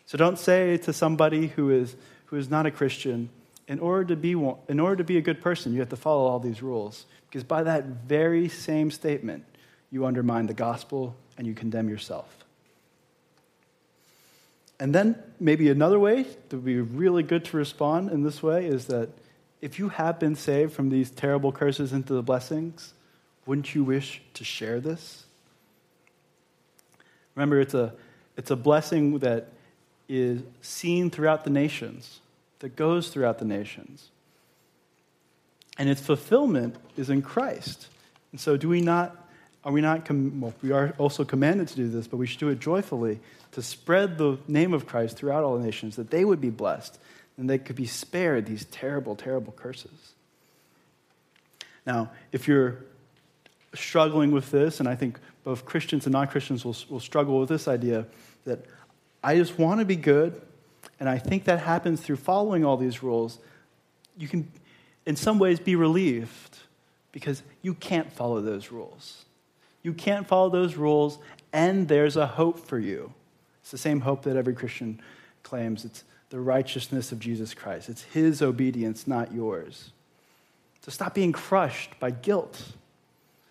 So 0.06 0.18
don't 0.18 0.38
say 0.38 0.78
to 0.78 0.94
somebody 0.94 1.48
who 1.48 1.72
is, 1.72 1.96
who 2.26 2.38
is 2.38 2.50
not 2.50 2.66
a 2.66 2.72
Christian, 2.72 3.30
in 3.68 3.80
order, 3.80 4.06
to 4.06 4.16
be, 4.16 4.32
in 4.32 4.80
order 4.80 4.96
to 4.98 5.04
be 5.04 5.18
a 5.18 5.22
good 5.22 5.42
person, 5.42 5.74
you 5.74 5.80
have 5.80 5.90
to 5.90 5.96
follow 5.96 6.26
all 6.26 6.40
these 6.40 6.62
rules. 6.62 7.06
Because 7.28 7.44
by 7.44 7.64
that 7.64 7.86
very 7.86 8.48
same 8.48 8.92
statement, 8.92 9.44
you 9.90 10.06
undermine 10.06 10.46
the 10.46 10.54
gospel 10.54 11.16
and 11.38 11.48
you 11.48 11.54
condemn 11.54 11.90
yourself. 11.90 12.46
And 14.80 14.94
then, 14.94 15.18
maybe 15.40 15.70
another 15.70 15.98
way 15.98 16.24
that 16.24 16.56
would 16.56 16.66
be 16.66 16.80
really 16.80 17.24
good 17.24 17.46
to 17.46 17.58
respond 17.58 18.12
in 18.12 18.24
this 18.24 18.44
way 18.44 18.66
is 18.66 18.88
that 18.88 19.10
if 19.62 19.80
you 19.80 19.90
have 19.90 20.20
been 20.20 20.36
saved 20.36 20.74
from 20.74 20.90
these 20.90 21.10
terrible 21.10 21.52
curses 21.52 21.94
into 21.94 22.14
the 22.14 22.22
blessings, 22.22 22.94
wouldn't 23.46 23.74
you 23.74 23.84
wish 23.84 24.22
to 24.34 24.44
share 24.44 24.80
this? 24.80 25.26
Remember, 27.36 27.60
it's 27.60 27.74
a, 27.74 27.94
it's 28.38 28.52
a 28.52 28.56
blessing 28.56 29.20
that 29.20 29.50
is 30.08 30.42
seen 30.62 31.10
throughout 31.10 31.44
the 31.44 31.50
nations, 31.50 32.20
that 32.60 32.76
goes 32.76 33.10
throughout 33.10 33.40
the 33.40 33.46
nations. 33.46 34.10
And 35.78 35.90
its 35.90 36.02
fulfillment 36.02 36.76
is 36.96 37.10
in 37.10 37.22
Christ. 37.22 37.88
And 38.32 38.40
so, 38.40 38.58
do 38.58 38.70
we 38.70 38.82
not, 38.82 39.16
are 39.64 39.72
we 39.72 39.82
not, 39.82 40.06
com- 40.06 40.42
well, 40.42 40.54
we 40.62 40.72
are 40.72 40.94
also 40.98 41.26
commanded 41.26 41.68
to 41.70 41.76
do 41.76 41.90
this, 41.90 42.08
but 42.08 42.18
we 42.18 42.28
should 42.28 42.40
do 42.40 42.50
it 42.50 42.60
joyfully 42.60 43.20
to 43.52 43.62
spread 43.62 44.18
the 44.18 44.38
name 44.48 44.74
of 44.74 44.86
Christ 44.86 45.18
throughout 45.18 45.44
all 45.44 45.58
the 45.58 45.64
nations, 45.64 45.96
that 45.96 46.12
they 46.12 46.26
would 46.26 46.42
be 46.42 46.50
blessed 46.50 47.00
and 47.38 47.50
they 47.50 47.58
could 47.58 47.76
be 47.76 47.86
spared 47.86 48.46
these 48.46 48.66
terrible, 48.66 49.16
terrible 49.16 49.54
curses. 49.54 50.14
Now, 51.86 52.12
if 52.32 52.48
you're 52.48 52.78
struggling 53.74 54.32
with 54.32 54.52
this, 54.52 54.80
and 54.80 54.88
I 54.88 54.96
think 54.96 55.20
both 55.44 55.66
Christians 55.66 56.06
and 56.06 56.14
non 56.14 56.28
Christians 56.28 56.66
will, 56.66 56.76
will 56.90 57.00
struggle 57.00 57.40
with 57.40 57.50
this 57.50 57.68
idea 57.68 58.06
that 58.46 58.66
I 59.26 59.38
just 59.38 59.58
want 59.58 59.80
to 59.80 59.86
be 59.86 59.96
good, 59.96 60.40
and 61.00 61.10
I 61.10 61.18
think 61.18 61.46
that 61.46 61.58
happens 61.58 62.00
through 62.00 62.18
following 62.18 62.64
all 62.64 62.78
these 62.78 63.02
rules, 63.02 63.40
you 64.16 64.28
can, 64.28 64.52
in 65.08 65.16
some 65.16 65.40
ways, 65.40 65.60
be 65.60 65.76
relieved 65.76 66.60
because 67.12 67.42
you 67.64 67.74
can't 67.74 68.14
follow 68.14 68.40
those 68.40 68.72
rules. 68.72 69.26
You 69.82 69.94
can't 69.94 70.28
follow 70.28 70.50
those 70.52 70.76
rules, 70.76 71.18
and 71.52 71.88
there's 71.88 72.18
a 72.18 72.28
hope 72.28 72.68
for 72.68 72.78
you. 72.78 73.14
It's 73.64 73.72
the 73.72 73.80
same 73.80 74.02
hope 74.02 74.22
that 74.26 74.36
every 74.36 74.54
Christian 74.54 75.02
claims. 75.42 75.86
It's 75.86 76.04
the 76.30 76.40
righteousness 76.40 77.12
of 77.12 77.20
Jesus 77.20 77.56
Christ. 77.56 77.90
It's 77.90 78.04
his 78.04 78.44
obedience, 78.44 79.08
not 79.08 79.34
yours. 79.34 79.90
So 80.82 80.92
stop 80.92 81.16
being 81.16 81.32
crushed 81.32 82.00
by 82.00 82.12
guilt. 82.12 82.62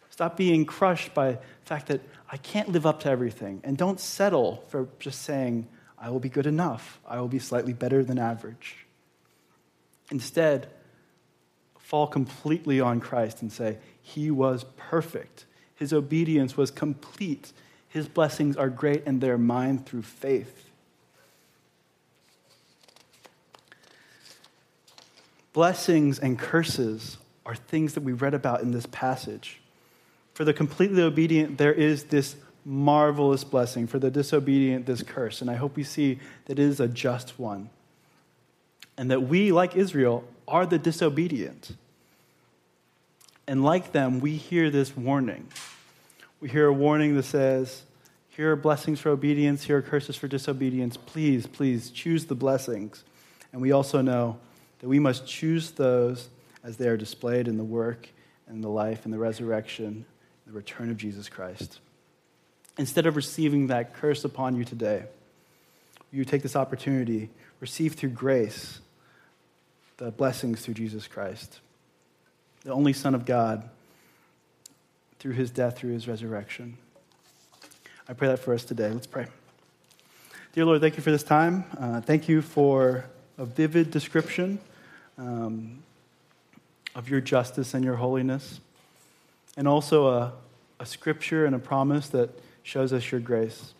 Stop 0.08 0.36
being 0.36 0.66
crushed 0.66 1.14
by 1.14 1.32
the 1.32 1.38
fact 1.64 1.88
that 1.88 2.00
I 2.34 2.36
can't 2.38 2.70
live 2.70 2.84
up 2.84 2.98
to 3.02 3.08
everything. 3.08 3.60
And 3.62 3.76
don't 3.78 4.00
settle 4.00 4.64
for 4.66 4.88
just 4.98 5.22
saying, 5.22 5.68
I 5.96 6.10
will 6.10 6.18
be 6.18 6.28
good 6.28 6.46
enough. 6.46 6.98
I 7.06 7.20
will 7.20 7.28
be 7.28 7.38
slightly 7.38 7.72
better 7.72 8.02
than 8.02 8.18
average. 8.18 8.86
Instead, 10.10 10.66
fall 11.78 12.08
completely 12.08 12.80
on 12.80 12.98
Christ 12.98 13.40
and 13.40 13.52
say, 13.52 13.78
He 14.02 14.32
was 14.32 14.64
perfect. 14.76 15.46
His 15.76 15.92
obedience 15.92 16.56
was 16.56 16.72
complete. 16.72 17.52
His 17.88 18.08
blessings 18.08 18.56
are 18.56 18.68
great 18.68 19.04
and 19.06 19.20
they're 19.20 19.38
mine 19.38 19.78
through 19.78 20.02
faith. 20.02 20.70
Blessings 25.52 26.18
and 26.18 26.36
curses 26.36 27.16
are 27.46 27.54
things 27.54 27.94
that 27.94 28.02
we 28.02 28.12
read 28.12 28.34
about 28.34 28.60
in 28.60 28.72
this 28.72 28.86
passage. 28.86 29.60
For 30.34 30.44
the 30.44 30.52
completely 30.52 31.02
obedient, 31.02 31.58
there 31.58 31.72
is 31.72 32.04
this 32.04 32.36
marvelous 32.64 33.44
blessing. 33.44 33.86
For 33.86 33.98
the 33.98 34.10
disobedient, 34.10 34.86
this 34.86 35.02
curse. 35.02 35.40
And 35.40 35.50
I 35.50 35.54
hope 35.54 35.76
we 35.76 35.84
see 35.84 36.18
that 36.46 36.58
it 36.58 36.62
is 36.64 36.80
a 36.80 36.88
just 36.88 37.38
one. 37.38 37.70
And 38.96 39.10
that 39.10 39.22
we, 39.22 39.52
like 39.52 39.76
Israel, 39.76 40.24
are 40.46 40.66
the 40.66 40.78
disobedient. 40.78 41.76
And 43.46 43.62
like 43.62 43.92
them, 43.92 44.20
we 44.20 44.36
hear 44.36 44.70
this 44.70 44.96
warning. 44.96 45.48
We 46.40 46.48
hear 46.48 46.66
a 46.66 46.72
warning 46.72 47.16
that 47.16 47.24
says, 47.24 47.82
Here 48.28 48.52
are 48.52 48.56
blessings 48.56 49.00
for 49.00 49.10
obedience, 49.10 49.64
here 49.64 49.78
are 49.78 49.82
curses 49.82 50.16
for 50.16 50.28
disobedience. 50.28 50.96
Please, 50.96 51.46
please 51.46 51.90
choose 51.90 52.26
the 52.26 52.34
blessings. 52.34 53.04
And 53.52 53.60
we 53.60 53.72
also 53.72 54.00
know 54.00 54.38
that 54.80 54.88
we 54.88 54.98
must 54.98 55.26
choose 55.26 55.70
those 55.72 56.28
as 56.62 56.76
they 56.76 56.88
are 56.88 56.96
displayed 56.96 57.46
in 57.46 57.56
the 57.56 57.64
work 57.64 58.08
and 58.46 58.64
the 58.64 58.68
life 58.68 59.04
and 59.04 59.12
the 59.12 59.18
resurrection, 59.18 60.04
the 60.46 60.52
return 60.52 60.90
of 60.90 60.96
Jesus 60.96 61.28
Christ. 61.28 61.78
Instead 62.76 63.06
of 63.06 63.16
receiving 63.16 63.68
that 63.68 63.94
curse 63.94 64.24
upon 64.24 64.56
you 64.56 64.64
today, 64.64 65.04
you 66.12 66.24
take 66.24 66.42
this 66.42 66.56
opportunity, 66.56 67.30
receive 67.60 67.94
through 67.94 68.10
grace 68.10 68.80
the 69.96 70.10
blessings 70.10 70.62
through 70.62 70.74
Jesus 70.74 71.06
Christ, 71.06 71.60
the 72.64 72.72
only 72.72 72.92
Son 72.92 73.14
of 73.14 73.24
God, 73.24 73.68
through 75.18 75.32
his 75.32 75.50
death, 75.50 75.78
through 75.78 75.92
his 75.92 76.08
resurrection. 76.08 76.76
I 78.08 78.12
pray 78.12 78.28
that 78.28 78.38
for 78.38 78.52
us 78.52 78.64
today. 78.64 78.90
Let's 78.90 79.06
pray. 79.06 79.26
Dear 80.52 80.66
Lord, 80.66 80.80
thank 80.80 80.96
you 80.96 81.02
for 81.02 81.10
this 81.10 81.22
time. 81.22 81.64
Uh, 81.78 82.00
thank 82.00 82.28
you 82.28 82.42
for 82.42 83.06
a 83.38 83.44
vivid 83.44 83.90
description 83.90 84.58
um, 85.18 85.82
of 86.94 87.08
your 87.08 87.20
justice 87.20 87.74
and 87.74 87.84
your 87.84 87.96
holiness, 87.96 88.60
and 89.56 89.68
also 89.68 90.08
a, 90.08 90.32
a 90.80 90.86
scripture 90.86 91.46
and 91.46 91.54
a 91.54 91.58
promise 91.58 92.08
that 92.08 92.30
shows 92.62 92.92
us 92.92 93.10
your 93.10 93.20
grace. 93.20 93.74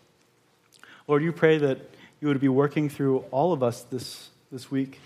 Lord, 1.07 1.23
you 1.23 1.31
pray 1.31 1.57
that 1.57 1.79
you 2.21 2.27
would 2.27 2.39
be 2.39 2.49
working 2.49 2.89
through 2.89 3.19
all 3.31 3.53
of 3.53 3.61
us 3.61 3.81
this, 3.83 4.29
this 4.51 4.71
week 4.71 4.99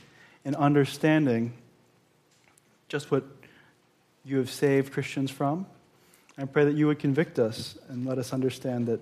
in 0.45 0.55
understanding 0.55 1.53
just 2.87 3.11
what 3.11 3.23
you 4.23 4.37
have 4.37 4.49
saved 4.49 4.93
Christians 4.93 5.31
from. 5.31 5.65
I 6.37 6.45
pray 6.45 6.65
that 6.65 6.75
you 6.75 6.87
would 6.87 6.99
convict 6.99 7.39
us 7.39 7.77
and 7.89 8.05
let 8.05 8.17
us 8.17 8.31
understand 8.31 8.87
that 8.87 9.01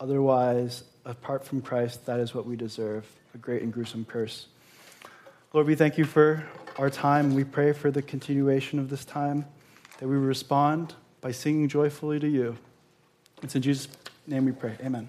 otherwise, 0.00 0.84
apart 1.04 1.44
from 1.44 1.62
Christ, 1.62 2.04
that 2.06 2.20
is 2.20 2.34
what 2.34 2.46
we 2.46 2.56
deserve 2.56 3.06
a 3.34 3.38
great 3.38 3.62
and 3.62 3.72
gruesome 3.72 4.04
curse. 4.04 4.46
Lord, 5.52 5.66
we 5.66 5.74
thank 5.74 5.96
you 5.96 6.04
for 6.04 6.46
our 6.76 6.90
time. 6.90 7.34
We 7.34 7.44
pray 7.44 7.72
for 7.72 7.90
the 7.90 8.02
continuation 8.02 8.78
of 8.78 8.90
this 8.90 9.04
time, 9.04 9.46
that 9.98 10.08
we 10.08 10.16
respond 10.16 10.94
by 11.20 11.32
singing 11.32 11.68
joyfully 11.68 12.18
to 12.18 12.28
you. 12.28 12.56
It's 13.42 13.54
in 13.54 13.62
Jesus' 13.62 13.88
name 14.26 14.46
we 14.46 14.52
pray. 14.52 14.76
Amen. 14.80 15.08